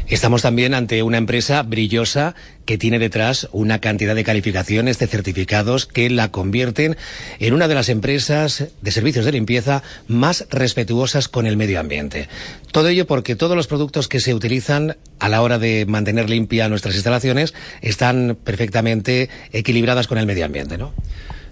Estamos 0.07 0.41
también 0.41 0.74
ante 0.74 1.03
una 1.03 1.18
empresa 1.18 1.64
brillosa 1.64 2.36
que 2.66 2.78
tiene 2.78 2.99
detrás 2.99 3.49
una 3.51 3.80
cantidad 3.80 4.14
de 4.14 4.24
calificaciones, 4.24 4.99
de 4.99 5.07
certificados 5.07 5.88
que 5.88 6.10
la 6.10 6.30
convierten 6.30 6.97
en 7.39 7.48
una 7.53 7.67
de 7.67 7.75
las 7.75 7.89
empresas 7.89 8.67
de 8.81 8.91
servicios 8.91 9.25
de 9.25 9.31
limpieza 9.31 9.83
más 10.07 10.47
respetuosas 10.49 11.27
con 11.27 11.45
el 11.45 11.57
medio 11.57 11.79
ambiente. 11.79 12.27
Todo 12.71 12.89
ello 12.89 13.07
porque 13.07 13.35
todos 13.35 13.55
los 13.55 13.67
productos 13.67 14.07
que 14.07 14.19
se 14.19 14.33
utilizan 14.33 14.97
a 15.19 15.29
la 15.29 15.41
hora 15.41 15.59
de 15.59 15.85
mantener 15.85 16.29
limpia 16.29 16.69
nuestras 16.69 16.95
instalaciones 16.95 17.53
están 17.81 18.37
perfectamente 18.43 19.29
equilibradas 19.51 20.07
con 20.07 20.17
el 20.17 20.25
medio 20.25 20.45
ambiente, 20.45 20.77
¿no? 20.77 20.93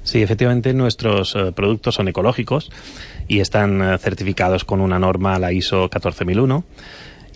Sí, 0.04 0.22
efectivamente 0.22 0.74
nuestros 0.74 1.36
eh, 1.36 1.52
productos 1.54 1.96
son 1.96 2.08
ecológicos 2.08 2.72
y 3.28 3.42
están 3.42 3.82
eh, 3.82 3.98
certificados 3.98 4.64
con 4.64 4.80
una 4.80 5.00
norma, 5.00 5.38
la 5.38 5.52
ISO 5.52 5.90
14001 5.90 6.64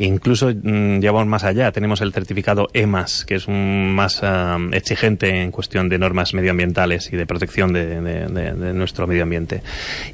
Incluso 0.02 0.50
mm, 0.50 1.00
llevamos 1.00 1.28
más 1.28 1.44
allá, 1.44 1.72
tenemos 1.72 2.02
el 2.02 2.12
certificado 2.12 2.70
EMAS, 2.74 3.24
que 3.24 3.36
es 3.36 3.48
un 3.48 3.94
más 3.94 4.24
ah, 4.24 4.58
exigente 4.72 5.42
en 5.44 5.52
cuestión 5.52 5.90
de 5.90 6.00
normas 6.00 6.34
medioambientales 6.34 7.14
y 7.14 7.18
de 7.18 7.28
protección 7.28 7.72
de, 7.72 8.74
nuestro 8.74 9.06
medio 9.06 9.22
ambiente. 9.22 9.62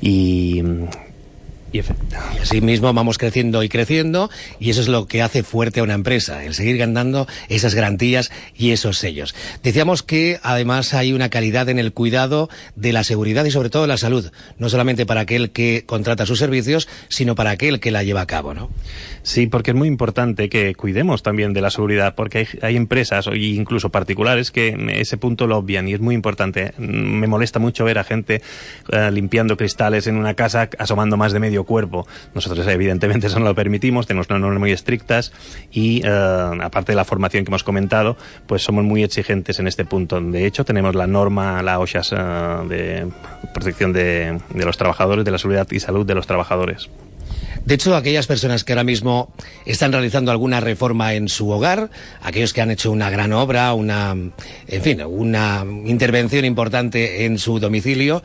Y 0.02 0.62
Y, 1.72 1.82
así 2.42 2.62
mismo 2.62 2.94
vamos 2.94 3.18
creciendo 3.18 3.62
y 3.62 3.70
creciendo 3.70 4.30
y 4.60 4.70
eso 4.70 4.82
es 4.82 4.88
lo 4.88 5.06
que 5.06 5.22
hace 5.22 5.44
fuerte 5.44 5.80
a 5.80 5.84
una 5.84 5.94
empresa, 5.94 6.44
el 6.44 6.54
seguir 6.54 6.78
ganando 6.78 7.28
esas 7.50 7.76
garantías 7.76 8.32
y 8.56 8.72
esos 8.72 8.98
sellos. 8.98 9.36
Decíamos 9.64 10.04
que 10.04 10.40
además 10.44 10.94
hay 10.94 11.14
una 11.14 11.30
calidad 11.30 11.70
en 11.70 11.80
el 11.80 11.94
cuidado 11.94 12.50
de 12.76 12.94
la 12.94 13.04
seguridad 13.04 13.46
y 13.46 13.52
sobre 13.52 13.70
todo 13.70 13.86
la 13.88 13.98
salud, 13.98 14.32
no 14.58 14.70
solamente 14.70 15.06
para 15.06 15.22
aquel 15.22 15.52
que 15.52 15.84
contrata 15.86 16.26
sus 16.26 16.40
servicios, 16.40 16.88
sino 17.10 17.36
para 17.36 17.52
aquel 17.52 17.80
que 17.80 17.92
la 17.92 18.04
lleva 18.04 18.22
a 18.22 18.28
cabo, 18.28 18.54
¿no? 18.54 18.70
Sí, 19.24 19.48
porque 19.48 19.72
es 19.72 19.76
muy 19.78 19.90
importante 19.90 20.48
que 20.48 20.74
cuidemos 20.76 21.22
también 21.22 21.54
de 21.54 21.62
la 21.62 21.70
seguridad, 21.70 22.16
porque 22.16 22.48
hay, 22.62 22.78
empresas 22.78 23.28
o 23.28 23.36
incluso 23.36 23.90
particulares 23.90 24.52
que 24.52 24.78
ese 24.94 25.18
punto 25.18 25.48
lo 25.48 25.58
obvian 25.58 25.88
y 25.88 25.94
es 25.94 26.00
muy 26.00 26.16
importante. 26.16 26.74
Me 26.78 27.28
molesta 27.28 27.60
mucho 27.60 27.84
ver 27.84 27.98
a 27.98 28.04
gente 28.04 28.42
eh, 28.92 29.12
limpiando 29.12 29.58
cristales 29.58 30.08
en 30.08 30.16
una 30.16 30.34
casa 30.36 30.70
asomando 30.78 31.18
más 31.18 31.34
de 31.34 31.40
medio 31.40 31.57
cuerpo. 31.64 32.08
Nosotros 32.34 32.66
evidentemente 32.68 33.28
eso 33.28 33.40
no 33.40 33.46
lo 33.46 33.56
permitimos, 33.56 34.08
tenemos 34.08 34.30
normas 34.30 34.60
muy 34.60 34.72
estrictas 34.72 35.32
y 35.72 36.02
eh, 36.06 36.10
aparte 36.62 36.92
de 36.92 36.96
la 36.96 37.06
formación 37.06 37.44
que 37.44 37.50
hemos 37.50 37.64
comentado, 37.64 38.18
pues 38.48 38.64
somos 38.64 38.84
muy 38.84 39.04
exigentes 39.04 39.60
en 39.60 39.68
este 39.68 39.86
punto. 39.86 40.20
De 40.20 40.46
hecho, 40.46 40.66
tenemos 40.66 40.96
la 40.96 41.08
norma, 41.08 41.62
la 41.64 41.80
OSHAS 41.80 42.14
eh, 42.14 42.16
de 42.70 43.08
protección 43.54 43.94
de 43.94 44.40
los 44.54 44.78
trabajadores, 44.78 45.26
de 45.26 45.32
la 45.32 45.38
seguridad 45.38 45.68
y 45.72 45.80
salud 45.80 46.06
de 46.06 46.16
los 46.16 46.28
trabajadores. 46.28 46.90
De 47.66 47.76
hecho, 47.76 47.96
aquellas 47.96 48.28
personas 48.28 48.64
que 48.64 48.74
ahora 48.74 48.84
mismo 48.84 49.34
están 49.66 49.92
realizando 49.92 50.32
alguna 50.32 50.60
reforma 50.60 51.14
en 51.14 51.28
su 51.28 51.50
hogar, 51.50 51.90
aquellos 52.22 52.54
que 52.54 52.62
han 52.62 52.72
hecho 52.72 52.92
una 52.92 53.10
gran 53.10 53.34
obra, 53.34 53.74
una, 53.74 54.12
en 54.12 54.82
fin, 54.82 55.02
una 55.04 55.66
intervención 55.86 56.46
importante 56.46 57.26
en 57.26 57.38
su 57.38 57.60
domicilio, 57.60 58.24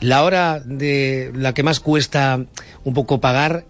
la 0.00 0.24
hora 0.24 0.60
de 0.60 1.32
la 1.34 1.54
que 1.54 1.62
más 1.62 1.80
cuesta 1.80 2.44
un 2.84 2.94
poco 2.94 3.20
pagar, 3.20 3.64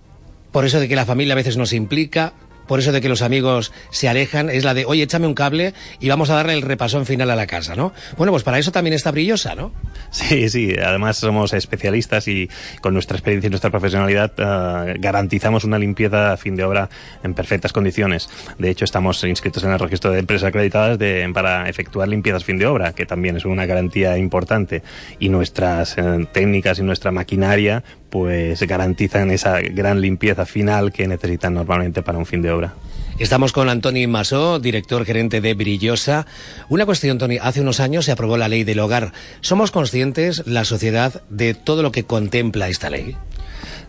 por 0.51 0.65
eso 0.65 0.81
de 0.81 0.89
que 0.89 0.97
la 0.97 1.07
familia 1.07 1.35
a 1.35 1.37
veces 1.37 1.57
nos 1.57 1.73
implica, 1.73 2.35
por 2.73 2.81
eso 2.81 2.91
de 2.91 3.03
que 3.03 3.11
los 3.11 3.21
amigos 3.21 3.71
se 3.91 4.09
alejan, 4.09 4.49
es 4.49 4.65
la 4.65 4.73
de, 4.73 4.87
oye, 4.87 5.03
échame 5.03 5.27
un 5.27 5.35
cable 5.35 5.75
y 6.01 6.09
vamos 6.09 6.31
a 6.31 6.37
darle 6.37 6.55
el 6.55 6.63
repasón 6.63 7.05
final 7.05 7.31
a 7.31 7.37
la 7.37 7.47
casa, 7.47 7.77
¿no? 7.77 7.93
Bueno, 8.17 8.33
pues 8.33 8.45
para 8.45 8.59
eso 8.59 8.73
también 8.73 8.95
está 8.95 9.11
brillosa, 9.11 9.55
¿no? 9.55 9.75
Sí, 10.11 10.49
sí, 10.49 10.75
además 10.83 11.19
somos 11.19 11.53
especialistas 11.53 12.29
y 12.29 12.49
con 12.81 12.95
nuestra 12.95 13.19
experiencia 13.19 13.49
y 13.49 13.51
nuestra 13.51 13.69
profesionalidad 13.69 14.33
eh, 14.39 14.95
garantizamos 14.99 15.65
una 15.65 15.79
limpieza 15.79 16.33
a 16.33 16.39
fin 16.39 16.57
de 16.57 16.65
obra 16.65 16.89
en 17.23 17.35
perfectas 17.35 17.75
condiciones. 17.75 18.31
De 18.57 18.71
hecho, 18.71 18.87
estamos 18.87 19.23
inscritos 19.25 19.65
en 19.65 19.73
el 19.73 19.79
registro 19.79 20.11
de 20.11 20.21
empresas 20.21 20.49
acreditadas 20.49 20.97
para 21.35 21.69
efectuar 21.69 22.09
limpiezas 22.09 22.43
a 22.43 22.47
fin 22.47 22.57
de 22.57 22.65
obra, 22.65 22.95
que 22.95 23.05
también 23.05 23.37
es 23.37 23.45
una 23.45 23.67
garantía 23.67 24.17
importante. 24.17 24.83
Y 25.19 25.29
nuestras 25.29 25.99
eh, 25.99 26.27
técnicas 26.33 26.79
y 26.79 26.83
nuestra 26.85 27.11
maquinaria 27.11 27.85
pues 28.13 28.63
garantizan 28.65 29.31
esa 29.31 29.63
gran 29.63 30.03
limpieza 30.03 30.45
final 30.45 30.93
que 30.93 31.09
necesitan 31.09 31.55
normalmente 31.55 32.03
para 32.03 32.19
un 32.19 32.27
fin 32.27 32.43
de 32.43 32.51
obra. 32.51 32.75
Estamos 33.19 33.53
con 33.53 33.71
Antoni 33.71 34.07
Masó, 34.07 34.59
director 34.59 35.07
gerente 35.07 35.41
de 35.41 35.55
Brillosa. 35.55 36.27
Una 36.69 36.85
cuestión, 36.85 37.17
Tony. 37.17 37.39
Hace 37.41 37.63
unos 37.63 37.81
años 37.81 38.05
se 38.05 38.13
aprobó 38.13 38.37
la 38.37 38.49
ley 38.49 38.65
del 38.65 38.81
hogar. 38.81 39.13
¿Somos 39.41 39.71
conscientes, 39.71 40.47
la 40.47 40.67
sociedad, 40.67 41.23
de 41.31 41.55
todo 41.55 41.83
lo 41.83 41.91
que 41.91 42.05
contempla 42.05 42.69
esta 42.69 42.91
ley? 42.91 43.17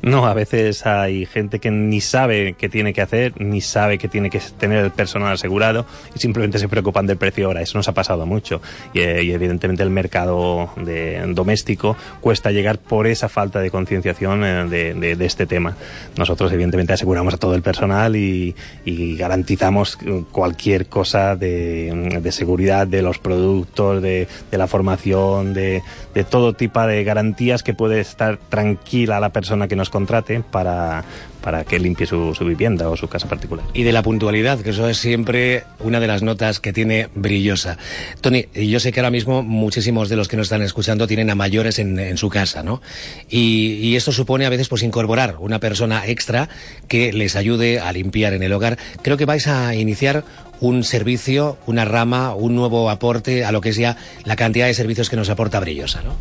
No, 0.04 0.26
a 0.26 0.34
veces 0.34 0.86
hay 0.86 1.26
gente 1.26 1.60
que 1.60 1.72
ni 1.72 2.01
sabe 2.01 2.56
qué 2.58 2.68
tiene 2.68 2.91
que 2.91 3.01
hacer, 3.01 3.39
ni 3.39 3.62
sabe 3.62 3.97
que 3.97 4.10
tiene 4.10 4.30
que 4.30 4.41
tener 4.60 4.84
el 4.84 4.91
personal 4.91 5.32
asegurado 5.32 5.86
y 6.14 6.20
simplemente 6.20 6.60
se 6.60 6.68
preocupan 6.68 7.08
del 7.08 7.16
precio 7.16 7.47
ahora. 7.47 7.62
Eso 7.62 7.78
nos 7.78 7.88
ha 7.88 7.93
pasado 7.93 8.26
mucho 8.26 8.62
y, 8.93 8.99
eh, 8.99 9.34
evidentemente 9.34 9.82
el 9.82 9.91
mercado 9.91 10.72
de, 10.76 11.24
doméstico 11.30 11.95
cuesta 12.20 12.51
llegar 12.51 12.80
por 12.80 13.08
esa 13.08 13.30
falta 13.30 13.62
de 13.62 13.72
concienciación 13.72 14.43
eh, 14.43 14.93
de, 14.93 15.26
este 15.26 15.45
tema. 15.45 15.78
Nosotros 16.18 16.51
evidentemente 16.51 16.91
aseguramos 16.91 17.36
a 17.36 17.38
todo 17.38 17.56
el 17.56 17.62
personal 17.62 18.18
y, 18.18 18.54
garantizamos 19.16 19.97
cualquier 20.34 20.88
cosa 20.88 21.38
de, 21.38 22.22
seguridad 22.32 22.88
de 22.88 23.01
los 23.01 23.20
productos, 23.20 24.01
de, 24.01 24.28
la 24.51 24.68
formación, 24.68 25.54
de, 25.54 25.82
todo 26.30 26.51
tipo 26.51 26.82
de 26.82 27.06
garantías 27.06 27.64
que 27.64 27.74
puede 27.74 28.01
estar 28.01 28.38
tranquila 28.49 29.22
la 29.22 29.30
persona 29.30 29.70
que 29.70 29.78
nos 29.78 29.93
contrate 29.94 30.41
para, 30.41 31.06
para 31.39 31.64
que 31.64 31.78
limpie 31.78 32.08
su, 32.08 32.34
vivienda 32.41 32.89
o 32.89 32.98
su 32.98 33.08
casa 33.08 33.30
particular. 33.30 33.64
Y 33.74 33.84
de 33.84 33.91
la 33.91 34.02
puntualidad, 34.02 34.60
que 34.62 34.72
eso 34.72 34.89
es 34.89 34.98
siempre 34.98 35.66
una 35.80 36.00
de 36.00 36.08
las 36.08 36.24
notas 36.24 36.60
que 36.60 36.74
tiene 36.74 37.10
brillosa. 37.14 37.78
Tony, 38.22 38.48
yo 38.56 38.80
sé 38.80 38.91
que 38.91 39.00
ahora 39.00 39.12
mismo 39.12 39.44
muchísimos 39.44 40.10
de 40.10 40.16
los 40.16 40.28
que 40.28 40.36
nos 40.36 40.48
están 40.48 40.64
escuchando 40.64 41.06
tienen 41.06 41.30
a 41.30 41.36
mayores 41.36 41.78
en, 41.78 42.00
en 42.00 42.18
su 42.18 42.30
casa, 42.30 42.64
¿no? 42.64 42.82
Y, 43.30 43.74
y, 43.82 43.96
esto 43.96 44.12
supone 44.12 44.48
a 44.48 44.50
veces 44.50 44.68
pues 44.68 44.82
incorporar 44.82 45.36
una 45.39 45.60
persona 45.60 46.08
extra 46.08 46.50
que 46.88 47.14
les 47.14 47.36
ayude 47.36 47.80
a 47.80 47.94
limpiar 47.94 48.34
en 48.34 48.41
el 48.41 48.52
hogar. 48.52 48.80
Creo 49.04 49.18
que 49.18 49.26
vais 49.26 49.48
a 49.48 49.76
iniciar 49.76 50.24
un 50.64 50.86
servicio, 50.86 51.57
una 51.66 51.84
rama, 51.84 52.34
un 52.34 52.55
nuevo 52.55 52.89
aporte 52.89 53.43
a 53.43 53.51
lo 53.51 53.59
que 53.59 53.70
es 53.70 53.76
ya 53.76 53.97
la 54.24 54.38
cantidad 54.38 54.66
de 54.66 54.74
servicios 54.74 55.09
que 55.09 55.18
nos 55.18 55.30
aporta 55.30 55.59
Brillosa, 55.59 56.01
¿no? 56.03 56.14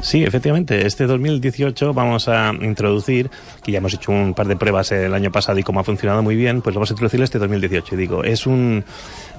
Sí, 0.00 0.22
efectivamente. 0.22 0.86
Este 0.86 1.06
2018 1.06 1.92
vamos 1.92 2.28
a 2.28 2.52
introducir, 2.62 3.28
que 3.64 3.72
ya 3.72 3.78
hemos 3.78 3.92
hecho 3.94 4.12
un 4.12 4.34
par 4.34 4.46
de 4.46 4.54
pruebas 4.54 4.92
el 4.92 5.12
año 5.12 5.32
pasado 5.32 5.58
y 5.58 5.64
como 5.64 5.80
ha 5.80 5.84
funcionado 5.84 6.22
muy 6.22 6.36
bien, 6.36 6.62
pues 6.62 6.76
vamos 6.76 6.90
a 6.90 6.92
introducir 6.92 7.20
este 7.22 7.40
2018. 7.40 7.96
Digo, 7.96 8.22
es 8.22 8.46
un 8.46 8.84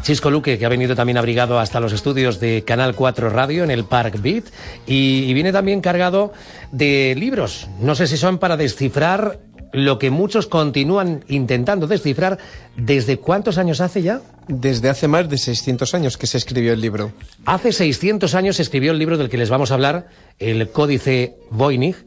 Chisco 0.02 0.32
Luque, 0.32 0.58
que 0.58 0.66
ha 0.66 0.70
venido 0.70 0.96
también 0.96 1.18
abrigado 1.18 1.60
hasta 1.60 1.80
los 1.80 1.92
estudios 1.92 2.40
de 2.40 2.64
Canal 2.64 2.96
4 2.96 3.30
Radio 3.30 3.64
en 3.64 3.72
el 3.72 3.84
Park 3.84 4.22
Beat 4.22 4.46
y, 4.88 5.24
y 5.24 5.34
viene 5.34 5.52
también 5.52 5.82
cargado 5.82 6.32
de 6.72 7.16
libros. 7.18 7.68
No 7.80 7.96
sé 7.96 8.08
si 8.08 8.16
son 8.16 8.38
para 8.38 8.56
descifrar 8.56 9.40
lo 9.72 10.00
que 10.00 10.10
muchos 10.10 10.48
continúan 10.48 11.24
intentando 11.28 11.88
descifrar. 11.88 12.38
¿Desde 12.76 13.18
cuántos 13.18 13.58
años 13.58 13.82
hace 13.82 14.02
ya? 14.02 14.22
Desde 14.48 14.90
hace 14.90 15.08
más 15.08 15.30
de 15.30 15.38
600 15.38 15.94
años 15.94 16.18
que 16.18 16.28
se 16.28 16.38
escribió 16.38 16.74
el 16.74 16.82
libro. 16.82 17.12
Hace 17.46 17.72
600 17.72 18.34
años 18.36 18.56
se 18.56 18.64
escribió 18.64 18.92
el 18.92 19.00
libro 19.00 19.18
del 19.18 19.30
que 19.30 19.38
les 19.38 19.50
vamos 19.50 19.72
a 19.72 19.76
hablar, 19.76 20.08
el 20.40 20.70
Códice 20.70 21.36
Voynich, 21.52 21.98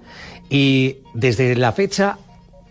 y 0.50 0.98
desde 1.14 1.54
la 1.56 1.72
fecha 1.72 2.18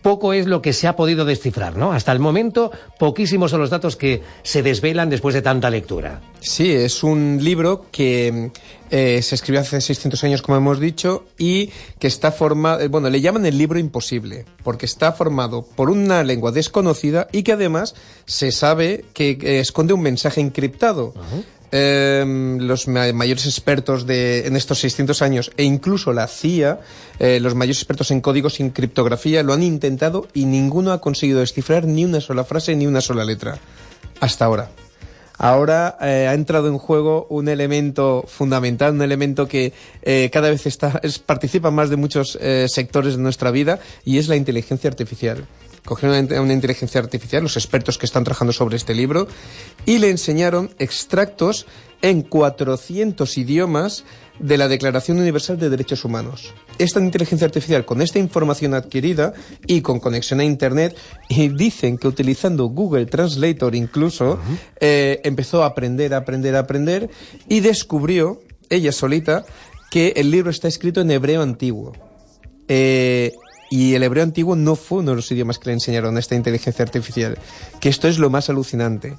poco 0.02 0.34
es 0.34 0.48
lo 0.48 0.62
que 0.62 0.74
se 0.74 0.88
ha 0.88 0.96
podido 0.96 1.26
descifrar, 1.26 1.78
¿no? 1.78 1.92
Hasta 1.92 2.12
el 2.12 2.20
momento, 2.20 2.72
poquísimos 2.98 3.52
son 3.52 3.62
los 3.62 3.70
datos 3.70 3.96
que 3.96 4.22
se 4.44 4.64
desvelan 4.64 5.10
después 5.10 5.34
de 5.34 5.42
tanta 5.42 5.70
lectura. 5.70 6.22
Sí, 6.40 6.72
es 6.72 7.04
un 7.04 7.40
libro 7.42 7.86
que 7.92 8.52
eh, 8.90 9.22
se 9.22 9.36
escribió 9.36 9.62
hace 9.62 9.80
600 9.80 10.24
años, 10.24 10.42
como 10.42 10.58
hemos 10.58 10.80
dicho, 10.80 11.26
y 11.38 11.70
que 12.00 12.08
está 12.08 12.32
formado, 12.32 12.82
eh, 12.82 12.88
bueno, 12.88 13.10
le 13.10 13.22
llaman 13.22 13.46
el 13.46 13.58
libro 13.58 13.80
imposible, 13.80 14.46
porque 14.64 14.86
está 14.86 15.12
formado 15.12 15.64
por 15.64 15.90
una 15.90 16.24
lengua 16.24 16.52
desconocida 16.52 17.28
y 17.32 17.44
que 17.44 17.54
además 17.54 17.96
se 18.26 18.52
sabe 18.52 19.06
que 19.14 19.60
esconde 19.60 19.94
un 19.94 20.02
mensaje 20.02 20.42
encriptado. 20.42 21.14
Em, 21.74 22.58
los 22.60 22.90
mayores 22.90 23.46
expertos 23.46 24.06
de, 24.06 24.46
en 24.46 24.58
estos 24.58 24.80
600 24.80 25.22
años 25.22 25.52
e 25.56 25.64
incluso 25.64 26.12
la 26.12 26.28
CIA, 26.28 26.82
eh, 27.18 27.40
los 27.40 27.56
mayores 27.56 27.78
expertos 27.78 28.12
en 28.12 28.20
códigos 28.20 28.60
y 28.60 28.64
en 28.64 28.72
criptografía, 28.72 29.42
lo 29.42 29.54
han 29.54 29.64
intentado 29.64 30.28
y 30.34 30.44
ninguno 30.44 30.92
ha 30.92 31.00
conseguido 31.00 31.40
descifrar 31.40 31.86
ni 31.86 32.04
una 32.04 32.20
sola 32.20 32.44
frase 32.44 32.76
ni 32.76 32.88
una 32.88 33.00
sola 33.00 33.24
letra. 33.24 33.58
Hasta 34.20 34.44
ahora. 34.44 34.70
Ahora 35.38 35.98
eh, 36.02 36.28
ha 36.30 36.34
entrado 36.34 36.68
en 36.68 36.78
juego 36.78 37.26
un 37.30 37.48
elemento 37.48 38.26
fundamental, 38.28 38.92
un 38.92 39.02
elemento 39.02 39.48
que 39.48 39.72
eh, 40.02 40.30
cada 40.32 40.50
vez 40.50 40.66
está, 40.66 41.02
participa 41.26 41.72
más 41.72 41.90
de 41.90 41.96
muchos 41.96 42.38
sectores 42.68 43.16
de 43.16 43.24
nuestra 43.24 43.50
vida 43.50 43.80
y 44.04 44.18
es 44.18 44.28
la 44.28 44.36
inteligencia 44.36 44.90
artificial 44.90 45.46
cogieron 45.86 46.28
una, 46.32 46.54
inteligencia 46.54 47.02
artificial, 47.02 47.44
los 47.44 47.58
expertos 47.58 47.98
que 47.98 48.06
están 48.06 48.24
trabajando 48.24 48.54
sobre 48.54 48.78
este 48.78 48.94
libro, 48.94 49.28
y 49.86 49.98
le 49.98 50.10
enseñaron 50.10 50.74
extractos 50.80 51.66
en 52.02 52.22
400 52.22 53.38
idiomas 53.38 54.06
de 54.40 54.58
la 54.58 54.68
Declaración 54.68 55.20
Universal 55.20 55.60
de 55.60 55.70
Derechos 55.70 56.04
Humanos. 56.04 56.54
Esta 56.80 57.00
inteligencia 57.00 57.46
artificial, 57.46 57.86
con 57.86 58.02
esta 58.02 58.18
información 58.18 58.74
adquirida 58.74 59.34
y 59.68 59.82
con 59.82 60.00
conexión 60.00 60.40
a 60.40 60.44
Internet, 60.44 60.98
y 61.30 61.50
dicen 61.50 61.98
que 61.98 62.08
utilizando 62.08 62.66
Google 62.66 63.06
Translator 63.06 63.76
incluso, 63.76 64.40
eh, 64.80 65.20
empezó 65.24 65.64
a 65.64 65.68
aprender, 65.68 66.14
a 66.14 66.18
aprender, 66.18 66.56
a 66.56 66.60
aprender, 66.60 67.10
y 67.48 67.60
descubrió, 67.60 68.42
ella 68.70 68.92
solita, 68.92 69.46
que 69.92 70.14
el 70.16 70.32
libro 70.32 70.50
está 70.50 70.68
escrito 70.68 71.02
en 71.02 71.12
hebreo 71.12 71.42
antiguo. 71.42 71.94
Eh, 72.68 73.34
y 73.72 73.96
el 73.96 74.04
hebreo 74.04 74.24
antiguo 74.24 74.58
no 74.58 74.76
fue 74.76 75.00
uno 75.00 75.12
de 75.12 75.16
los 75.16 75.32
idiomas 75.32 75.58
que 75.58 75.70
le 75.70 75.74
enseñaron 75.74 76.18
a 76.18 76.20
esta 76.20 76.36
inteligencia 76.36 76.84
artificial, 76.84 77.40
que 77.80 77.88
esto 77.88 78.10
es 78.10 78.20
lo 78.20 78.30
más 78.30 78.50
alucinante. 78.50 79.16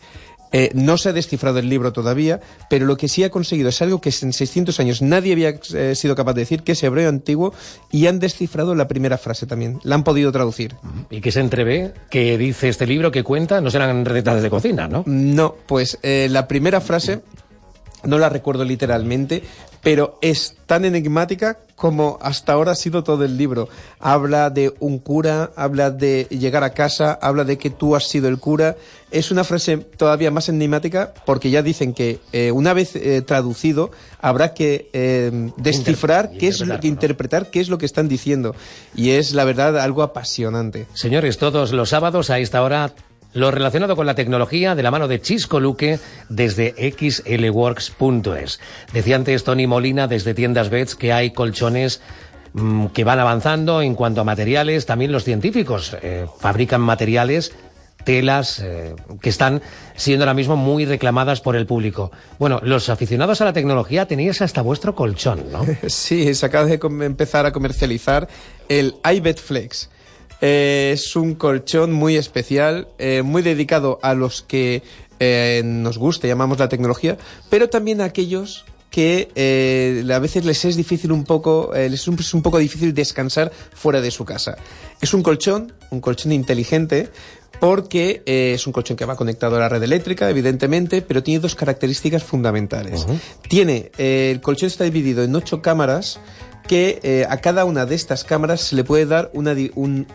Eh, 0.52 0.70
no 0.74 0.98
se 0.98 1.08
ha 1.08 1.12
descifrado 1.14 1.58
el 1.58 1.70
libro 1.70 1.94
todavía, 1.94 2.38
pero 2.68 2.84
lo 2.84 2.98
que 2.98 3.08
sí 3.08 3.24
ha 3.24 3.30
conseguido 3.30 3.70
es 3.70 3.80
algo 3.80 4.02
que 4.02 4.12
en 4.20 4.34
600 4.34 4.78
años 4.78 5.00
nadie 5.00 5.32
había 5.32 5.58
eh, 5.74 5.94
sido 5.94 6.14
capaz 6.14 6.34
de 6.34 6.42
decir, 6.42 6.62
que 6.62 6.72
es 6.72 6.82
hebreo 6.82 7.08
antiguo, 7.08 7.54
y 7.90 8.06
han 8.06 8.18
descifrado 8.20 8.74
la 8.74 8.88
primera 8.88 9.16
frase 9.16 9.46
también. 9.46 9.80
La 9.84 9.94
han 9.94 10.04
podido 10.04 10.30
traducir. 10.30 10.76
¿Y 11.08 11.22
qué 11.22 11.32
se 11.32 11.40
entrevé? 11.40 11.94
¿Qué 12.10 12.36
dice 12.36 12.68
este 12.68 12.86
libro 12.86 13.10
que 13.10 13.24
cuenta? 13.24 13.62
No 13.62 13.70
serán 13.70 14.04
recetas 14.04 14.42
de 14.42 14.50
cocina, 14.50 14.86
¿no? 14.86 15.02
No, 15.06 15.54
pues 15.66 15.98
eh, 16.02 16.28
la 16.30 16.46
primera 16.46 16.82
frase 16.82 17.22
no 18.04 18.18
la 18.18 18.28
recuerdo 18.28 18.64
literalmente, 18.64 19.42
pero 19.82 20.18
es 20.22 20.56
tan 20.66 20.84
enigmática 20.84 21.58
como 21.74 22.18
hasta 22.22 22.52
ahora 22.52 22.72
ha 22.72 22.76
sido 22.76 23.02
todo 23.02 23.24
el 23.24 23.36
libro. 23.36 23.68
Habla 23.98 24.50
de 24.50 24.72
un 24.78 25.00
cura, 25.00 25.50
habla 25.56 25.90
de 25.90 26.28
llegar 26.30 26.62
a 26.62 26.70
casa, 26.70 27.18
habla 27.20 27.42
de 27.42 27.58
que 27.58 27.70
tú 27.70 27.96
has 27.96 28.08
sido 28.08 28.28
el 28.28 28.38
cura. 28.38 28.76
Es 29.10 29.32
una 29.32 29.42
frase 29.42 29.78
todavía 29.78 30.30
más 30.30 30.48
enigmática 30.48 31.12
porque 31.26 31.50
ya 31.50 31.62
dicen 31.62 31.92
que 31.92 32.20
eh, 32.32 32.52
una 32.52 32.72
vez 32.72 32.94
eh, 32.94 33.22
traducido 33.22 33.90
habrá 34.20 34.54
que 34.54 34.88
eh, 34.92 35.50
descifrar 35.56 36.30
qué 36.38 36.48
es 36.48 36.60
lo 36.60 36.78
que 36.78 36.86
interpretar 36.86 37.50
qué 37.50 37.60
es 37.60 37.68
lo 37.68 37.78
que 37.78 37.86
están 37.86 38.08
diciendo 38.08 38.54
y 38.94 39.10
es 39.10 39.34
la 39.34 39.44
verdad 39.44 39.76
algo 39.78 40.02
apasionante. 40.02 40.86
Señores, 40.94 41.36
todos 41.38 41.72
los 41.72 41.88
sábados 41.88 42.30
a 42.30 42.38
esta 42.38 42.62
hora 42.62 42.92
lo 43.34 43.50
relacionado 43.50 43.96
con 43.96 44.06
la 44.06 44.14
tecnología 44.14 44.74
de 44.74 44.82
la 44.82 44.90
mano 44.90 45.08
de 45.08 45.20
Chisco 45.20 45.60
Luque 45.60 45.98
desde 46.28 46.74
xlworks.es. 46.76 48.60
Decía 48.92 49.16
antes 49.16 49.44
Tony 49.44 49.66
Molina 49.66 50.06
desde 50.06 50.34
Tiendas 50.34 50.70
Bets 50.70 50.94
que 50.94 51.12
hay 51.12 51.32
colchones 51.32 52.00
mm, 52.52 52.86
que 52.86 53.04
van 53.04 53.20
avanzando 53.20 53.82
en 53.82 53.94
cuanto 53.94 54.20
a 54.20 54.24
materiales. 54.24 54.86
También 54.86 55.12
los 55.12 55.24
científicos 55.24 55.96
eh, 56.02 56.26
fabrican 56.38 56.80
materiales 56.80 57.52
telas 58.04 58.58
eh, 58.58 58.94
que 59.20 59.28
están 59.28 59.62
siendo 59.96 60.24
ahora 60.24 60.34
mismo 60.34 60.56
muy 60.56 60.84
reclamadas 60.84 61.40
por 61.40 61.56
el 61.56 61.66
público. 61.66 62.10
Bueno, 62.38 62.60
los 62.62 62.88
aficionados 62.88 63.40
a 63.40 63.44
la 63.44 63.52
tecnología 63.52 64.06
teníais 64.06 64.42
hasta 64.42 64.62
vuestro 64.62 64.94
colchón, 64.94 65.44
¿no? 65.50 65.64
Sí, 65.88 66.34
se 66.34 66.46
acaba 66.46 66.66
de 66.66 66.80
empezar 67.04 67.46
a 67.46 67.52
comercializar 67.52 68.28
el 68.68 68.96
iBet 69.04 69.38
Flex. 69.38 69.88
Eh, 70.42 70.90
es 70.94 71.14
un 71.14 71.36
colchón 71.36 71.92
muy 71.92 72.16
especial, 72.16 72.88
eh, 72.98 73.22
muy 73.22 73.42
dedicado 73.42 74.00
a 74.02 74.12
los 74.12 74.42
que 74.42 74.82
eh, 75.20 75.62
nos 75.64 75.98
gusta, 75.98 76.26
llamamos 76.26 76.58
la 76.58 76.68
tecnología, 76.68 77.16
pero 77.48 77.68
también 77.68 78.00
a 78.00 78.06
aquellos 78.06 78.64
que 78.90 79.28
a 80.12 80.18
veces 80.18 80.44
les 80.44 80.64
es 80.66 80.76
difícil 80.76 81.12
un 81.12 81.24
poco, 81.24 81.70
les 81.74 82.06
es 82.06 82.34
un 82.34 82.42
poco 82.42 82.58
difícil 82.58 82.92
descansar 82.92 83.50
fuera 83.72 84.02
de 84.02 84.10
su 84.10 84.26
casa. 84.26 84.58
Es 85.00 85.14
un 85.14 85.22
colchón, 85.22 85.72
un 85.88 86.02
colchón 86.02 86.30
inteligente, 86.32 87.08
porque 87.58 88.22
es 88.26 88.66
un 88.66 88.74
colchón 88.74 88.98
que 88.98 89.06
va 89.06 89.16
conectado 89.16 89.56
a 89.56 89.60
la 89.60 89.70
red 89.70 89.82
eléctrica, 89.82 90.28
evidentemente, 90.28 91.00
pero 91.00 91.22
tiene 91.22 91.40
dos 91.40 91.54
características 91.54 92.22
fundamentales. 92.22 93.06
Tiene, 93.48 93.92
el 93.96 94.42
colchón 94.42 94.66
está 94.66 94.84
dividido 94.84 95.22
en 95.22 95.34
ocho 95.36 95.62
cámaras 95.62 96.20
que 96.66 97.00
eh, 97.02 97.26
a 97.28 97.38
cada 97.38 97.64
una 97.64 97.86
de 97.86 97.94
estas 97.94 98.24
cámaras 98.24 98.60
se 98.60 98.76
le 98.76 98.84
puede 98.84 99.06
dar 99.06 99.30
una, 99.34 99.54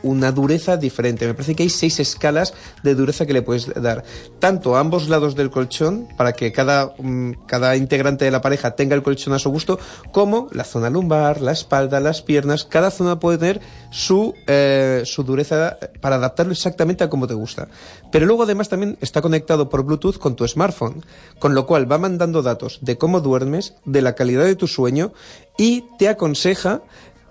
una 0.04 0.32
dureza 0.32 0.78
diferente. 0.78 1.28
Me 1.28 1.34
parece 1.34 1.56
que 1.56 1.64
hay 1.64 1.70
seis 1.70 2.00
escalas 2.00 2.54
de 2.84 2.96
dureza 2.96 3.26
que 3.26 3.34
le 3.34 3.42
puedes 3.42 3.74
dar. 3.74 4.04
Tanto 4.40 4.76
a 4.76 4.80
ambos 4.80 5.10
lados 5.10 5.36
del 5.36 5.50
colchón, 5.50 6.08
para 6.18 6.34
que 6.34 6.52
cada, 6.52 6.94
mm, 6.98 7.46
cada 7.48 7.76
integrante 7.76 8.26
de 8.26 8.32
la 8.32 8.42
pareja 8.42 8.72
tenga 8.72 8.96
el 8.96 9.04
colchón 9.04 9.34
a 9.34 9.40
su 9.40 9.50
gusto, 9.50 9.80
como 10.12 10.48
la 10.52 10.64
zona 10.64 10.90
lumbar, 10.90 11.42
la 11.42 11.52
espalda, 11.52 12.00
las 12.00 12.22
piernas. 12.22 12.66
Cada 12.66 12.92
zona 12.92 13.20
puede 13.20 13.38
tener 13.38 13.62
su, 13.92 14.34
eh, 14.48 15.04
su 15.06 15.24
dureza 15.24 15.78
para 16.02 16.16
adaptarlo 16.16 16.52
exactamente 16.52 17.04
a 17.04 17.10
como 17.10 17.28
te 17.28 17.34
gusta. 17.34 17.68
Pero 18.12 18.26
luego 18.26 18.44
además 18.44 18.70
también 18.70 18.98
está 19.02 19.22
conectado 19.22 19.70
por 19.70 19.84
Bluetooth 19.84 20.18
con 20.18 20.36
tu 20.36 20.48
smartphone, 20.48 21.04
con 21.40 21.56
lo 21.56 21.66
cual 21.66 21.92
va 21.92 21.98
mandando 21.98 22.42
datos 22.42 22.80
de 22.82 22.98
cómo 22.98 23.22
duermes, 23.22 23.76
de 23.86 24.02
la 24.02 24.16
calidad 24.16 24.46
de 24.46 24.56
tu 24.56 24.68
sueño 24.68 25.14
y 25.58 25.86
te 25.98 26.10
aconseja 26.10 26.82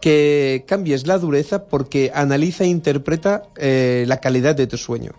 que 0.01 0.65
cambies 0.69 1.07
la 1.07 1.19
dureza 1.19 1.65
porque 1.65 2.13
analiza 2.15 2.65
e 2.65 2.69
interpreta 2.69 3.43
eh, 3.57 4.05
la 4.07 4.19
calidad 4.19 4.55
de 4.55 4.67
tu 4.67 4.77
sueño. 4.77 5.13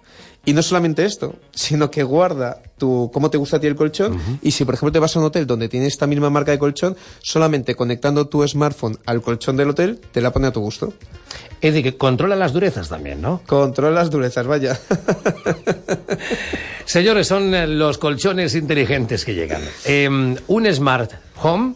Y 0.46 0.54
no 0.54 0.64
solamente 0.64 1.04
esto, 1.04 1.36
sino 1.52 1.92
que 1.92 2.04
guarda 2.04 2.62
tu, 2.78 3.12
cómo 3.14 3.30
te 3.30 3.38
gusta 3.38 3.58
a 3.58 3.60
ti 3.60 3.68
el 3.68 3.76
colchón 3.76 4.18
y 4.42 4.52
si 4.52 4.64
por 4.64 4.76
ejemplo 4.76 4.94
te 4.94 5.00
vas 5.00 5.14
a 5.14 5.20
un 5.20 5.26
hotel 5.26 5.46
donde 5.46 5.68
tiene 5.68 5.88
esta 5.88 6.08
misma 6.08 6.30
marca 6.30 6.52
de 6.52 6.58
colchón, 6.58 6.96
solamente 7.22 7.76
conectando 7.76 8.30
tu 8.30 8.48
smartphone 8.48 8.98
al 9.06 9.22
colchón 9.22 9.58
del 9.58 9.72
hotel 9.72 10.00
te 10.14 10.22
la 10.22 10.32
pone 10.32 10.48
a 10.48 10.52
tu 10.52 10.62
gusto. 10.62 10.94
Es 11.62 11.74
decir, 11.74 11.92
que 11.92 11.98
controla 11.98 12.36
las 12.36 12.54
durezas 12.54 12.90
también, 12.90 13.22
¿no? 13.22 13.42
Controla 13.46 14.02
las 14.02 14.10
durezas, 14.10 14.46
vaya. 14.46 14.80
Señores, 16.86 17.28
son 17.28 17.54
eh, 17.54 17.68
los 17.68 17.98
colchones 17.98 18.56
inteligentes 18.56 19.26
que 19.26 19.34
llegan. 19.34 19.62
Em, 19.86 20.36
un 20.48 20.74
Smart 20.74 21.12
Home 21.42 21.76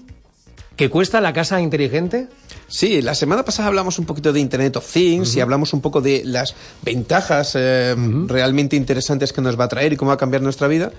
¿Qué 0.82 0.90
cuesta 0.90 1.22
la 1.22 1.32
casa 1.32 1.62
inteligente? 1.62 2.28
Sí, 2.68 3.04
la 3.04 3.14
semana 3.14 3.46
pasada 3.46 3.68
hablamos 3.68 4.00
un 4.00 4.06
poquito 4.06 4.34
de 4.34 4.40
Internet 4.40 4.78
of 4.78 4.92
Things 4.92 5.36
y 5.36 5.40
hablamos 5.40 5.74
un 5.74 5.82
poco 5.82 6.02
de 6.02 6.24
las 6.26 6.56
ventajas 6.82 7.56
eh, 7.56 7.94
realmente 8.26 8.78
interesantes 8.78 9.32
que 9.32 9.42
nos 9.42 9.60
va 9.60 9.66
a 9.66 9.68
traer 9.68 9.94
y 9.94 9.96
cómo 9.96 10.10
va 10.10 10.16
a 10.16 10.18
cambiar 10.18 10.42
nuestra 10.42 10.68
vida. 10.68 10.92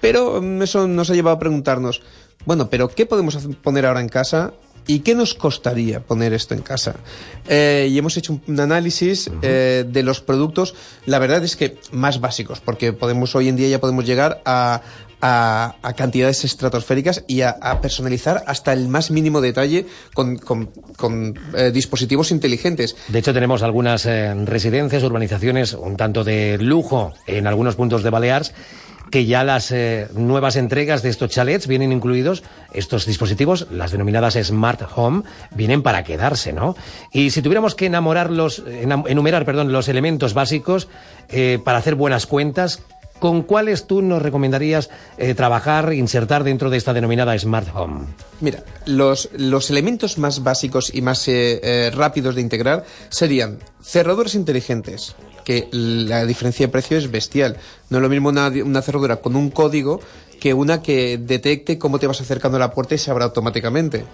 Pero 0.00 0.40
mm, 0.40 0.62
eso 0.62 0.86
nos 0.86 1.10
ha 1.10 1.14
llevado 1.14 1.34
a 1.34 1.38
preguntarnos, 1.40 2.00
bueno, 2.46 2.70
pero 2.70 2.88
¿qué 2.88 3.06
podemos 3.06 3.36
poner 3.60 3.86
ahora 3.86 4.00
en 4.00 4.08
casa 4.08 4.52
¿y 4.86 5.00
qué 5.00 5.14
nos 5.14 5.34
costaría 5.34 6.00
poner 6.00 6.32
esto 6.32 6.54
en 6.54 6.62
casa? 6.62 6.96
Eh, 7.48 7.88
y 7.90 7.98
hemos 7.98 8.16
hecho 8.16 8.40
un 8.46 8.60
análisis 8.60 9.30
eh, 9.42 9.84
de 9.86 10.02
los 10.02 10.20
productos, 10.20 10.74
la 11.06 11.18
verdad 11.18 11.44
es 11.44 11.56
que 11.56 11.78
más 11.92 12.20
básicos, 12.20 12.60
porque 12.60 12.92
podemos 12.92 13.34
hoy 13.34 13.48
en 13.48 13.56
día 13.56 13.68
ya 13.68 13.80
podemos 13.80 14.04
llegar 14.06 14.42
a, 14.44 14.82
a, 15.20 15.92
cantidades 15.96 16.44
estratosféricas 16.44 17.24
y 17.26 17.42
a, 17.42 17.80
personalizar 17.80 18.44
hasta 18.46 18.72
el 18.72 18.88
más 18.88 19.10
mínimo 19.10 19.40
detalle 19.40 19.86
con, 20.14 20.38
eh, 21.56 21.70
dispositivos 21.72 22.30
inteligentes. 22.30 22.96
De 23.08 23.18
hecho, 23.18 23.32
tenemos 23.32 23.62
algunas 23.62 24.04
residencias, 24.04 25.02
urbanizaciones 25.02 25.74
un 25.74 25.96
tanto 25.96 26.24
de 26.24 26.58
lujo 26.58 27.14
en 27.26 27.46
algunos 27.46 27.76
puntos 27.76 28.02
de 28.02 28.10
Baleares 28.10 28.52
que 29.10 29.26
ya 29.26 29.44
las 29.44 29.70
eh, 29.70 30.08
nuevas 30.14 30.56
entregas 30.56 31.02
de 31.02 31.10
estos 31.10 31.30
chalets 31.30 31.66
vienen 31.66 31.92
incluidos 31.92 32.42
estos 32.72 33.06
dispositivos, 33.06 33.66
las 33.70 33.92
denominadas 33.92 34.34
Smart 34.42 34.82
Home, 34.94 35.22
vienen 35.50 35.82
para 35.82 36.04
quedarse, 36.04 36.52
¿no? 36.52 36.76
Y 37.12 37.30
si 37.30 37.42
tuviéramos 37.42 37.74
que 37.74 37.86
enamorarlos, 37.86 38.64
enumerar, 38.66 39.44
perdón, 39.44 39.72
los 39.72 39.88
elementos 39.88 40.34
básicos 40.34 40.88
eh, 41.28 41.58
para 41.64 41.78
hacer 41.78 41.94
buenas 41.94 42.26
cuentas, 42.26 42.82
¿con 43.18 43.42
cuáles 43.42 43.86
tú 43.86 44.02
nos 44.02 44.20
recomendarías 44.22 44.90
eh, 45.16 45.34
trabajar, 45.34 45.92
insertar 45.92 46.42
dentro 46.42 46.70
de 46.70 46.76
esta 46.78 46.92
denominada 46.92 47.38
Smart 47.38 47.68
Home? 47.74 48.06
Mira, 48.40 48.64
los, 48.86 49.28
los 49.36 49.70
elementos 49.70 50.18
más 50.18 50.42
básicos 50.42 50.92
y 50.92 51.02
más 51.02 51.30
rápidos 51.92 52.34
de 52.34 52.40
integrar 52.40 52.84
serían 53.10 53.58
cerradores 53.80 54.34
inteligentes, 54.34 55.14
que 55.44 55.68
la 55.70 56.24
diferencia 56.26 56.66
de 56.66 56.72
precio 56.72 56.96
es 56.96 57.10
bestial. 57.10 57.58
No 57.90 57.98
es 57.98 58.02
lo 58.02 58.08
mismo 58.08 58.30
una, 58.30 58.48
una 58.48 58.82
cerradura 58.82 59.16
con 59.16 59.36
un 59.36 59.50
código 59.50 60.00
que 60.44 60.52
una 60.52 60.82
que 60.82 61.16
detecte 61.16 61.78
cómo 61.78 61.98
te 61.98 62.06
vas 62.06 62.20
acercando 62.20 62.56
a 62.56 62.60
la 62.60 62.70
puerta 62.70 62.94
y 62.94 62.98
se 62.98 63.10
abra 63.10 63.24
automáticamente. 63.24 64.04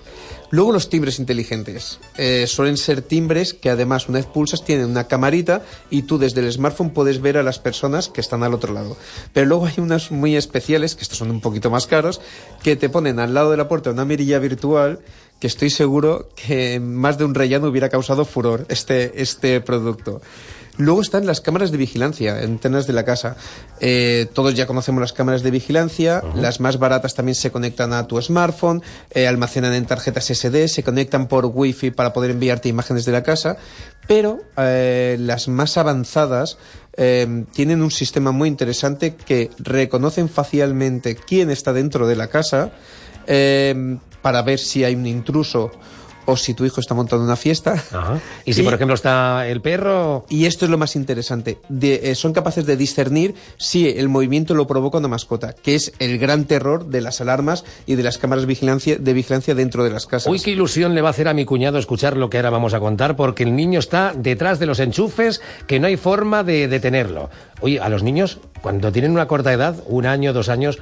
Luego 0.50 0.72
los 0.72 0.88
timbres 0.88 1.18
inteligentes. 1.18 1.98
Eh, 2.18 2.46
suelen 2.46 2.76
ser 2.76 3.02
timbres 3.02 3.54
que 3.54 3.70
además 3.70 4.08
una 4.08 4.18
vez 4.18 4.26
pulsas 4.26 4.64
tienen 4.64 4.90
una 4.90 5.08
camarita 5.08 5.62
y 5.90 6.02
tú 6.02 6.18
desde 6.18 6.40
el 6.40 6.52
smartphone 6.52 6.90
puedes 6.90 7.20
ver 7.20 7.36
a 7.36 7.42
las 7.42 7.58
personas 7.58 8.08
que 8.08 8.20
están 8.20 8.42
al 8.42 8.54
otro 8.54 8.72
lado. 8.72 8.96
Pero 9.32 9.46
luego 9.46 9.66
hay 9.66 9.74
unas 9.78 10.10
muy 10.10 10.36
especiales, 10.36 10.94
que 10.94 11.02
estos 11.02 11.18
son 11.18 11.30
un 11.30 11.40
poquito 11.40 11.70
más 11.70 11.86
caros, 11.86 12.20
que 12.62 12.76
te 12.76 12.88
ponen 12.88 13.18
al 13.18 13.34
lado 13.34 13.50
de 13.50 13.56
la 13.56 13.68
puerta 13.68 13.90
una 13.90 14.04
mirilla 14.04 14.38
virtual 14.38 15.00
que 15.40 15.46
estoy 15.46 15.70
seguro 15.70 16.28
que 16.36 16.78
más 16.80 17.16
de 17.16 17.24
un 17.24 17.34
rellano 17.34 17.68
hubiera 17.68 17.88
causado 17.88 18.24
furor 18.24 18.66
este, 18.68 19.20
este 19.22 19.60
producto. 19.60 20.20
Luego 20.80 21.02
están 21.02 21.26
las 21.26 21.42
cámaras 21.42 21.70
de 21.70 21.76
vigilancia, 21.76 22.38
antenas 22.38 22.86
de 22.86 22.94
la 22.94 23.04
casa. 23.04 23.36
Eh, 23.80 24.28
todos 24.32 24.54
ya 24.54 24.66
conocemos 24.66 25.02
las 25.02 25.12
cámaras 25.12 25.42
de 25.42 25.50
vigilancia. 25.50 26.22
Las 26.34 26.58
más 26.58 26.78
baratas 26.78 27.14
también 27.14 27.34
se 27.34 27.52
conectan 27.52 27.92
a 27.92 28.06
tu 28.06 28.20
smartphone, 28.20 28.82
eh, 29.10 29.28
almacenan 29.28 29.74
en 29.74 29.84
tarjetas 29.84 30.30
SD, 30.30 30.68
se 30.68 30.82
conectan 30.82 31.28
por 31.28 31.44
Wi-Fi 31.46 31.90
para 31.90 32.14
poder 32.14 32.30
enviarte 32.30 32.70
imágenes 32.70 33.04
de 33.04 33.12
la 33.12 33.22
casa. 33.22 33.58
Pero 34.08 34.40
eh, 34.56 35.16
las 35.20 35.48
más 35.48 35.76
avanzadas 35.76 36.56
tienen 37.52 37.80
un 37.80 37.90
sistema 37.90 38.30
muy 38.30 38.48
interesante 38.48 39.14
que 39.14 39.48
reconocen 39.58 40.28
facialmente 40.28 41.16
quién 41.16 41.48
está 41.48 41.72
dentro 41.72 42.06
de 42.06 42.14
la 42.14 42.26
casa 42.26 42.72
para 44.20 44.42
ver 44.42 44.58
si 44.58 44.84
hay 44.84 44.96
un 44.96 45.06
intruso 45.06 45.70
o 46.30 46.36
si 46.36 46.54
tu 46.54 46.64
hijo 46.64 46.80
está 46.80 46.94
montando 46.94 47.24
una 47.24 47.36
fiesta. 47.36 47.82
¿Y 48.44 48.52
si, 48.52 48.62
por 48.62 48.74
ejemplo, 48.74 48.94
está 48.94 49.48
el 49.48 49.60
perro? 49.60 50.24
Y 50.28 50.46
esto 50.46 50.64
es 50.64 50.70
lo 50.70 50.78
más 50.78 50.94
interesante. 50.96 51.58
Eh, 51.80 52.14
son 52.14 52.32
capaces 52.32 52.66
de 52.66 52.76
discernir 52.76 53.34
si 53.56 53.88
el 53.88 54.08
movimiento 54.08 54.54
lo 54.54 54.66
provoca 54.66 54.98
una 54.98 55.08
mascota, 55.08 55.52
que 55.52 55.74
es 55.74 55.92
el 55.98 56.18
gran 56.18 56.44
terror 56.44 56.86
de 56.86 57.00
las 57.00 57.20
alarmas 57.20 57.64
y 57.86 57.96
de 57.96 58.02
las 58.02 58.18
cámaras 58.18 58.42
de 58.42 58.46
vigilancia, 58.46 58.96
de 58.96 59.12
vigilancia 59.12 59.54
dentro 59.54 59.82
de 59.84 59.90
las 59.90 60.06
casas. 60.06 60.30
Uy, 60.30 60.40
qué 60.40 60.52
ilusión 60.52 60.94
le 60.94 61.02
va 61.02 61.08
a 61.08 61.10
hacer 61.10 61.28
a 61.28 61.34
mi 61.34 61.44
cuñado 61.44 61.78
escuchar 61.78 62.16
lo 62.16 62.30
que 62.30 62.38
ahora 62.38 62.50
vamos 62.50 62.74
a 62.74 62.80
contar, 62.80 63.16
porque 63.16 63.42
el 63.42 63.56
niño 63.56 63.80
está 63.80 64.12
detrás 64.16 64.58
de 64.58 64.66
los 64.66 64.78
enchufes 64.78 65.40
que 65.66 65.80
no 65.80 65.88
hay 65.88 65.96
forma 65.96 66.44
de 66.44 66.68
detenerlo. 66.68 67.30
Oye, 67.60 67.80
a 67.80 67.88
los 67.88 68.02
niños, 68.02 68.38
cuando 68.62 68.92
tienen 68.92 69.10
una 69.10 69.26
corta 69.26 69.52
edad, 69.52 69.82
un 69.86 70.06
año, 70.06 70.32
dos 70.32 70.48
años, 70.48 70.78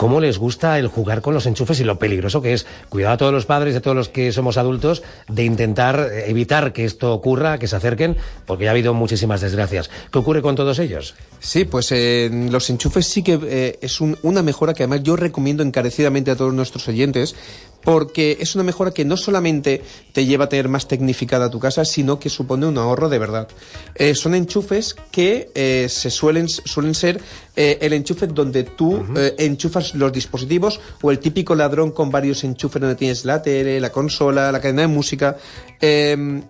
cómo 0.00 0.18
les 0.18 0.38
gusta 0.38 0.78
el 0.78 0.88
jugar 0.88 1.20
con 1.20 1.34
los 1.34 1.44
enchufes 1.44 1.78
y 1.78 1.84
lo 1.84 1.98
peligroso 1.98 2.40
que 2.40 2.54
es. 2.54 2.64
Cuidado 2.88 3.12
a 3.12 3.16
todos 3.18 3.34
los 3.34 3.44
padres, 3.44 3.76
a 3.76 3.82
todos 3.82 3.94
los 3.94 4.08
que 4.08 4.32
somos 4.32 4.56
adultos, 4.56 5.02
de 5.28 5.44
intentar 5.44 6.08
evitar 6.24 6.72
que 6.72 6.86
esto 6.86 7.12
ocurra, 7.12 7.58
que 7.58 7.68
se 7.68 7.76
acerquen, 7.76 8.16
porque 8.46 8.64
ya 8.64 8.70
ha 8.70 8.72
habido 8.72 8.94
muchísimas 8.94 9.42
desgracias. 9.42 9.90
¿Qué 10.10 10.18
ocurre 10.18 10.40
con 10.40 10.56
todos 10.56 10.78
ellos? 10.78 11.16
Sí, 11.38 11.66
pues 11.66 11.92
los 11.92 12.70
enchufes 12.70 13.08
sí 13.08 13.22
que 13.22 13.38
eh, 13.42 13.78
es 13.82 14.00
una 14.00 14.42
mejora 14.42 14.72
que 14.72 14.84
además 14.84 15.02
yo 15.02 15.16
recomiendo 15.16 15.62
encarecidamente 15.62 16.30
a 16.30 16.36
todos 16.36 16.54
nuestros 16.54 16.88
oyentes, 16.88 17.36
porque 17.82 18.38
es 18.40 18.54
una 18.54 18.64
mejora 18.64 18.92
que 18.92 19.04
no 19.04 19.16
solamente 19.18 19.82
te 20.12 20.24
lleva 20.24 20.46
a 20.46 20.48
tener 20.48 20.68
más 20.68 20.88
tecnificada 20.88 21.50
tu 21.50 21.60
casa, 21.60 21.84
sino 21.84 22.18
que 22.18 22.30
supone 22.30 22.66
un 22.66 22.78
ahorro 22.78 23.08
de 23.08 23.18
verdad. 23.18 23.48
Eh, 23.94 24.14
son 24.14 24.34
enchufes 24.34 24.96
que 25.10 25.50
eh, 25.54 25.88
se 25.88 26.10
suelen, 26.10 26.48
suelen 26.48 26.94
ser 26.94 27.20
eh, 27.62 27.78
el 27.80 27.92
enchufe 27.92 28.26
donde 28.26 28.64
tú 28.64 29.04
enchufas 29.36 29.94
los 29.94 30.10
dispositivos 30.12 30.80
o 31.02 31.10
el 31.10 31.18
típico 31.18 31.54
ladrón 31.54 31.90
con 31.90 32.10
varios 32.10 32.42
enchufes 32.44 32.80
donde 32.80 32.96
tienes 32.96 33.24
la 33.26 33.42
tele, 33.42 33.78
la 33.80 33.90
consola, 33.90 34.50
la 34.50 34.60
cadena 34.60 34.82
de 34.82 34.88
música. 34.88 35.36
Em, 35.78 36.42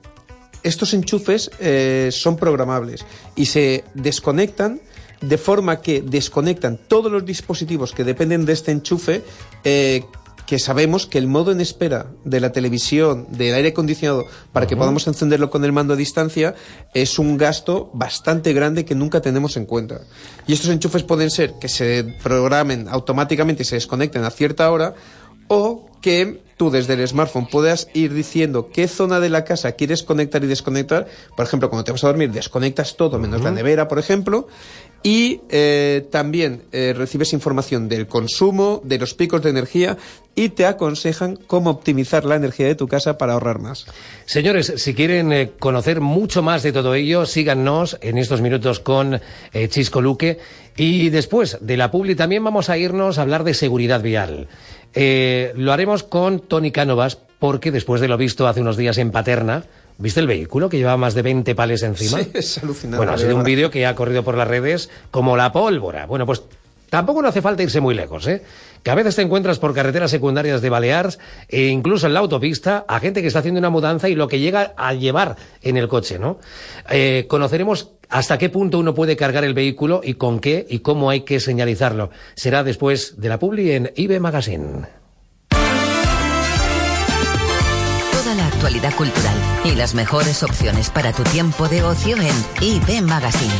estos 0.62 0.94
enchufes 0.94 1.50
son 2.10 2.36
programables 2.36 3.04
y 3.34 3.46
se 3.46 3.82
desconectan 3.94 4.80
de 5.20 5.36
forma 5.36 5.80
que 5.80 6.00
desconectan 6.00 6.78
todos 6.86 7.10
los 7.10 7.24
dispositivos 7.24 7.92
que 7.92 8.04
dependen 8.04 8.44
de 8.44 8.52
este 8.52 8.70
enchufe 8.70 9.22
que 10.50 10.58
sabemos 10.58 11.06
que 11.06 11.18
el 11.18 11.28
modo 11.28 11.52
en 11.52 11.60
espera 11.60 12.06
de 12.24 12.40
la 12.40 12.50
televisión, 12.50 13.28
del 13.30 13.54
aire 13.54 13.68
acondicionado, 13.68 14.26
para 14.52 14.66
que 14.66 14.76
podamos 14.76 15.06
encenderlo 15.06 15.48
con 15.48 15.64
el 15.64 15.70
mando 15.70 15.94
a 15.94 15.96
distancia, 15.96 16.56
es 16.92 17.20
un 17.20 17.36
gasto 17.36 17.88
bastante 17.94 18.52
grande 18.52 18.84
que 18.84 18.96
nunca 18.96 19.20
tenemos 19.20 19.56
en 19.56 19.64
cuenta. 19.64 20.00
Y 20.48 20.54
estos 20.54 20.70
enchufes 20.70 21.04
pueden 21.04 21.30
ser 21.30 21.54
que 21.60 21.68
se 21.68 22.16
programen 22.24 22.88
automáticamente 22.88 23.62
y 23.62 23.64
se 23.64 23.76
desconecten 23.76 24.24
a 24.24 24.30
cierta 24.32 24.68
hora, 24.72 24.96
o 25.46 25.88
que 26.00 26.42
tú 26.56 26.70
desde 26.70 26.94
el 26.94 27.06
smartphone 27.06 27.46
puedas 27.46 27.88
ir 27.94 28.12
diciendo 28.12 28.70
qué 28.72 28.88
zona 28.88 29.20
de 29.20 29.30
la 29.30 29.44
casa 29.44 29.72
quieres 29.72 30.02
conectar 30.02 30.42
y 30.42 30.48
desconectar. 30.48 31.06
Por 31.36 31.46
ejemplo, 31.46 31.70
cuando 31.70 31.84
te 31.84 31.92
vas 31.92 32.02
a 32.02 32.08
dormir, 32.08 32.32
desconectas 32.32 32.96
todo 32.96 33.20
menos 33.20 33.42
la 33.42 33.52
nevera, 33.52 33.86
por 33.86 34.00
ejemplo, 34.00 34.48
y 35.02 35.40
eh, 35.48 36.06
también 36.10 36.62
eh, 36.72 36.94
recibes 36.96 37.32
información 37.32 37.88
del 37.88 38.06
consumo, 38.06 38.82
de 38.84 38.98
los 38.98 39.14
picos 39.14 39.42
de 39.42 39.50
energía 39.50 39.96
y 40.34 40.50
te 40.50 40.66
aconsejan 40.66 41.36
cómo 41.36 41.70
optimizar 41.70 42.24
la 42.24 42.36
energía 42.36 42.66
de 42.66 42.74
tu 42.74 42.86
casa 42.86 43.16
para 43.16 43.32
ahorrar 43.32 43.60
más. 43.60 43.86
Señores, 44.26 44.74
si 44.76 44.94
quieren 44.94 45.32
eh, 45.32 45.52
conocer 45.58 46.00
mucho 46.00 46.42
más 46.42 46.62
de 46.62 46.72
todo 46.72 46.94
ello, 46.94 47.24
síganos 47.24 47.98
en 48.02 48.18
estos 48.18 48.42
minutos 48.42 48.80
con 48.80 49.20
Chisco 49.68 50.00
Luque 50.00 50.38
y 50.76 51.08
después 51.08 51.58
de 51.60 51.76
la 51.76 51.90
Publi 51.90 52.14
también 52.14 52.44
vamos 52.44 52.68
a 52.68 52.78
irnos 52.78 53.18
a 53.18 53.22
hablar 53.22 53.44
de 53.44 53.54
seguridad 53.54 54.02
vial. 54.02 54.48
lo 54.94 55.72
haremos 55.72 56.02
con 56.02 56.40
Tony 56.40 56.72
Cánovas 56.72 57.18
porque 57.38 57.72
después 57.72 58.00
de 58.00 58.08
lo 58.08 58.18
visto 58.18 58.46
hace 58.46 58.60
unos 58.60 58.76
días 58.76 58.98
en 58.98 59.10
Paterna, 59.10 59.64
¿Viste 60.00 60.20
el 60.20 60.26
vehículo 60.26 60.70
que 60.70 60.78
llevaba 60.78 60.96
más 60.96 61.14
de 61.14 61.20
20 61.20 61.54
pales 61.54 61.82
encima? 61.82 62.18
Sí, 62.18 62.30
es 62.32 62.58
alucinante. 62.58 62.96
Bueno, 62.96 63.12
ha 63.12 63.18
sido 63.18 63.36
un 63.36 63.44
vídeo 63.44 63.70
que 63.70 63.84
ha 63.84 63.94
corrido 63.94 64.24
por 64.24 64.34
las 64.34 64.48
redes 64.48 64.88
como 65.10 65.36
la 65.36 65.52
pólvora. 65.52 66.06
Bueno, 66.06 66.24
pues 66.24 66.42
tampoco 66.88 67.20
no 67.20 67.28
hace 67.28 67.42
falta 67.42 67.62
irse 67.62 67.80
muy 67.82 67.94
lejos, 67.94 68.26
¿eh? 68.26 68.42
Que 68.82 68.90
a 68.90 68.94
veces 68.94 69.14
te 69.14 69.20
encuentras 69.20 69.58
por 69.58 69.74
carreteras 69.74 70.10
secundarias 70.10 70.62
de 70.62 70.70
Baleares 70.70 71.18
e 71.48 71.66
incluso 71.66 72.06
en 72.06 72.14
la 72.14 72.20
autopista 72.20 72.86
a 72.88 72.98
gente 72.98 73.20
que 73.20 73.26
está 73.26 73.40
haciendo 73.40 73.58
una 73.58 73.68
mudanza 73.68 74.08
y 74.08 74.14
lo 74.14 74.26
que 74.26 74.40
llega 74.40 74.72
a 74.74 74.94
llevar 74.94 75.36
en 75.60 75.76
el 75.76 75.86
coche, 75.86 76.18
¿no? 76.18 76.38
Eh, 76.88 77.26
conoceremos 77.28 77.90
hasta 78.08 78.38
qué 78.38 78.48
punto 78.48 78.78
uno 78.78 78.94
puede 78.94 79.16
cargar 79.16 79.44
el 79.44 79.52
vehículo 79.52 80.00
y 80.02 80.14
con 80.14 80.40
qué 80.40 80.66
y 80.66 80.78
cómo 80.78 81.10
hay 81.10 81.20
que 81.20 81.40
señalizarlo. 81.40 82.08
Será 82.34 82.64
después 82.64 83.20
de 83.20 83.28
la 83.28 83.38
publi 83.38 83.72
en 83.72 83.92
IB 83.94 84.18
Magazine. 84.18 84.99
Actualidad 88.60 88.94
cultural 88.94 89.34
y 89.64 89.74
las 89.74 89.94
mejores 89.94 90.42
opciones 90.42 90.90
para 90.90 91.14
tu 91.14 91.22
tiempo 91.22 91.66
de 91.66 91.82
ocio 91.82 92.18
en 92.18 92.34
IB 92.60 93.00
Magazine. 93.00 93.54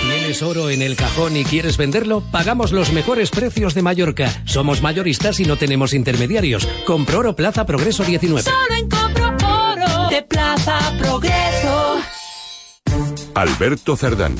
¿Tienes 0.00 0.42
oro 0.42 0.70
en 0.70 0.80
el 0.80 0.96
cajón 0.96 1.36
y 1.36 1.44
quieres 1.44 1.76
venderlo? 1.76 2.22
Pagamos 2.32 2.72
los 2.72 2.94
mejores 2.94 3.28
precios 3.28 3.74
de 3.74 3.82
Mallorca. 3.82 4.32
Somos 4.46 4.80
mayoristas 4.80 5.38
y 5.40 5.44
no 5.44 5.58
tenemos 5.58 5.92
intermediarios. 5.92 6.66
Compro 6.86 7.18
Oro 7.18 7.36
Plaza 7.36 7.66
Progreso 7.66 8.02
19. 8.02 8.42
Solo 8.42 8.74
en 8.74 8.88
Compro 8.88 9.36
Oro 9.46 10.08
de 10.08 10.22
Plaza 10.22 10.78
Progreso. 10.98 11.98
Alberto 13.34 13.98
Cerdán, 13.98 14.34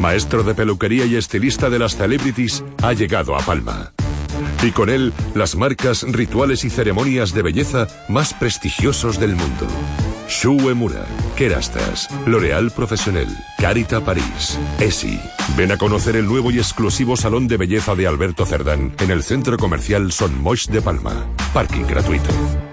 maestro 0.00 0.42
de 0.42 0.54
peluquería 0.54 1.04
y 1.04 1.16
estilista 1.16 1.68
de 1.68 1.78
las 1.78 1.96
celebrities, 1.96 2.64
ha 2.82 2.94
llegado 2.94 3.36
a 3.36 3.40
Palma 3.40 3.92
y 4.62 4.70
con 4.70 4.90
él 4.90 5.12
las 5.34 5.56
marcas, 5.56 6.04
rituales 6.08 6.64
y 6.64 6.70
ceremonias 6.70 7.32
de 7.34 7.42
belleza 7.42 7.88
más 8.08 8.34
prestigiosos 8.34 9.18
del 9.18 9.34
mundo. 9.34 9.66
Shu 10.28 10.70
Emura, 10.70 11.04
Kerastras, 11.36 12.08
L'Oréal 12.26 12.70
Professionnel, 12.70 13.28
Carita 13.58 14.00
París, 14.00 14.58
ESI. 14.80 15.20
Ven 15.56 15.72
a 15.72 15.76
conocer 15.76 16.16
el 16.16 16.26
nuevo 16.26 16.50
y 16.50 16.58
exclusivo 16.58 17.16
salón 17.16 17.48
de 17.48 17.58
belleza 17.58 17.94
de 17.94 18.06
Alberto 18.06 18.46
Cerdán 18.46 18.94
en 19.00 19.10
el 19.10 19.22
centro 19.22 19.58
comercial 19.58 20.12
Son 20.12 20.40
Moix 20.40 20.68
de 20.68 20.80
Palma. 20.80 21.26
Parking 21.52 21.84
gratuito. 21.84 22.71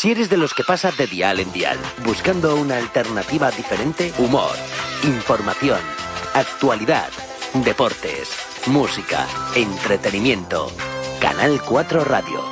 Si 0.00 0.10
eres 0.10 0.30
de 0.30 0.38
los 0.38 0.54
que 0.54 0.64
pasa 0.64 0.90
de 0.92 1.06
dial 1.06 1.40
en 1.40 1.52
dial, 1.52 1.78
buscando 2.06 2.56
una 2.56 2.78
alternativa 2.78 3.50
diferente, 3.50 4.14
humor, 4.16 4.56
información, 5.02 5.78
actualidad, 6.32 7.10
deportes, 7.52 8.30
música, 8.64 9.26
entretenimiento. 9.54 10.72
Canal 11.20 11.60
4 11.60 12.02
Radio. 12.04 12.42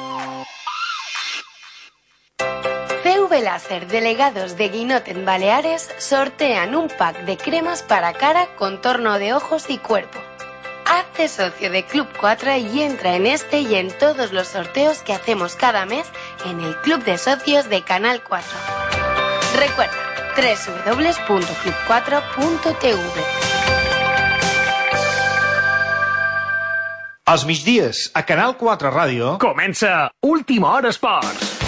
CV 3.03 3.41
Láser, 3.41 3.87
delegados 3.87 4.59
de 4.59 4.69
Guinot 4.69 5.09
en 5.09 5.25
Baleares, 5.25 5.89
sortean 5.97 6.75
un 6.75 6.89
pack 6.89 7.25
de 7.25 7.39
cremas 7.39 7.83
para 7.83 8.13
cara, 8.13 8.55
contorno 8.57 9.19
de 9.19 9.33
ojos 9.33 9.71
y 9.71 9.79
cuerpo. 9.79 10.19
Hazte 10.89 11.29
socio 11.29 11.71
de 11.71 11.85
Club 11.85 12.09
4 12.19 12.57
y 12.57 12.81
entra 12.83 13.15
en 13.15 13.27
este 13.27 13.61
y 13.61 13.75
en 13.75 13.91
todos 13.99 14.33
los 14.33 14.49
sorteos 14.49 15.03
que 15.03 15.13
hacemos 15.13 15.55
cada 15.55 15.85
mes 15.85 16.07
en 16.47 16.61
el 16.61 16.75
Club 16.81 17.05
de 17.05 17.19
Socios 17.19 17.69
de 17.69 17.83
Canal 17.83 18.23
4. 18.23 18.49
Recuerda, 19.57 19.93
www.club4.tv. 20.35 23.23
Els 27.29 27.45
migdies, 27.45 28.09
a 28.15 28.25
Canal 28.25 28.57
4 28.57 28.89
Ràdio... 28.89 29.37
Comença 29.37 30.09
Última 30.25 30.73
Hora 30.73 30.89
Esports. 30.89 31.68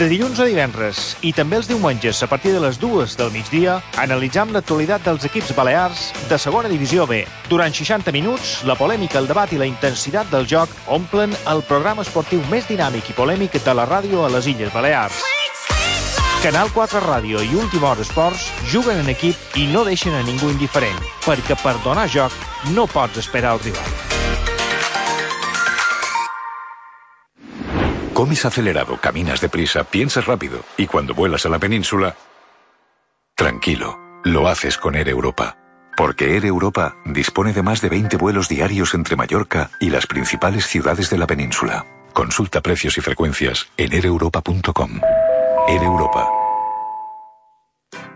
De 0.00 0.06
dilluns 0.08 0.38
a 0.40 0.46
divendres 0.48 1.00
i 1.28 1.30
també 1.36 1.58
els 1.60 1.66
diumenges 1.68 2.22
a 2.24 2.26
partir 2.30 2.54
de 2.54 2.60
les 2.64 2.78
dues 2.80 3.18
del 3.20 3.28
migdia 3.34 3.74
analitzam 4.00 4.48
l'actualitat 4.54 5.04
dels 5.04 5.26
equips 5.28 5.50
balears 5.52 6.06
de 6.30 6.38
segona 6.40 6.70
divisió 6.72 7.04
B. 7.04 7.18
Durant 7.50 7.76
60 7.76 8.08
minuts, 8.16 8.54
la 8.64 8.78
polèmica, 8.80 9.20
el 9.20 9.28
debat 9.28 9.52
i 9.52 9.60
la 9.60 9.68
intensitat 9.68 10.32
del 10.32 10.48
joc 10.48 10.72
omplen 10.88 11.36
el 11.52 11.60
programa 11.68 12.00
esportiu 12.08 12.40
més 12.48 12.64
dinàmic 12.64 13.12
i 13.12 13.18
polèmic 13.20 13.60
de 13.60 13.76
la 13.76 13.84
ràdio 13.84 14.24
a 14.24 14.32
les 14.32 14.48
Illes 14.48 14.72
Balears. 14.72 15.20
Canal 16.40 16.72
4 16.72 17.04
Ràdio 17.04 17.44
i 17.44 17.52
Última 17.60 17.92
Hora 17.92 18.00
Esports 18.00 18.48
juguen 18.72 19.04
en 19.04 19.12
equip 19.12 19.60
i 19.60 19.68
no 19.68 19.84
deixen 19.84 20.16
a 20.16 20.24
ningú 20.24 20.48
indiferent, 20.48 20.96
perquè 21.28 21.60
per 21.60 21.76
donar 21.84 22.08
joc 22.08 22.32
no 22.72 22.88
pots 22.88 23.20
esperar 23.20 23.58
el 23.58 23.68
rival. 23.68 23.99
Comes 28.20 28.44
acelerado, 28.44 28.98
caminas 28.98 29.40
deprisa, 29.40 29.82
piensas 29.82 30.26
rápido 30.26 30.62
y 30.76 30.86
cuando 30.86 31.14
vuelas 31.14 31.46
a 31.46 31.48
la 31.48 31.58
península... 31.58 32.16
Tranquilo, 33.34 33.98
lo 34.24 34.46
haces 34.46 34.76
con 34.76 34.94
Air 34.94 35.08
Europa. 35.08 35.56
Porque 35.96 36.34
Air 36.34 36.44
Europa 36.44 36.96
dispone 37.06 37.54
de 37.54 37.62
más 37.62 37.80
de 37.80 37.88
20 37.88 38.18
vuelos 38.18 38.46
diarios 38.46 38.92
entre 38.92 39.16
Mallorca 39.16 39.70
y 39.80 39.88
las 39.88 40.06
principales 40.06 40.66
ciudades 40.66 41.08
de 41.08 41.16
la 41.16 41.26
península. 41.26 41.86
Consulta 42.12 42.60
precios 42.60 42.98
y 42.98 43.00
frecuencias 43.00 43.68
en 43.78 43.94
aereuropa.com. 43.94 45.00
Air 45.68 45.82
Europa. 45.82 46.39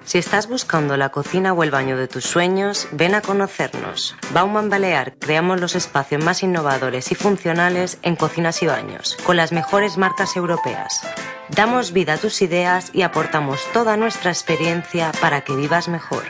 Si 0.05 0.19
estás 0.19 0.49
buscando 0.49 0.99
la 0.99 1.09
cocina 1.09 1.55
o 1.55 1.63
el 1.63 1.71
baño 1.71 1.97
de 1.97 2.09
tus 2.09 2.25
sueños, 2.25 2.89
ven 2.93 3.15
a 3.15 3.23
conocernos. 3.23 4.15
Bauman 4.33 4.69
Balear 4.69 5.15
creamos 5.19 5.61
los 5.61 5.75
espacios 5.75 6.23
más 6.23 6.43
innovadores 6.43 7.11
y 7.11 7.15
funcionales 7.15 7.99
en 8.03 8.15
cocinas 8.15 8.63
y 8.63 8.67
baños, 8.67 9.17
con 9.25 9.37
las 9.39 9.53
mejores 9.53 9.97
marcas 9.97 10.37
europeas. 10.37 11.01
Damos 11.49 11.93
vida 11.93 12.15
a 12.15 12.19
tus 12.19 12.43
ideas 12.43 12.91
y 12.93 13.03
aportamos 13.03 13.61
toda 13.73 13.97
nuestra 13.97 14.31
experiencia 14.31 15.11
para 15.21 15.41
que 15.41 15.57
vivas 15.57 15.89
mejor. 15.89 16.25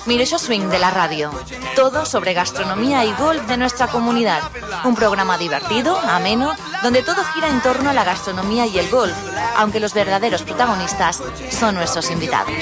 Yo 0.06 0.38
Swing 0.38 0.68
de 0.68 0.78
la 0.78 0.90
radio. 0.90 1.30
Todo 1.74 2.06
sobre 2.06 2.32
gastronomía 2.32 3.04
y 3.04 3.12
golf 3.14 3.42
de 3.48 3.56
nuestra 3.56 3.88
comunidad. 3.88 4.40
Un 4.84 4.94
programa 4.94 5.36
divertido, 5.36 5.98
ameno, 5.98 6.54
donde 6.82 7.02
todo 7.02 7.24
gira 7.34 7.48
en 7.48 7.60
torno 7.60 7.90
a 7.90 7.92
la 7.92 8.04
gastronomía 8.04 8.66
y 8.66 8.78
el 8.78 8.88
golf, 8.88 9.16
aunque 9.56 9.80
los 9.80 9.94
verdaderos 9.94 10.42
protagonistas 10.42 11.20
son 11.50 11.74
nuestros 11.74 12.10
invitados. 12.10 12.54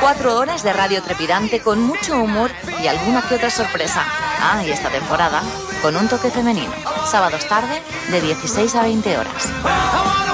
Cuatro 0.00 0.36
horas 0.36 0.62
de 0.62 0.74
radio 0.74 1.02
trepidante 1.02 1.60
con 1.62 1.80
mucho 1.80 2.20
humor 2.20 2.50
y 2.82 2.86
alguna 2.86 3.22
que 3.22 3.36
otra 3.36 3.50
sorpresa. 3.50 4.04
Ah, 4.40 4.62
y 4.64 4.70
esta 4.70 4.90
temporada 4.90 5.42
con 5.80 5.96
un 5.96 6.06
toque 6.06 6.30
femenino. 6.30 6.72
Sábados 7.10 7.48
tarde 7.48 7.82
de 8.10 8.20
16 8.20 8.74
a 8.74 8.82
20 8.82 9.18
horas. 9.18 10.33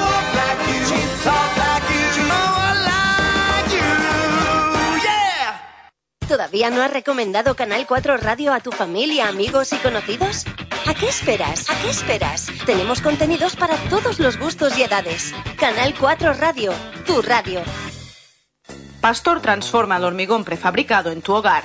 ¿Todavía 6.30 6.70
no 6.70 6.80
has 6.80 6.92
recomendado 6.92 7.56
Canal 7.56 7.88
4 7.88 8.16
Radio 8.18 8.52
a 8.52 8.60
tu 8.60 8.70
familia, 8.70 9.26
amigos 9.26 9.72
y 9.72 9.76
conocidos? 9.78 10.44
¿A 10.86 10.94
qué 10.94 11.08
esperas? 11.08 11.68
¿A 11.68 11.82
qué 11.82 11.90
esperas? 11.90 12.46
Tenemos 12.66 13.00
contenidos 13.00 13.56
para 13.56 13.74
todos 13.88 14.20
los 14.20 14.38
gustos 14.38 14.78
y 14.78 14.84
edades. 14.84 15.34
Canal 15.58 15.92
4 15.98 16.34
Radio, 16.34 16.72
tu 17.04 17.20
radio. 17.20 17.62
Pastor 19.00 19.42
transforma 19.42 19.96
el 19.96 20.04
hormigón 20.04 20.44
prefabricado 20.44 21.10
en 21.10 21.20
tu 21.20 21.34
hogar. 21.34 21.64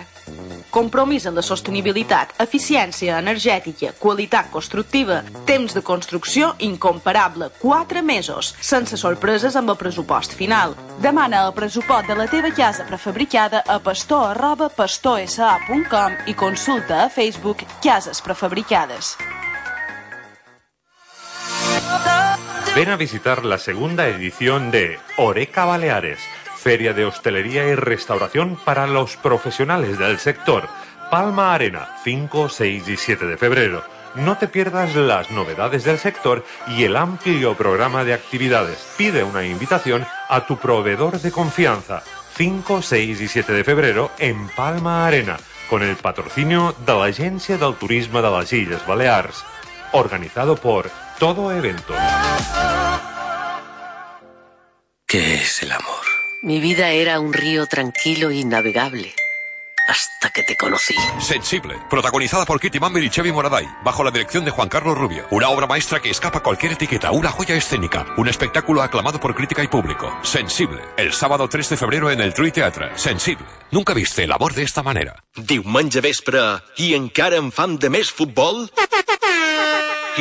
Compromís 0.71 1.26
en 1.26 1.36
la 1.38 1.43
sostenibilitat, 1.45 2.34
eficiència 2.43 3.19
energètica, 3.21 3.93
qualitat 3.99 4.49
constructiva, 4.51 5.21
temps 5.47 5.73
de 5.76 5.82
construcció 5.82 6.53
incomparable, 6.59 7.49
4 7.61 8.03
mesos, 8.03 8.53
sense 8.59 8.97
sorpreses 8.97 9.55
amb 9.55 9.71
el 9.71 9.80
pressupost 9.80 10.36
final. 10.36 10.76
Demana 10.99 11.45
el 11.47 11.53
pressupost 11.53 12.09
de 12.11 12.19
la 12.19 12.28
teva 12.28 12.51
casa 12.51 12.84
prefabricada 12.89 13.63
a 13.67 13.80
pastor 13.80 14.34
arroba 14.34 14.69
pastorsa.com 14.69 16.19
i 16.28 16.34
consulta 16.36 17.05
a 17.05 17.09
Facebook 17.09 17.63
Cases 17.82 18.21
Prefabricades. 18.21 19.15
Ven 22.76 22.89
a 22.89 22.97
visitar 22.97 23.45
la 23.45 23.57
segunda 23.57 24.09
edición 24.09 24.69
de 24.69 24.99
Oreca 25.15 25.63
Baleares, 25.63 26.19
Feria 26.66 26.93
de 26.93 27.05
Hostelería 27.05 27.68
y 27.68 27.76
Restauración 27.76 28.57
para 28.66 28.88
los 28.88 29.18
profesionales 29.18 29.99
del 29.99 30.18
sector. 30.18 30.68
Palma 31.11 31.53
Arena, 31.53 31.95
5, 32.03 32.49
6 32.49 32.88
y 32.88 32.97
7 32.97 33.28
de 33.28 33.38
febrero. 33.38 33.84
No 34.16 34.39
te 34.39 34.47
pierdas 34.47 34.95
las 34.95 35.30
novedades 35.30 35.84
del 35.84 35.99
sector 35.99 36.43
y 36.68 36.86
el 36.86 36.95
amplio 36.95 37.53
programa 37.53 38.03
de 38.03 38.16
actividades. 38.16 38.84
Pide 38.97 39.24
una 39.24 39.45
invitación 39.45 40.07
a 40.28 40.47
tu 40.47 40.57
proveedor 40.57 41.22
de 41.22 41.32
confianza. 41.32 42.01
5, 42.36 42.82
6 42.82 43.22
y 43.22 43.28
7 43.28 43.53
de 43.53 43.63
febrero 43.63 44.09
en 44.18 44.47
Palma 44.49 45.05
Arena, 45.05 45.38
con 45.70 45.84
el 45.84 45.95
patrocinio 45.97 46.76
de 46.84 46.93
la 46.95 47.05
Agencia 47.05 47.59
del 47.59 47.76
Turismo 47.76 48.24
de 48.24 48.32
las 48.32 48.51
Islas 48.51 48.88
Baleares. 48.88 49.43
Organizado 49.91 50.55
por 50.55 50.89
Todo 51.20 51.51
Evento. 51.51 51.93
¿Qué 55.05 55.36
es 55.36 55.61
el 55.61 55.72
amor? 55.72 55.95
Mi 56.46 56.60
vida 56.60 56.91
era 56.91 57.20
un 57.20 57.34
río 57.34 57.66
tranquilo 57.66 58.30
y 58.30 58.43
navegable. 58.46 59.16
Hasta 59.88 60.30
que 60.30 60.43
te 60.43 60.56
conocí. 60.56 60.93
Sensible, 61.20 61.76
protagonizada 61.89 62.46
por 62.46 62.60
Kitty 62.60 62.80
Mamber 62.80 63.04
y 63.04 63.10
Chevy 63.10 63.32
Moraday, 63.32 63.68
bajo 63.84 64.04
la 64.04 64.12
dirección 64.12 64.46
de 64.46 64.52
Juan 64.52 64.70
Carlos 64.70 64.96
Rubio. 64.96 65.26
Una 65.32 65.50
obra 65.50 65.66
maestra 65.66 66.00
que 66.00 66.12
escapa 66.12 66.43
cualquier 66.43 66.74
etiqueta, 66.74 67.10
una 67.10 67.32
joya 67.32 67.56
escénica, 67.56 68.06
un 68.18 68.28
espectáculo 68.28 68.84
aclamado 68.84 69.20
por 69.20 69.34
crítica 69.34 69.64
y 69.64 69.68
público. 69.68 70.16
Sensible, 70.22 70.84
el 70.98 71.14
sábado 71.14 71.50
3 71.50 71.68
de 71.68 71.78
febrero 71.78 72.12
en 72.12 72.22
el 72.22 72.32
Trui 72.36 72.52
Teatre. 72.52 72.91
Sensible. 72.96 73.48
Nunca 73.72 73.96
viste 73.96 74.24
el 74.24 74.32
amor 74.32 74.54
de 74.54 74.62
esta 74.62 74.84
manera. 74.84 75.24
Diumenge 75.36 76.00
vespre 76.00 76.62
i 76.78 76.93
encara 76.93 77.41
en 77.41 77.50
fam 77.50 77.80
de 77.82 77.89
més 77.89 78.14
futbol? 78.14 78.68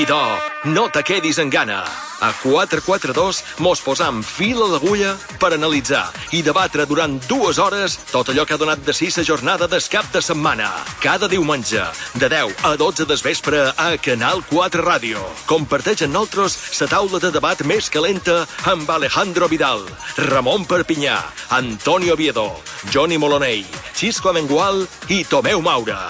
Idò, 0.00 0.24
no 0.64 0.88
te 0.90 1.02
quedis 1.02 1.38
en 1.38 1.50
gana. 1.50 1.84
A 2.20 2.32
442 2.42 3.42
mos 3.58 3.80
posam 3.84 4.22
fil 4.24 4.62
a 4.62 4.68
l'agulla 4.70 5.12
per 5.40 5.52
analitzar 5.52 6.06
i 6.32 6.40
debatre 6.46 6.86
durant 6.88 7.18
dues 7.28 7.58
hores 7.60 7.98
tot 8.10 8.30
allò 8.32 8.46
que 8.46 8.56
ha 8.56 8.60
donat 8.60 8.80
de 8.86 8.94
si 8.96 9.10
sa 9.10 9.24
jornada 9.26 9.68
del 9.68 9.84
cap 9.92 10.08
de 10.12 10.22
setmana. 10.24 10.70
Cada 11.02 11.28
diumenge, 11.28 11.84
de 12.14 12.28
10 12.32 12.64
a 12.64 12.74
12 12.80 13.04
des 13.10 13.22
vespre 13.22 13.60
a 13.76 13.88
Canal 13.98 14.40
4 14.48 14.84
Ràdio. 14.84 15.20
Comparteix 15.46 16.06
amb 16.06 16.14
nosaltres 16.14 16.56
la 16.80 16.88
taula 16.88 17.20
de 17.20 17.32
debat 17.34 17.60
més 17.68 17.90
calenta 17.90 18.46
amb 18.70 18.88
Alejandro 18.90 19.48
Vidal, 19.48 19.84
Ramon 20.30 20.64
Perpinyà, 20.64 21.18
Antonio 21.50 22.14
Oviedo, 22.14 22.48
Johnny 22.92 23.18
Moloney, 23.18 23.66
Xisco 23.92 24.30
Amengual 24.30 24.86
i 25.08 25.24
Tomeu 25.28 25.60
Maura. 25.60 26.00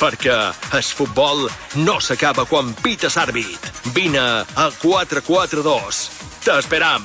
Perquè 0.00 0.34
el 0.72 0.82
futbol 0.96 1.44
no 1.84 1.98
s'acaba 2.00 2.46
quan 2.48 2.72
pita 2.80 3.10
l'àrbit. 3.12 3.68
Vine 4.02 4.18
a 4.18 4.70
442. 4.80 6.10
T'esperam. 6.42 7.04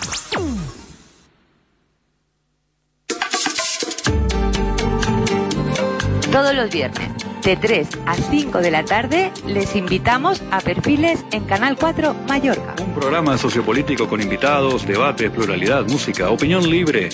Todos 6.32 6.56
los 6.56 6.70
viernes, 6.70 7.12
de 7.44 7.58
3 7.58 7.90
a 8.06 8.16
5 8.16 8.60
de 8.60 8.72
la 8.72 8.86
tarde, 8.86 9.34
les 9.46 9.76
invitamos 9.76 10.42
a 10.52 10.62
Perfiles 10.62 11.26
en 11.34 11.44
Canal 11.44 11.76
4 11.78 12.16
Mallorca. 12.30 12.76
Un 12.82 12.94
programa 12.94 13.38
sociopolítico 13.38 14.08
con 14.08 14.22
invitados, 14.22 14.88
debate, 14.88 15.30
pluralidad, 15.30 15.86
música, 15.90 16.30
opinión 16.30 16.70
libre. 16.70 17.10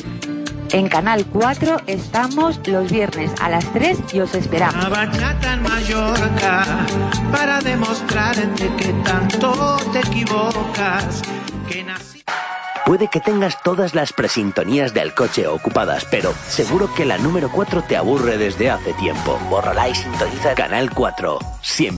En 0.73 0.87
Canal 0.87 1.25
4 1.25 1.81
estamos 1.87 2.65
los 2.65 2.89
viernes 2.89 3.31
a 3.41 3.49
las 3.49 3.65
3 3.73 3.99
y 4.13 4.21
os 4.21 4.33
esperamos. 4.35 4.75
Una 4.75 4.89
bachata 4.89 5.53
en 5.53 5.63
Mallorca 5.63 6.65
para 7.29 7.59
demostrarte 7.59 8.69
que 8.77 8.93
tanto 9.03 9.77
te 9.91 9.99
equivocas. 9.99 11.21
Que 11.67 11.83
nací... 11.83 12.23
Puede 12.85 13.09
que 13.09 13.19
tengas 13.19 13.61
todas 13.63 13.93
las 13.93 14.13
presintonías 14.13 14.93
del 14.93 15.13
coche 15.13 15.45
ocupadas, 15.45 16.05
pero 16.09 16.33
seguro 16.47 16.93
que 16.93 17.03
la 17.03 17.17
número 17.17 17.51
4 17.51 17.83
te 17.83 17.97
aburre 17.97 18.37
desde 18.37 18.69
hace 18.69 18.93
tiempo. 18.93 19.37
Bórrala 19.49 19.89
y 19.89 19.95
sintoniza 19.95 20.55
Canal 20.55 20.89
4. 20.93 21.37
Siempre. 21.61 21.89